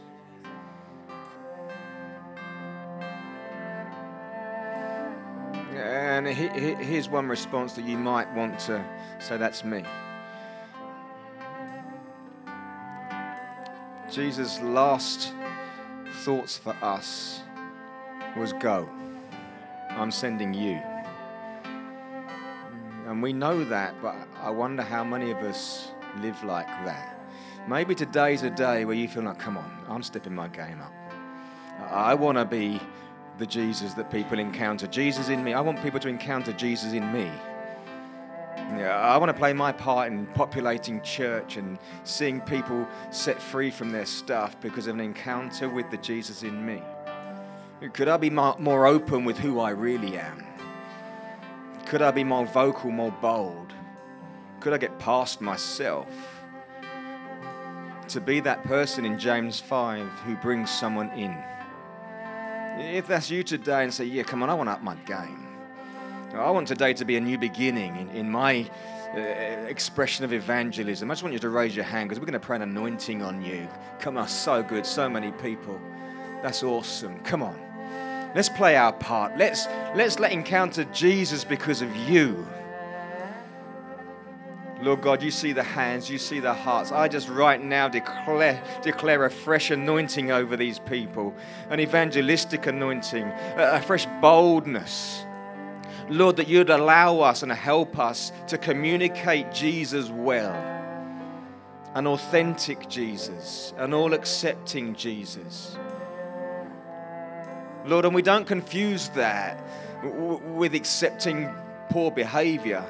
And 5.74 6.28
here's 6.28 7.10
one 7.10 7.28
response 7.28 7.74
that 7.74 7.86
you 7.86 7.98
might 7.98 8.32
want 8.36 8.60
to 8.60 8.86
say, 9.18 9.38
That's 9.38 9.64
me. 9.64 9.84
Jesus' 14.12 14.62
last 14.62 15.34
thoughts 16.24 16.56
for 16.56 16.76
us 16.84 17.42
was 18.38 18.54
go. 18.54 18.88
I'm 20.00 20.12
sending 20.12 20.54
you. 20.54 20.82
And 23.06 23.22
we 23.22 23.34
know 23.34 23.66
that, 23.66 24.02
but 24.02 24.16
I 24.42 24.50
wonder 24.50 24.82
how 24.82 25.04
many 25.04 25.32
of 25.32 25.40
us 25.40 25.92
live 26.22 26.42
like 26.46 26.68
that. 26.86 27.20
Maybe 27.68 27.94
today's 27.96 28.44
a 28.44 28.50
day 28.50 28.86
where 28.86 28.96
you 28.96 29.10
feel 29.10 29.24
like, 29.24 29.40
come 29.40 29.58
on, 29.58 29.86
I'm 29.90 30.02
stepping 30.02 30.34
my 30.34 30.48
game 30.48 30.80
up. 30.80 30.94
I 31.92 32.14
want 32.14 32.38
to 32.38 32.46
be 32.46 32.80
the 33.40 33.46
Jesus 33.46 33.94
that 33.96 34.10
people 34.10 34.40
encounter. 34.40 34.88
Jesus 34.88 35.28
in 35.28 35.44
me. 35.44 35.54
I 35.54 35.60
want 35.60 35.84
people 35.84 36.00
to 36.00 36.08
encounter 36.08 36.54
Jesus 36.54 36.94
in 36.94 37.12
me. 37.12 37.30
Yeah, 38.78 38.98
I 38.98 39.18
want 39.18 39.30
to 39.30 39.38
play 39.38 39.52
my 39.52 39.74
part 39.74 40.12
in 40.12 40.28
populating 40.28 41.02
church 41.02 41.58
and 41.58 41.78
seeing 42.06 42.40
people 42.40 42.88
set 43.12 43.42
free 43.42 43.70
from 43.70 43.92
their 43.92 44.06
stuff 44.06 44.60
because 44.62 44.88
of 44.88 44.96
an 44.96 45.02
encounter 45.02 45.68
with 45.68 45.90
the 45.92 45.98
Jesus 45.98 46.44
in 46.44 46.66
me. 46.66 46.82
Could 47.88 48.10
I 48.10 48.18
be 48.18 48.30
more 48.30 48.88
open 48.88 49.24
with 49.24 49.38
who 49.38 49.60
I 49.60 49.70
really 49.70 50.18
am? 50.18 50.46
Could 51.86 52.02
I 52.02 52.12
be 52.12 52.26
more 52.26 52.46
vocal, 52.46 52.92
more 52.92 53.12
bold? 53.22 53.74
Could 54.60 54.74
I 54.74 54.78
get 54.78 55.00
past 55.00 55.40
myself 55.40 56.08
to 58.10 58.20
be 58.20 58.42
that 58.42 58.64
person 58.66 59.06
in 59.06 59.18
James 59.18 59.62
5 59.62 60.06
who 60.26 60.36
brings 60.36 60.70
someone 60.70 61.10
in? 61.12 61.36
If 62.80 63.08
that's 63.08 63.32
you 63.32 63.44
today 63.44 63.84
and 63.84 63.94
say, 63.94 64.04
Yeah, 64.04 64.24
come 64.24 64.44
on, 64.44 64.50
I 64.50 64.54
want 64.54 64.68
to 64.68 64.74
up 64.74 64.84
my 64.84 64.96
game. 64.96 65.48
I 66.34 66.52
want 66.52 66.68
today 66.68 66.94
to 66.94 67.06
be 67.06 67.16
a 67.16 67.22
new 67.22 67.38
beginning 67.38 67.96
in, 67.96 68.10
in 68.10 68.30
my 68.30 68.70
uh, 69.16 69.20
expression 69.20 70.26
of 70.26 70.34
evangelism. 70.34 71.10
I 71.10 71.14
just 71.14 71.24
want 71.24 71.34
you 71.34 71.40
to 71.40 71.50
raise 71.50 71.76
your 71.76 71.86
hand 71.86 72.10
because 72.10 72.20
we're 72.20 72.28
going 72.28 72.40
to 72.40 72.46
pray 72.46 72.58
an 72.58 72.62
anointing 72.62 73.24
on 73.24 73.42
you. 73.42 73.68
Come 74.00 74.18
on, 74.18 74.28
so 74.28 74.62
good, 74.62 74.86
so 74.86 75.10
many 75.10 75.32
people. 75.32 75.80
That's 76.44 76.62
awesome. 76.62 77.20
Come 77.22 77.42
on. 77.42 77.69
Let's 78.36 78.50
play 78.50 78.76
our 78.76 78.94
part. 78.94 79.38
Let's, 79.38 79.66
let's 79.96 80.20
let 80.20 80.32
encounter 80.32 80.84
Jesus 80.86 81.44
because 81.44 81.82
of 81.82 81.96
you. 81.96 82.48
Lord 84.82 85.02
God, 85.02 85.22
you 85.22 85.30
see 85.30 85.52
the 85.52 85.64
hands, 85.64 86.10
you 86.10 86.18
see 86.18 86.40
the 86.40 86.54
hearts. 86.54 86.92
I 86.92 87.10
just 87.10 87.28
right 87.28 87.62
now 87.62 87.90
declare, 87.90 88.64
declare 88.82 89.26
a 89.26 89.30
fresh 89.30 89.72
anointing 89.72 90.32
over 90.32 90.56
these 90.56 90.80
people, 90.80 91.36
an 91.70 91.82
evangelistic 91.82 92.66
anointing, 92.66 93.26
a, 93.26 93.72
a 93.74 93.82
fresh 93.82 94.06
boldness. 94.22 95.26
Lord, 96.08 96.38
that 96.38 96.48
you'd 96.48 96.70
allow 96.70 97.20
us 97.20 97.44
and 97.44 97.52
help 97.52 98.00
us 98.00 98.32
to 98.48 98.58
communicate 98.58 99.52
Jesus 99.52 100.10
well, 100.10 100.54
an 101.94 102.08
authentic 102.08 102.88
Jesus, 102.88 103.74
an 103.78 103.94
all 103.94 104.14
accepting 104.14 104.96
Jesus. 104.96 105.78
Lord, 107.90 108.06
and 108.06 108.14
we 108.14 108.22
don't 108.22 108.46
confuse 108.46 109.10
that 109.10 109.62
with 110.04 110.76
accepting 110.76 111.50
poor 111.90 112.12
behavior. 112.12 112.84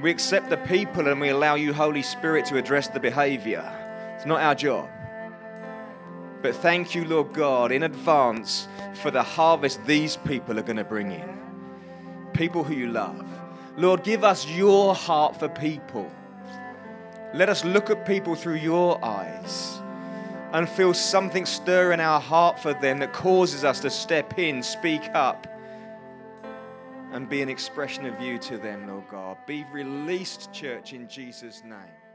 We 0.00 0.10
accept 0.10 0.48
the 0.48 0.58
people 0.58 1.08
and 1.08 1.20
we 1.20 1.30
allow 1.30 1.56
you, 1.56 1.72
Holy 1.72 2.02
Spirit, 2.02 2.44
to 2.46 2.56
address 2.56 2.88
the 2.88 3.00
behavior. 3.00 3.64
It's 4.14 4.26
not 4.26 4.40
our 4.40 4.54
job. 4.54 4.88
But 6.40 6.54
thank 6.54 6.94
you, 6.94 7.04
Lord 7.04 7.32
God, 7.32 7.72
in 7.72 7.82
advance 7.82 8.68
for 8.94 9.10
the 9.10 9.22
harvest 9.22 9.84
these 9.86 10.16
people 10.18 10.58
are 10.58 10.62
going 10.62 10.76
to 10.76 10.84
bring 10.84 11.10
in. 11.10 11.38
People 12.32 12.62
who 12.62 12.74
you 12.74 12.88
love. 12.88 13.26
Lord, 13.76 14.04
give 14.04 14.22
us 14.22 14.46
your 14.46 14.94
heart 14.94 15.38
for 15.38 15.48
people. 15.48 16.10
Let 17.34 17.48
us 17.48 17.64
look 17.64 17.90
at 17.90 18.06
people 18.06 18.34
through 18.34 18.56
your 18.56 19.04
eyes 19.04 19.80
and 20.56 20.66
feel 20.66 20.94
something 20.94 21.44
stir 21.44 21.92
in 21.92 22.00
our 22.00 22.18
heart 22.18 22.58
for 22.58 22.72
them 22.72 22.98
that 22.98 23.12
causes 23.12 23.62
us 23.62 23.78
to 23.80 23.90
step 23.90 24.38
in, 24.38 24.62
speak 24.62 25.02
up, 25.12 25.46
and 27.12 27.28
be 27.28 27.42
an 27.42 27.50
expression 27.50 28.06
of 28.06 28.18
you 28.22 28.38
to 28.38 28.56
them, 28.56 28.88
Lord 28.88 29.06
God. 29.10 29.36
Be 29.44 29.66
released, 29.70 30.50
church, 30.54 30.94
in 30.94 31.08
Jesus' 31.08 31.62
name. 31.62 32.05